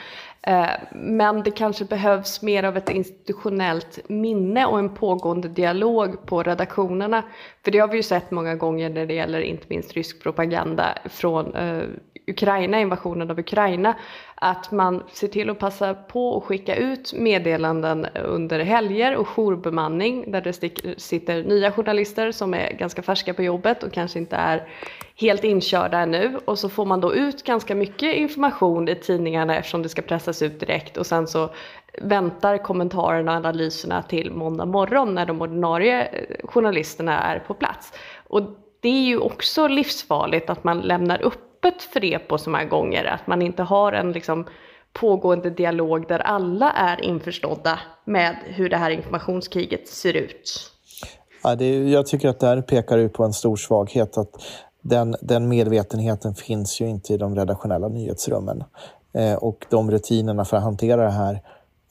Eh, 0.41 0.69
men 0.91 1.43
det 1.43 1.51
kanske 1.51 1.85
behövs 1.85 2.41
mer 2.41 2.63
av 2.63 2.77
ett 2.77 2.89
institutionellt 2.89 3.99
minne 4.07 4.65
och 4.65 4.79
en 4.79 4.95
pågående 4.95 5.47
dialog 5.47 6.25
på 6.25 6.43
redaktionerna. 6.43 7.23
För 7.63 7.71
det 7.71 7.79
har 7.79 7.87
vi 7.87 7.97
ju 7.97 8.03
sett 8.03 8.31
många 8.31 8.55
gånger 8.55 8.89
när 8.89 9.05
det 9.05 9.13
gäller 9.13 9.41
inte 9.41 9.65
minst 9.69 9.93
rysk 9.93 10.23
propaganda 10.23 10.97
från 11.05 11.55
eh, 11.55 11.83
Ukraina, 12.29 12.79
invasionen 12.79 13.31
av 13.31 13.39
Ukraina, 13.39 13.95
att 14.35 14.71
man 14.71 15.03
ser 15.11 15.27
till 15.27 15.49
att 15.49 15.59
passa 15.59 15.93
på 15.93 16.37
att 16.37 16.43
skicka 16.43 16.75
ut 16.75 17.13
meddelanden 17.13 18.05
under 18.25 18.59
helger 18.59 19.15
och 19.15 19.27
jourbemanning 19.27 20.31
där 20.31 20.41
det 20.41 20.53
sitter 21.01 21.43
nya 21.43 21.71
journalister 21.71 22.31
som 22.31 22.53
är 22.53 22.73
ganska 22.73 23.01
färska 23.01 23.33
på 23.33 23.43
jobbet 23.43 23.83
och 23.83 23.93
kanske 23.93 24.19
inte 24.19 24.35
är 24.35 24.67
helt 25.15 25.43
inkörda 25.43 25.99
ännu 25.99 26.39
och 26.45 26.59
så 26.59 26.69
får 26.69 26.85
man 26.85 27.01
då 27.01 27.13
ut 27.13 27.43
ganska 27.43 27.75
mycket 27.75 28.15
information 28.15 28.87
i 28.89 28.95
tidningarna 28.95 29.55
eftersom 29.55 29.83
det 29.83 29.89
ska 29.89 30.01
pressas 30.01 30.41
ut 30.41 30.59
direkt 30.59 30.97
och 30.97 31.05
sen 31.05 31.27
så 31.27 31.49
väntar 32.01 32.57
kommentarerna 32.57 33.31
och 33.31 33.37
analyserna 33.37 34.03
till 34.03 34.31
måndag 34.31 34.65
morgon 34.65 35.15
när 35.15 35.25
de 35.25 35.41
ordinarie 35.41 36.05
eh, 36.05 36.47
journalisterna 36.47 37.19
är 37.19 37.39
på 37.39 37.53
plats. 37.53 37.93
Och 38.27 38.41
det 38.81 38.89
är 38.89 39.03
ju 39.03 39.17
också 39.17 39.67
livsfarligt 39.67 40.49
att 40.49 40.63
man 40.63 40.79
lämnar 40.79 41.21
upp 41.21 41.48
öppet 41.59 41.81
för 41.81 41.99
det 41.99 42.19
på 42.19 42.37
så 42.37 42.49
många 42.49 42.65
gånger. 42.65 43.05
Att 43.05 43.27
man 43.27 43.41
inte 43.41 43.63
har 43.63 43.93
en 43.93 44.11
liksom 44.11 44.45
pågående 44.93 45.49
dialog 45.49 46.07
där 46.07 46.19
alla 46.19 46.71
är 46.71 47.01
införstådda 47.01 47.79
med 48.05 48.35
hur 48.45 48.69
det 48.69 48.77
här 48.77 48.89
informationskriget 48.91 49.87
ser 49.87 50.13
ut. 50.13 50.71
Ja, 51.43 51.55
det, 51.55 51.89
jag 51.89 52.07
tycker 52.07 52.29
att 52.29 52.39
det 52.39 52.47
här 52.47 52.61
pekar 52.61 52.97
ut 52.97 53.13
på 53.13 53.23
en 53.23 53.33
stor 53.33 53.55
svaghet. 53.55 54.17
att 54.17 54.29
den, 54.81 55.15
den 55.21 55.47
medvetenheten 55.47 56.35
finns 56.35 56.81
ju 56.81 56.87
inte 56.87 57.13
i 57.13 57.17
de 57.17 57.35
redaktionella 57.35 57.87
nyhetsrummen. 57.87 58.63
Eh, 59.13 59.33
och 59.33 59.65
de 59.69 59.91
rutinerna 59.91 60.45
för 60.45 60.57
att 60.57 60.63
hantera 60.63 61.03
det 61.03 61.11
här 61.11 61.41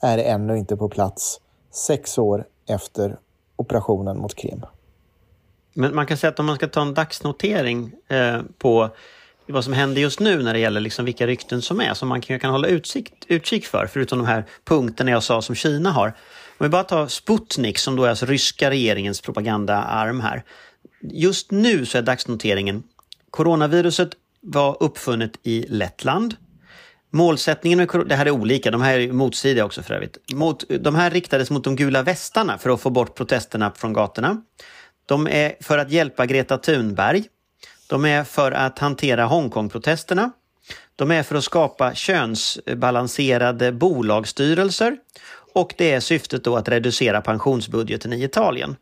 är 0.03 0.19
ännu 0.19 0.59
inte 0.59 0.77
på 0.77 0.89
plats 0.89 1.41
sex 1.71 2.19
år 2.19 2.45
efter 2.69 3.19
operationen 3.57 4.19
mot 4.19 4.35
Krim. 4.35 4.67
Men 5.75 5.95
man 5.95 6.07
kan 6.07 6.17
säga 6.17 6.31
att 6.31 6.39
om 6.39 6.47
man 6.47 6.57
ska 6.57 6.69
ta 6.69 6.83
en 6.83 6.95
dagsnotering 6.95 7.93
eh, 8.09 8.41
på 8.59 8.89
vad 9.53 9.65
som 9.65 9.73
händer 9.73 10.01
just 10.01 10.21
nu 10.21 10.43
när 10.43 10.53
det 10.53 10.59
gäller 10.59 10.81
liksom 10.81 11.05
vilka 11.05 11.27
rykten 11.27 11.63
som 11.63 11.81
är, 11.81 11.95
som 11.95 12.09
man 12.09 12.21
kan, 12.21 12.41
kan 12.41 12.51
hålla 12.51 12.69
utsikt, 12.69 13.25
utkik 13.29 13.67
för, 13.67 13.87
förutom 13.93 14.19
de 14.19 14.27
här 14.27 14.45
punkterna 14.65 15.11
jag 15.11 15.23
sa 15.23 15.43
som 15.43 15.55
Kina 15.55 15.91
har. 15.91 16.09
Om 16.59 16.65
vi 16.65 16.69
bara 16.69 16.85
tar 16.85 17.07
Sputnik 17.07 17.79
som 17.79 17.97
då 17.97 18.05
är 18.05 18.11
alltså 18.11 18.27
ryska 18.27 18.71
regeringens 18.71 19.21
propagandaarm 19.21 20.21
här. 20.21 20.45
Just 21.03 21.51
nu 21.51 21.87
så 21.87 21.99
är 21.99 22.03
dagsnoteringen 22.03 22.83
Coronaviruset 23.31 24.11
var 24.41 24.77
uppfunnet 24.81 25.33
i 25.43 25.67
Lettland. 25.69 26.35
Målsättningen 27.11 27.79
med 27.79 27.89
det 28.07 28.15
här 28.15 28.27
är 28.27 28.31
olika, 28.31 28.71
de 28.71 28.83
här 28.83 28.99
är 28.99 29.13
motsidiga 29.13 29.65
också 29.65 29.83
för 29.83 29.95
övrigt. 29.95 30.19
Mot, 30.33 30.65
de 30.81 30.95
här 30.95 31.11
riktades 31.11 31.51
mot 31.51 31.65
de 31.65 31.77
gula 31.77 32.03
västarna 32.03 32.59
för 32.59 32.71
att 32.71 32.81
få 32.81 32.91
bort 32.91 33.15
protesterna 33.15 33.73
från 33.77 33.93
gatorna. 33.93 34.43
De 35.07 35.27
är 35.27 35.55
för 35.61 35.79
att 35.79 35.91
hjälpa 35.91 36.27
Greta 36.27 36.59
Thunberg 36.59 37.25
de 37.89 38.05
är 38.05 38.25
för 38.25 38.53
att 38.53 38.79
hantera 38.79 39.27
Hongkong-protesterna, 39.27 40.31
De 40.97 41.11
är 41.11 41.23
för 41.23 41.35
att 41.35 41.45
skapa 41.45 41.95
könsbalanserade 41.95 43.73
bolagsstyrelser 43.73 44.97
och 45.55 45.75
det 45.79 45.93
är 45.93 46.01
syftet 46.01 46.45
då 46.45 46.57
att 46.57 46.69
reducera 46.69 47.21
pensionsbudgeten 47.21 48.13
i 48.13 48.25
Italien. 48.25 48.77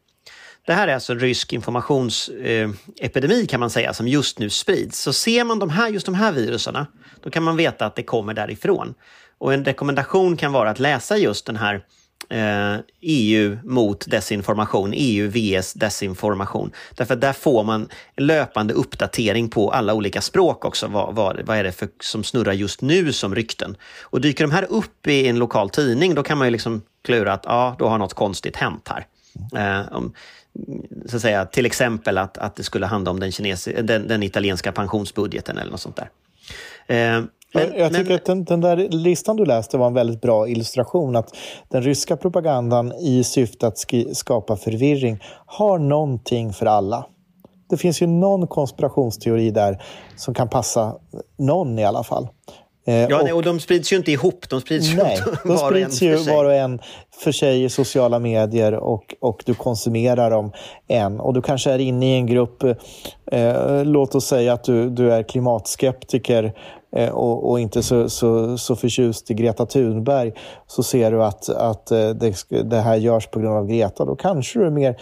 Det 0.67 0.73
här 0.73 0.89
är 0.89 0.95
alltså 0.95 1.13
en 1.13 1.21
rysk 1.21 1.53
informationsepidemi 1.53 3.47
kan 3.47 3.61
man 3.61 3.71
säga 3.71 3.95
som 3.95 4.09
just 4.09 4.39
nu 4.39 4.51
sprids. 4.51 5.01
Så 5.01 5.13
ser 5.13 5.45
man 5.45 5.59
de 5.59 5.71
här, 5.71 5.89
just 5.89 6.07
de 6.07 6.15
här 6.15 6.33
viruserna, 6.33 6.87
då 7.23 7.31
kan 7.31 7.43
man 7.43 7.57
veta 7.57 7.87
att 7.87 7.97
det 7.97 8.03
kommer 8.03 8.35
därifrån. 8.35 8.95
Och 9.39 9.55
en 9.55 9.65
rekommendation 9.65 10.37
kan 10.37 10.53
vara 10.53 10.71
att 10.71 10.79
läsa 10.79 11.17
just 11.17 11.47
den 11.47 11.57
här 11.57 11.85
Eh, 12.29 12.77
EU 13.01 13.59
mot 13.65 14.11
desinformation, 14.11 14.93
EU 14.95 15.29
vs 15.29 15.75
desinformation. 15.75 16.73
Därför 16.95 17.17
där 17.17 17.33
får 17.33 17.65
man 17.65 17.89
löpande 18.17 18.75
uppdatering 18.75 19.49
på 19.49 19.71
alla 19.71 19.95
olika 19.95 20.21
språk 20.21 20.65
också. 20.65 20.87
Vad, 20.87 21.15
vad, 21.15 21.41
vad 21.45 21.57
är 21.57 21.65
det 21.65 21.73
för, 21.73 21.89
som 22.01 22.25
snurrar 22.25 22.53
just 22.53 22.81
nu 22.81 23.13
som 23.13 23.35
rykten? 23.35 23.77
Och 24.03 24.21
dyker 24.21 24.45
de 24.45 24.51
här 24.51 24.67
upp 24.71 25.07
i 25.07 25.29
en 25.29 25.39
lokal 25.39 25.71
tidning, 25.71 26.15
då 26.15 26.23
kan 26.23 26.39
man 26.39 26.47
ju 26.47 26.51
liksom 26.51 26.83
klura 27.05 27.33
att 27.33 27.45
ja, 27.45 27.77
då 27.79 27.89
har 27.89 27.99
något 27.99 28.15
konstigt 28.15 28.57
hänt 28.57 28.89
här. 28.89 29.07
Eh, 29.57 29.93
om, 29.93 30.13
så 31.07 31.17
att 31.17 31.23
säga, 31.23 31.45
till 31.45 31.67
exempel 31.67 32.19
att, 32.19 32.39
att 32.39 32.57
det 32.57 32.63
skulle 32.63 32.87
handla 32.87 33.11
om 33.11 33.21
den, 33.21 33.33
kinesi, 33.33 33.83
den, 33.83 34.09
den 34.09 34.23
italienska 34.23 34.73
pensionsbudgeten 34.73 35.59
eller 35.59 35.71
något 35.71 35.81
sånt 35.81 35.97
där. 35.97 36.11
Eh, 36.87 37.25
men, 37.55 37.73
jag 37.79 37.93
tycker 37.93 38.05
men... 38.05 38.15
att 38.15 38.25
den, 38.25 38.45
den, 38.45 38.61
där 38.61 38.77
listan 38.77 39.37
du 39.37 39.45
läste 39.45 39.79
var 39.79 39.87
en 39.87 39.95
väldigt 39.95 40.21
bra 40.21 40.49
illustration. 40.49 41.17
Att 41.17 41.37
den 41.69 41.83
ryska 41.83 42.17
propagandan 42.17 42.93
i 42.93 43.25
syfte 43.25 43.67
att 43.67 43.79
skapa 44.13 44.57
förvirring 44.57 45.19
har 45.47 45.79
någonting 45.79 46.53
för 46.53 46.67
alla. 46.67 47.07
Det 47.71 47.77
finns 47.77 48.03
ju 48.03 48.07
någon 48.07 48.47
konspirationsteori 48.47 49.51
där 49.51 49.83
som 50.17 50.35
kan 50.35 50.49
passa 50.49 50.97
någon 51.39 51.79
i 51.79 51.85
alla 51.85 52.05
fall. 52.05 52.29
Eh, 52.87 52.95
ja, 52.95 53.19
och, 53.19 53.25
nej, 53.25 53.33
och 53.33 53.43
de 53.43 53.61
sprids 53.61 53.93
ju 53.93 53.97
inte 53.97 54.13
ihop, 54.13 54.49
de 54.49 54.61
sprids 54.61 54.95
nej, 54.95 55.19
de 55.43 55.49
var 55.49 55.71
sprids 55.71 56.03
ju 56.03 56.17
var 56.17 56.45
och 56.45 56.55
en 56.55 56.81
för 57.19 57.33
sig 57.33 57.65
i 57.65 57.69
sociala 57.69 58.19
medier 58.19 58.73
och, 58.73 59.15
och 59.21 59.43
du 59.47 59.55
konsumerar 59.55 60.31
dem 60.31 60.53
en. 60.89 61.21
Och 61.21 61.35
du 61.35 61.43
kanske 61.43 61.71
är 61.71 61.79
inne 61.79 62.15
i 62.15 62.17
en 62.17 62.27
grupp, 62.27 62.63
eh, 63.33 63.85
låt 63.85 64.15
oss 64.15 64.27
säga 64.27 64.53
att 64.53 64.65
du, 64.65 64.91
du 64.91 65.13
är 65.13 65.23
klimatskeptiker 65.23 66.53
och, 67.13 67.51
och, 67.51 67.61
inte 67.61 67.83
så, 67.83 68.09
så, 68.09 68.59
så 68.59 68.77
förtjust 68.77 69.31
i 69.31 69.35
Greta 69.35 69.67
Thunberg, 69.67 70.33
så 70.67 70.83
ser 70.83 71.11
du 71.11 71.25
att, 71.25 71.49
att 71.49 71.91
eh, 71.91 72.09
det, 72.11 72.35
det 72.65 72.81
här 72.81 72.97
görs 72.97 73.27
på 73.27 73.41
grund 73.41 73.57
av 73.57 73.67
Greta. 73.67 74.05
Då 74.05 74.17
kanske 74.17 74.59
du 74.59 74.67
är 74.67 74.71
mer 74.71 74.97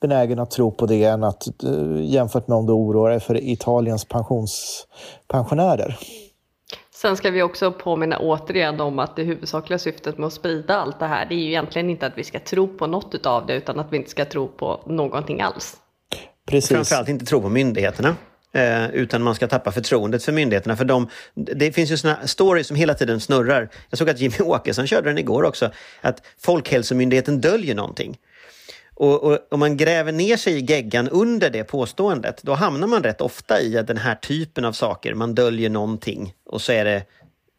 benägen 0.00 0.38
att 0.38 0.50
tro 0.50 0.70
på 0.70 0.86
det 0.86 1.04
än 1.04 1.24
att 1.24 1.46
eh, 1.64 2.00
jämfört 2.00 2.48
med 2.48 2.58
om 2.58 2.66
du 2.66 2.72
oroar 2.72 3.10
dig 3.10 3.20
för 3.20 3.48
Italiens 3.48 4.04
pensionspensionärer. 4.04 5.98
Sen 6.94 7.16
ska 7.16 7.30
vi 7.30 7.42
också 7.42 7.72
påminna 7.72 8.18
återigen 8.18 8.80
om 8.80 8.98
att 8.98 9.16
det 9.16 9.22
huvudsakliga 9.22 9.78
syftet 9.78 10.18
med 10.18 10.26
att 10.26 10.32
sprida 10.32 10.76
allt 10.76 10.98
det 10.98 11.06
här, 11.06 11.26
det 11.26 11.34
är 11.34 11.36
ju 11.36 11.46
egentligen 11.46 11.90
inte 11.90 12.06
att 12.06 12.18
vi 12.18 12.24
ska 12.24 12.40
tro 12.40 12.68
på 12.68 12.86
något 12.86 13.26
av 13.26 13.46
det, 13.46 13.54
utan 13.54 13.80
att 13.80 13.92
vi 13.92 13.96
inte 13.96 14.10
ska 14.10 14.24
tro 14.24 14.48
på 14.48 14.80
någonting 14.86 15.40
alls. 15.40 15.76
Precis. 16.46 16.70
Framförallt 16.70 17.08
inte 17.08 17.24
tro 17.24 17.42
på 17.42 17.48
myndigheterna. 17.48 18.16
Eh, 18.56 18.90
utan 18.90 19.22
man 19.22 19.34
ska 19.34 19.48
tappa 19.48 19.72
förtroendet 19.72 20.24
för 20.24 20.32
myndigheterna. 20.32 20.76
För 20.76 20.84
de, 20.84 21.08
det 21.34 21.72
finns 21.72 21.90
ju 21.90 21.96
såna 21.96 22.26
stories 22.26 22.66
som 22.66 22.76
hela 22.76 22.94
tiden 22.94 23.20
snurrar. 23.20 23.68
Jag 23.90 23.98
såg 23.98 24.10
att 24.10 24.20
Jimmy 24.20 24.36
Åkesson 24.40 24.86
körde 24.86 25.10
den 25.10 25.18
igår 25.18 25.42
också. 25.42 25.70
Att 26.00 26.22
Folkhälsomyndigheten 26.38 27.40
döljer 27.40 27.74
någonting. 27.74 28.18
Och, 28.94 29.22
och 29.22 29.38
om 29.50 29.60
man 29.60 29.76
gräver 29.76 30.12
ner 30.12 30.36
sig 30.36 30.58
i 30.58 30.60
geggan 30.60 31.08
under 31.08 31.50
det 31.50 31.64
påståendet, 31.64 32.42
då 32.42 32.54
hamnar 32.54 32.86
man 32.86 33.02
rätt 33.02 33.20
ofta 33.20 33.60
i 33.60 33.78
att 33.78 33.86
den 33.86 33.98
här 33.98 34.14
typen 34.14 34.64
av 34.64 34.72
saker, 34.72 35.14
man 35.14 35.34
döljer 35.34 35.70
någonting 35.70 36.34
och 36.46 36.60
så 36.62 36.72
är 36.72 36.84
det, 36.84 37.02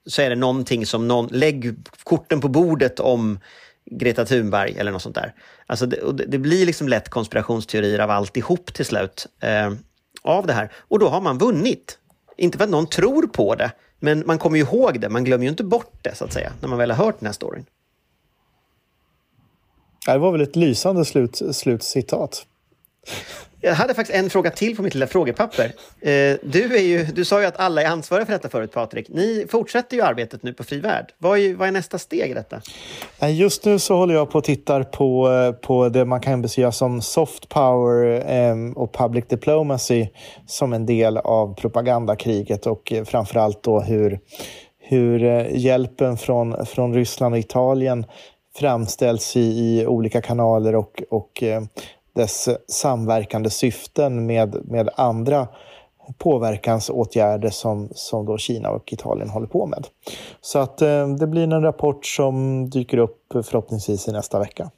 så 0.06 0.22
är 0.22 0.30
det 0.30 0.36
någonting 0.36 0.86
som 0.86 1.08
någon, 1.08 1.28
lägg 1.28 1.76
korten 2.04 2.42
på 2.42 2.48
bordet 2.48 3.00
om 3.00 3.40
Greta 3.92 4.26
Thunberg 4.26 4.76
eller 4.78 4.92
något 4.92 5.02
sånt 5.02 5.16
där. 5.16 5.34
Alltså 5.66 5.86
det, 5.86 6.26
det 6.28 6.38
blir 6.38 6.66
liksom 6.66 6.88
lätt 6.88 7.10
konspirationsteorier 7.10 8.00
av 8.00 8.12
alltihop 8.12 8.74
till 8.74 8.86
slut 8.86 9.28
eh, 9.42 9.72
av 10.28 10.48
det 10.48 10.54
här. 10.54 10.72
Och 10.78 11.00
då 11.00 11.10
har 11.10 11.22
man 11.22 11.38
vunnit. 11.38 11.98
Inte 12.38 12.58
för 12.58 12.66
att 12.66 12.72
någon 12.72 12.88
tror 12.88 13.28
på 13.28 13.56
det, 13.56 13.72
men 14.00 14.24
man 14.26 14.38
kommer 14.38 14.58
ju 14.58 14.64
ihåg 14.64 15.00
det, 15.00 15.10
man 15.10 15.24
glömmer 15.24 15.44
ju 15.44 15.50
inte 15.50 15.64
bort 15.64 15.94
det 16.02 16.16
så 16.16 16.26
att 16.26 16.34
säga, 16.34 16.54
när 16.62 16.70
man 16.70 16.78
väl 16.78 16.92
har 16.92 17.06
hört 17.06 17.20
den 17.20 17.26
här 17.26 17.34
storyn. 17.34 17.66
Det 20.06 20.18
var 20.18 20.32
väl 20.32 20.42
ett 20.42 20.56
lysande 20.56 21.06
slut, 21.06 21.42
slutcitat. 21.52 22.46
Jag 23.62 23.74
hade 23.74 23.94
faktiskt 23.94 24.20
en 24.20 24.30
fråga 24.30 24.50
till 24.50 24.76
på 24.76 24.82
mitt 24.82 24.94
lilla 24.94 25.08
frågepapper. 25.08 25.66
Eh, 26.02 26.38
du, 26.44 26.78
är 26.78 26.82
ju, 26.82 27.04
du 27.04 27.26
sa 27.26 27.42
ju 27.42 27.46
att 27.46 27.58
alla 27.60 27.82
är 27.82 27.86
ansvariga 27.86 28.26
för 28.26 28.34
detta 28.34 28.50
förut, 28.50 28.72
Patrik. 28.72 29.10
Ni 29.10 29.46
fortsätter 29.50 29.98
ju 29.98 30.04
arbetet 30.04 30.44
nu 30.44 30.54
på 30.54 30.64
Fri 30.64 30.80
Värld. 30.80 31.14
Vad 31.18 31.40
är, 31.40 31.54
vad 31.54 31.68
är 31.68 31.72
nästa 31.72 31.98
steg 31.98 32.32
i 32.32 32.34
detta? 32.34 32.62
Eh, 33.20 33.36
just 33.36 33.66
nu 33.66 33.80
så 33.80 33.96
håller 33.96 34.14
jag 34.14 34.32
på 34.32 34.38
och 34.38 34.44
tittar 34.44 34.84
på, 34.84 35.32
eh, 35.32 35.52
på 35.52 35.90
det 35.90 36.06
man 36.06 36.22
kan 36.22 36.42
beskriva 36.42 36.72
som 36.72 37.02
soft 37.02 37.50
power 37.50 38.24
ehm, 38.26 38.74
och 38.74 38.94
public 38.94 39.26
diplomacy 39.28 40.08
som 40.48 40.74
en 40.74 40.86
del 40.86 41.18
av 41.18 41.56
propagandakriget 41.56 42.68
och 42.68 42.94
framförallt 43.06 43.64
då 43.64 43.80
hur, 43.80 44.20
hur 44.80 45.20
hjälpen 45.50 46.18
från, 46.18 46.66
från 46.66 46.94
Ryssland 46.94 47.34
och 47.34 47.40
Italien 47.40 48.06
framställs 48.58 49.38
i, 49.38 49.40
i 49.40 49.86
olika 49.86 50.22
kanaler 50.22 50.76
och, 50.76 51.04
och 51.10 51.44
eh, 51.44 51.62
dess 52.18 52.50
samverkande 52.68 53.50
syften 53.50 54.26
med, 54.26 54.56
med 54.66 54.90
andra 54.96 55.48
påverkansåtgärder 56.18 57.50
som, 57.50 57.90
som 57.96 58.26
då 58.26 58.38
Kina 58.38 58.70
och 58.70 58.94
Italien 58.94 59.30
håller 59.30 59.48
på 59.48 59.66
med. 59.66 59.88
Så 60.42 60.60
att 60.60 60.82
eh, 60.82 61.08
det 61.08 61.28
blir 61.28 61.44
en 61.44 61.62
rapport 61.62 62.06
som 62.06 62.70
dyker 62.70 62.98
upp 62.98 63.34
förhoppningsvis 63.34 64.08
i 64.08 64.12
nästa 64.12 64.40
vecka. 64.40 64.72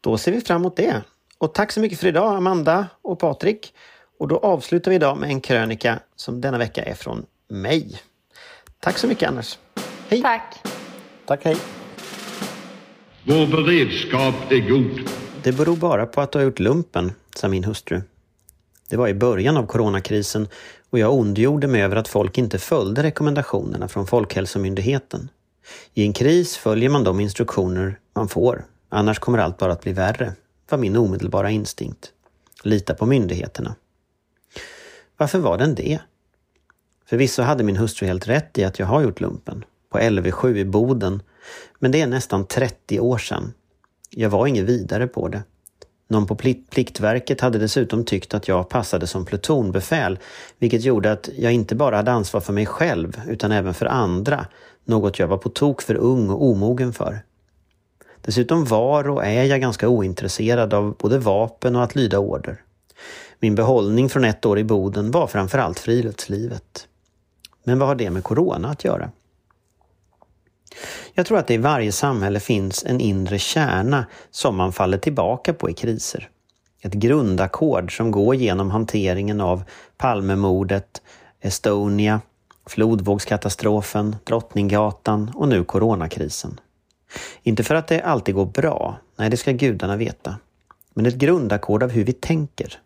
Då 0.00 0.18
ser 0.18 0.32
vi 0.32 0.40
fram 0.40 0.62
emot 0.62 0.76
det. 0.76 1.02
Och 1.38 1.54
tack 1.54 1.72
så 1.72 1.80
mycket 1.80 1.98
för 1.98 2.06
idag 2.06 2.36
Amanda 2.36 2.86
och 3.02 3.18
Patrik. 3.18 3.72
Och 4.18 4.28
då 4.28 4.38
avslutar 4.38 4.90
vi 4.90 4.94
idag 4.94 5.18
med 5.18 5.28
en 5.28 5.40
krönika 5.40 5.98
som 6.16 6.40
denna 6.40 6.58
vecka 6.58 6.82
är 6.82 6.94
från 6.94 7.26
mig. 7.48 8.00
Tack 8.80 8.98
så 8.98 9.06
mycket 9.06 9.28
Anders. 9.28 9.58
Hej! 10.08 10.22
Tack! 10.22 10.62
Tack, 11.26 11.44
hej! 11.44 11.56
Vår 13.24 13.46
beredskap 13.46 14.34
är 14.52 14.68
god. 14.68 15.25
Det 15.46 15.52
beror 15.52 15.76
bara 15.76 16.06
på 16.06 16.20
att 16.20 16.32
du 16.32 16.38
har 16.38 16.44
gjort 16.44 16.58
lumpen, 16.58 17.12
sa 17.36 17.48
min 17.48 17.64
hustru. 17.64 18.02
Det 18.88 18.96
var 18.96 19.08
i 19.08 19.14
början 19.14 19.56
av 19.56 19.66
coronakrisen 19.66 20.48
och 20.90 20.98
jag 20.98 21.14
ondgjorde 21.14 21.66
mig 21.66 21.82
över 21.82 21.96
att 21.96 22.08
folk 22.08 22.38
inte 22.38 22.58
följde 22.58 23.02
rekommendationerna 23.02 23.88
från 23.88 24.06
Folkhälsomyndigheten. 24.06 25.30
I 25.94 26.02
en 26.02 26.12
kris 26.12 26.56
följer 26.56 26.90
man 26.90 27.04
de 27.04 27.20
instruktioner 27.20 27.98
man 28.14 28.28
får, 28.28 28.64
annars 28.88 29.18
kommer 29.18 29.38
allt 29.38 29.58
bara 29.58 29.72
att 29.72 29.82
bli 29.82 29.92
värre, 29.92 30.32
var 30.68 30.78
min 30.78 30.96
omedelbara 30.96 31.50
instinkt. 31.50 32.12
Lita 32.62 32.94
på 32.94 33.06
myndigheterna. 33.06 33.74
Varför 35.16 35.38
var 35.38 35.58
den 35.58 35.74
det? 35.74 35.98
Förvisso 37.04 37.42
hade 37.42 37.64
min 37.64 37.76
hustru 37.76 38.06
helt 38.06 38.28
rätt 38.28 38.58
i 38.58 38.64
att 38.64 38.78
jag 38.78 38.86
har 38.86 39.02
gjort 39.02 39.20
lumpen, 39.20 39.64
på 39.90 39.98
LV7 39.98 40.56
i 40.56 40.64
Boden 40.64 41.22
men 41.78 41.92
det 41.92 42.00
är 42.00 42.06
nästan 42.06 42.46
30 42.46 43.00
år 43.00 43.18
sedan. 43.18 43.52
Jag 44.18 44.30
var 44.30 44.46
inget 44.46 44.64
vidare 44.64 45.06
på 45.06 45.28
det. 45.28 45.42
Någon 46.08 46.26
på 46.26 46.34
Pliktverket 46.70 47.40
hade 47.40 47.58
dessutom 47.58 48.04
tyckt 48.04 48.34
att 48.34 48.48
jag 48.48 48.68
passade 48.68 49.06
som 49.06 49.24
plutonbefäl, 49.24 50.18
vilket 50.58 50.84
gjorde 50.84 51.12
att 51.12 51.28
jag 51.36 51.52
inte 51.52 51.74
bara 51.74 51.96
hade 51.96 52.12
ansvar 52.12 52.40
för 52.40 52.52
mig 52.52 52.66
själv 52.66 53.20
utan 53.28 53.52
även 53.52 53.74
för 53.74 53.86
andra, 53.86 54.46
något 54.84 55.18
jag 55.18 55.26
var 55.26 55.38
på 55.38 55.48
tok 55.48 55.82
för 55.82 55.94
ung 55.94 56.30
och 56.30 56.44
omogen 56.44 56.92
för. 56.92 57.20
Dessutom 58.20 58.64
var 58.64 59.08
och 59.08 59.24
är 59.24 59.44
jag 59.44 59.60
ganska 59.60 59.88
ointresserad 59.88 60.74
av 60.74 60.96
både 60.96 61.18
vapen 61.18 61.76
och 61.76 61.82
att 61.82 61.94
lyda 61.94 62.18
order. 62.18 62.62
Min 63.40 63.54
behållning 63.54 64.08
från 64.08 64.24
ett 64.24 64.46
år 64.46 64.58
i 64.58 64.64
Boden 64.64 65.10
var 65.10 65.26
framförallt 65.26 65.78
friluftslivet. 65.78 66.88
Men 67.64 67.78
vad 67.78 67.88
har 67.88 67.94
det 67.94 68.10
med 68.10 68.24
corona 68.24 68.68
att 68.68 68.84
göra? 68.84 69.10
Jag 71.14 71.26
tror 71.26 71.38
att 71.38 71.46
det 71.46 71.54
i 71.54 71.58
varje 71.58 71.92
samhälle 71.92 72.40
finns 72.40 72.84
en 72.84 73.00
inre 73.00 73.38
kärna 73.38 74.06
som 74.30 74.56
man 74.56 74.72
faller 74.72 74.98
tillbaka 74.98 75.52
på 75.52 75.70
i 75.70 75.74
kriser. 75.74 76.28
Ett 76.80 76.92
grundackord 76.92 77.96
som 77.96 78.10
går 78.10 78.34
genom 78.34 78.70
hanteringen 78.70 79.40
av 79.40 79.62
Palmemordet, 79.96 81.02
Estonia, 81.40 82.20
flodvågskatastrofen, 82.66 84.16
Drottninggatan 84.24 85.32
och 85.34 85.48
nu 85.48 85.64
coronakrisen. 85.64 86.60
Inte 87.42 87.64
för 87.64 87.74
att 87.74 87.88
det 87.88 88.00
alltid 88.00 88.34
går 88.34 88.46
bra, 88.46 88.98
nej 89.16 89.30
det 89.30 89.36
ska 89.36 89.52
gudarna 89.52 89.96
veta. 89.96 90.36
Men 90.94 91.06
ett 91.06 91.14
grundackord 91.14 91.82
av 91.82 91.90
hur 91.90 92.04
vi 92.04 92.12
tänker. 92.12 92.78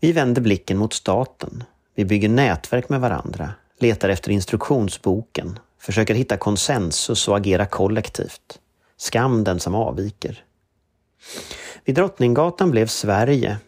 Vi 0.00 0.12
vänder 0.12 0.42
blicken 0.42 0.78
mot 0.78 0.92
staten. 0.92 1.64
Vi 1.94 2.04
bygger 2.04 2.28
nätverk 2.28 2.88
med 2.88 3.00
varandra, 3.00 3.52
letar 3.78 4.08
efter 4.08 4.30
instruktionsboken, 4.30 5.58
försöker 5.80 6.14
hitta 6.14 6.36
konsensus 6.36 7.28
och 7.28 7.36
agera 7.36 7.66
kollektivt. 7.66 8.58
Skam 8.96 9.44
den 9.44 9.60
som 9.60 9.74
avviker. 9.74 10.44
Vid 11.84 11.94
Drottninggatan 11.94 12.70
blev 12.70 12.86
Sverige 12.86 13.58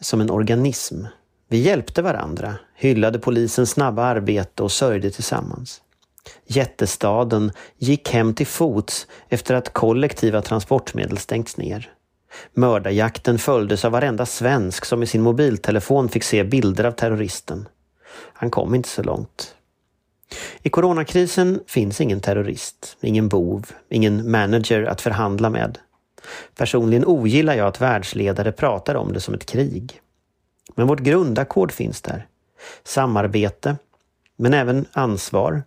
som 0.00 0.20
en 0.20 0.30
organism. 0.30 1.04
Vi 1.48 1.58
hjälpte 1.58 2.02
varandra, 2.02 2.54
hyllade 2.74 3.18
polisens 3.18 3.70
snabba 3.70 4.04
arbete 4.04 4.62
och 4.62 4.72
sörjde 4.72 5.10
tillsammans. 5.10 5.82
Jättestaden 6.46 7.52
gick 7.78 8.10
hem 8.10 8.34
till 8.34 8.46
fots 8.46 9.06
efter 9.28 9.54
att 9.54 9.72
kollektiva 9.72 10.42
transportmedel 10.42 11.18
stängts 11.18 11.56
ner. 11.56 11.92
Mördarjakten 12.54 13.38
följdes 13.38 13.84
av 13.84 13.92
varenda 13.92 14.26
svensk 14.26 14.84
som 14.84 15.02
i 15.02 15.06
sin 15.06 15.22
mobiltelefon 15.22 16.08
fick 16.08 16.22
se 16.22 16.44
bilder 16.44 16.84
av 16.84 16.92
terroristen. 16.92 17.68
Han 18.32 18.50
kom 18.50 18.74
inte 18.74 18.88
så 18.88 19.02
långt. 19.02 19.55
I 20.62 20.70
coronakrisen 20.70 21.60
finns 21.66 22.00
ingen 22.00 22.20
terrorist, 22.20 22.96
ingen 23.00 23.28
bov, 23.28 23.66
ingen 23.88 24.30
manager 24.30 24.82
att 24.82 25.00
förhandla 25.00 25.50
med. 25.50 25.78
Personligen 26.54 27.06
ogillar 27.06 27.54
jag 27.54 27.66
att 27.66 27.80
världsledare 27.80 28.52
pratar 28.52 28.94
om 28.94 29.12
det 29.12 29.20
som 29.20 29.34
ett 29.34 29.46
krig. 29.46 30.00
Men 30.74 30.86
vårt 30.86 31.00
grundackord 31.00 31.72
finns 31.72 32.02
där. 32.02 32.26
Samarbete, 32.84 33.76
men 34.36 34.54
även 34.54 34.86
ansvar, 34.92 35.62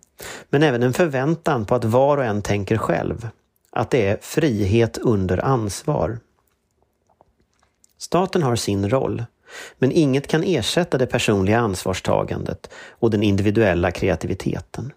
men 0.50 0.62
även 0.62 0.82
en 0.82 0.92
förväntan 0.92 1.66
på 1.66 1.74
att 1.74 1.84
var 1.84 2.16
och 2.16 2.24
en 2.24 2.42
tänker 2.42 2.76
själv. 2.76 3.28
Att 3.70 3.90
det 3.90 4.06
är 4.06 4.18
frihet 4.20 4.98
under 4.98 5.44
ansvar. 5.44 6.18
Staten 7.98 8.42
har 8.42 8.56
sin 8.56 8.90
roll, 8.90 9.24
men 9.78 9.92
inget 9.92 10.26
kan 10.26 10.44
ersätta 10.44 10.98
det 10.98 11.06
personliga 11.06 11.58
ansvarstagandet 11.58 12.70
och 12.90 13.10
den 13.10 13.22
individuella 13.22 13.90
kreativiteten. 13.90 14.92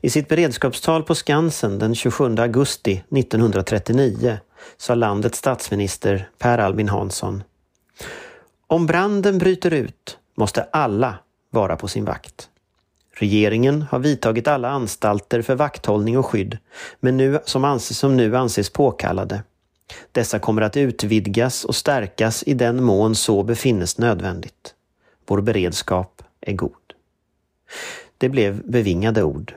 I 0.00 0.10
sitt 0.10 0.28
beredskapstal 0.28 1.02
på 1.02 1.14
Skansen 1.14 1.78
den 1.78 1.94
27 1.94 2.36
augusti 2.38 2.92
1939 2.92 4.38
sa 4.76 4.94
landets 4.94 5.38
statsminister 5.38 6.28
Per 6.38 6.58
Albin 6.58 6.88
Hansson 6.88 7.42
Om 8.66 8.86
branden 8.86 9.38
bryter 9.38 9.72
ut 9.72 10.18
måste 10.34 10.62
alla 10.62 11.14
vara 11.50 11.76
på 11.76 11.88
sin 11.88 12.04
vakt. 12.04 12.48
Regeringen 13.18 13.82
har 13.82 13.98
vidtagit 13.98 14.48
alla 14.48 14.68
anstalter 14.68 15.42
för 15.42 15.54
vakthållning 15.54 16.18
och 16.18 16.26
skydd, 16.26 16.58
men 17.00 17.16
nu, 17.16 17.40
som, 17.44 17.64
anses, 17.64 17.98
som 17.98 18.16
nu 18.16 18.36
anses 18.36 18.70
påkallade. 18.70 19.42
Dessa 20.12 20.38
kommer 20.38 20.62
att 20.62 20.76
utvidgas 20.76 21.64
och 21.64 21.76
stärkas 21.76 22.42
i 22.46 22.54
den 22.54 22.84
mån 22.84 23.14
så 23.14 23.42
befinnes 23.42 23.98
nödvändigt. 23.98 24.74
Vår 25.26 25.40
beredskap 25.40 26.22
är 26.40 26.52
god. 26.52 26.72
Det 28.18 28.28
blev 28.28 28.70
bevingade 28.70 29.22
ord. 29.22 29.54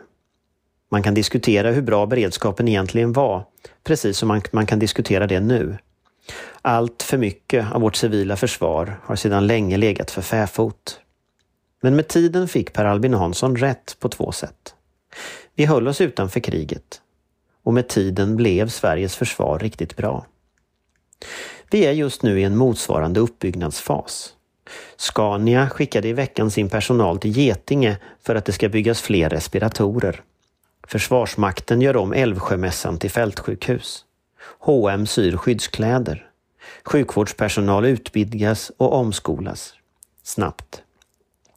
Man 0.91 1.03
kan 1.03 1.13
diskutera 1.13 1.71
hur 1.71 1.81
bra 1.81 2.05
beredskapen 2.05 2.67
egentligen 2.67 3.13
var, 3.13 3.45
precis 3.83 4.17
som 4.17 4.27
man, 4.27 4.41
man 4.51 4.65
kan 4.65 4.79
diskutera 4.79 5.27
det 5.27 5.39
nu. 5.39 5.77
Allt 6.61 7.03
för 7.03 7.17
mycket 7.17 7.71
av 7.71 7.81
vårt 7.81 7.95
civila 7.95 8.35
försvar 8.35 8.99
har 9.03 9.15
sedan 9.15 9.47
länge 9.47 9.77
legat 9.77 10.11
för 10.11 10.21
fäfot. 10.21 10.99
Men 11.81 11.95
med 11.95 12.07
tiden 12.07 12.47
fick 12.47 12.73
Per 12.73 12.85
Albin 12.85 13.13
Hansson 13.13 13.57
rätt 13.57 13.97
på 13.99 14.09
två 14.09 14.31
sätt. 14.31 14.75
Vi 15.55 15.65
höll 15.65 15.87
oss 15.87 16.01
utanför 16.01 16.39
kriget 16.39 17.01
och 17.69 17.73
med 17.73 17.87
tiden 17.87 18.35
blev 18.35 18.69
Sveriges 18.69 19.15
försvar 19.15 19.59
riktigt 19.59 19.95
bra. 19.95 20.25
Vi 21.71 21.85
är 21.85 21.91
just 21.91 22.23
nu 22.23 22.39
i 22.39 22.43
en 22.43 22.57
motsvarande 22.57 23.19
uppbyggnadsfas. 23.19 24.33
Scania 24.97 25.69
skickade 25.69 26.07
i 26.07 26.13
veckan 26.13 26.51
sin 26.51 26.69
personal 26.69 27.19
till 27.19 27.37
Getinge 27.37 27.97
för 28.21 28.35
att 28.35 28.45
det 28.45 28.51
ska 28.51 28.69
byggas 28.69 29.01
fler 29.01 29.29
respiratorer. 29.29 30.21
Försvarsmakten 30.87 31.81
gör 31.81 31.97
om 31.97 32.13
Älvsjömässan 32.13 32.97
till 32.97 33.11
fältsjukhus. 33.11 34.05
H&M 34.59 35.05
syr 35.05 35.37
skyddskläder. 35.37 36.29
Sjukvårdspersonal 36.85 37.85
utvidgas 37.85 38.71
och 38.77 38.93
omskolas. 38.93 39.73
Snabbt. 40.23 40.83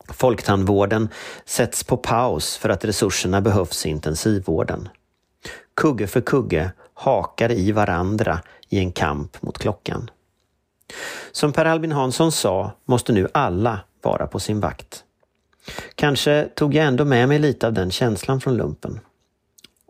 Folktandvården 0.09 1.09
sätts 1.45 1.85
på 1.85 1.97
paus 1.97 2.57
för 2.57 2.69
att 2.69 2.85
resurserna 2.85 3.41
behövs 3.41 3.87
i 3.87 3.89
intensivvården. 3.89 4.89
Kugge 5.75 6.07
för 6.07 6.21
kugge 6.21 6.73
hakar 6.95 7.53
i 7.53 7.73
varandra 7.73 8.41
i 8.69 8.79
en 8.79 8.93
kamp 8.93 9.43
mot 9.43 9.59
klockan. 9.59 10.11
Som 11.33 11.53
Per 11.53 11.65
Albin 11.65 11.93
Hansson 11.93 12.33
sa 12.33 12.73
måste 12.85 13.13
nu 13.13 13.29
alla 13.35 13.81
vara 14.03 14.27
på 14.27 14.41
sin 14.41 14.61
vakt. 14.61 15.05
Kanske 15.95 16.49
tog 16.55 16.75
jag 16.75 16.87
ändå 16.87 17.05
med 17.05 17.29
mig 17.29 17.39
lite 17.39 17.67
av 17.67 17.73
den 17.73 17.91
känslan 17.91 18.41
från 18.41 18.57
lumpen. 18.57 19.01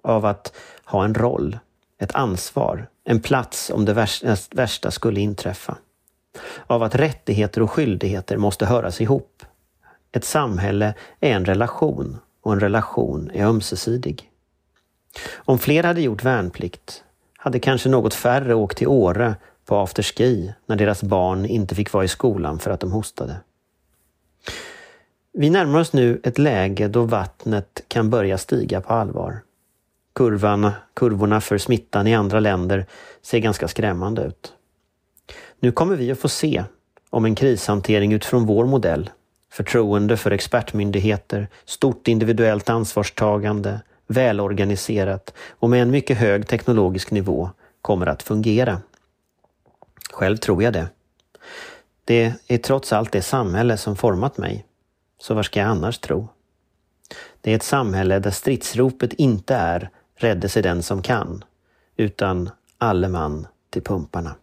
Av 0.02 0.26
att 0.26 0.56
ha 0.84 1.04
en 1.04 1.14
roll, 1.14 1.58
ett 1.98 2.14
ansvar, 2.14 2.88
en 3.04 3.20
plats 3.20 3.70
om 3.70 3.84
det 3.84 4.06
värsta 4.50 4.90
skulle 4.90 5.20
inträffa. 5.20 5.76
Av 6.66 6.82
att 6.82 6.94
rättigheter 6.94 7.62
och 7.62 7.70
skyldigheter 7.70 8.36
måste 8.36 8.66
höras 8.66 9.00
ihop. 9.00 9.44
Ett 10.12 10.24
samhälle 10.24 10.94
är 11.20 11.30
en 11.30 11.44
relation 11.44 12.18
och 12.42 12.52
en 12.52 12.60
relation 12.60 13.30
är 13.34 13.46
ömsesidig. 13.46 14.31
Om 15.34 15.58
fler 15.58 15.82
hade 15.82 16.00
gjort 16.00 16.24
värnplikt 16.24 17.04
hade 17.36 17.58
kanske 17.58 17.88
något 17.88 18.14
färre 18.14 18.54
åkt 18.54 18.78
till 18.78 18.88
Åre 18.88 19.34
på 19.64 19.76
afterski 19.76 20.52
när 20.66 20.76
deras 20.76 21.02
barn 21.02 21.46
inte 21.46 21.74
fick 21.74 21.92
vara 21.92 22.04
i 22.04 22.08
skolan 22.08 22.58
för 22.58 22.70
att 22.70 22.80
de 22.80 22.92
hostade. 22.92 23.36
Vi 25.32 25.50
närmar 25.50 25.80
oss 25.80 25.92
nu 25.92 26.20
ett 26.24 26.38
läge 26.38 26.88
då 26.88 27.02
vattnet 27.02 27.84
kan 27.88 28.10
börja 28.10 28.38
stiga 28.38 28.80
på 28.80 28.92
allvar. 28.92 29.40
Kurvan, 30.14 30.70
kurvorna 30.94 31.40
för 31.40 31.58
smittan 31.58 32.06
i 32.06 32.14
andra 32.14 32.40
länder 32.40 32.86
ser 33.22 33.38
ganska 33.38 33.68
skrämmande 33.68 34.22
ut. 34.22 34.52
Nu 35.60 35.72
kommer 35.72 35.96
vi 35.96 36.12
att 36.12 36.18
få 36.18 36.28
se 36.28 36.64
om 37.10 37.24
en 37.24 37.34
krishantering 37.34 38.12
utifrån 38.12 38.46
vår 38.46 38.66
modell, 38.66 39.10
förtroende 39.50 40.16
för 40.16 40.30
expertmyndigheter, 40.30 41.48
stort 41.64 42.08
individuellt 42.08 42.70
ansvarstagande, 42.70 43.80
välorganiserat 44.12 45.34
och 45.50 45.70
med 45.70 45.82
en 45.82 45.90
mycket 45.90 46.18
hög 46.18 46.48
teknologisk 46.48 47.10
nivå 47.10 47.50
kommer 47.82 48.06
att 48.06 48.22
fungera. 48.22 48.82
Själv 50.12 50.36
tror 50.36 50.62
jag 50.62 50.72
det. 50.72 50.88
Det 52.04 52.34
är 52.46 52.58
trots 52.58 52.92
allt 52.92 53.12
det 53.12 53.22
samhälle 53.22 53.76
som 53.76 53.96
format 53.96 54.38
mig. 54.38 54.66
Så 55.18 55.34
vad 55.34 55.44
ska 55.44 55.60
jag 55.60 55.68
annars 55.68 55.98
tro? 55.98 56.28
Det 57.40 57.52
är 57.52 57.56
ett 57.56 57.62
samhälle 57.62 58.18
där 58.18 58.30
stridsropet 58.30 59.12
inte 59.12 59.54
är 59.54 59.90
”rädde 60.16 60.48
sig 60.48 60.62
den 60.62 60.82
som 60.82 61.02
kan”, 61.02 61.44
utan 61.96 62.50
”alle 62.78 63.08
man 63.08 63.46
till 63.70 63.82
pumparna”. 63.82 64.34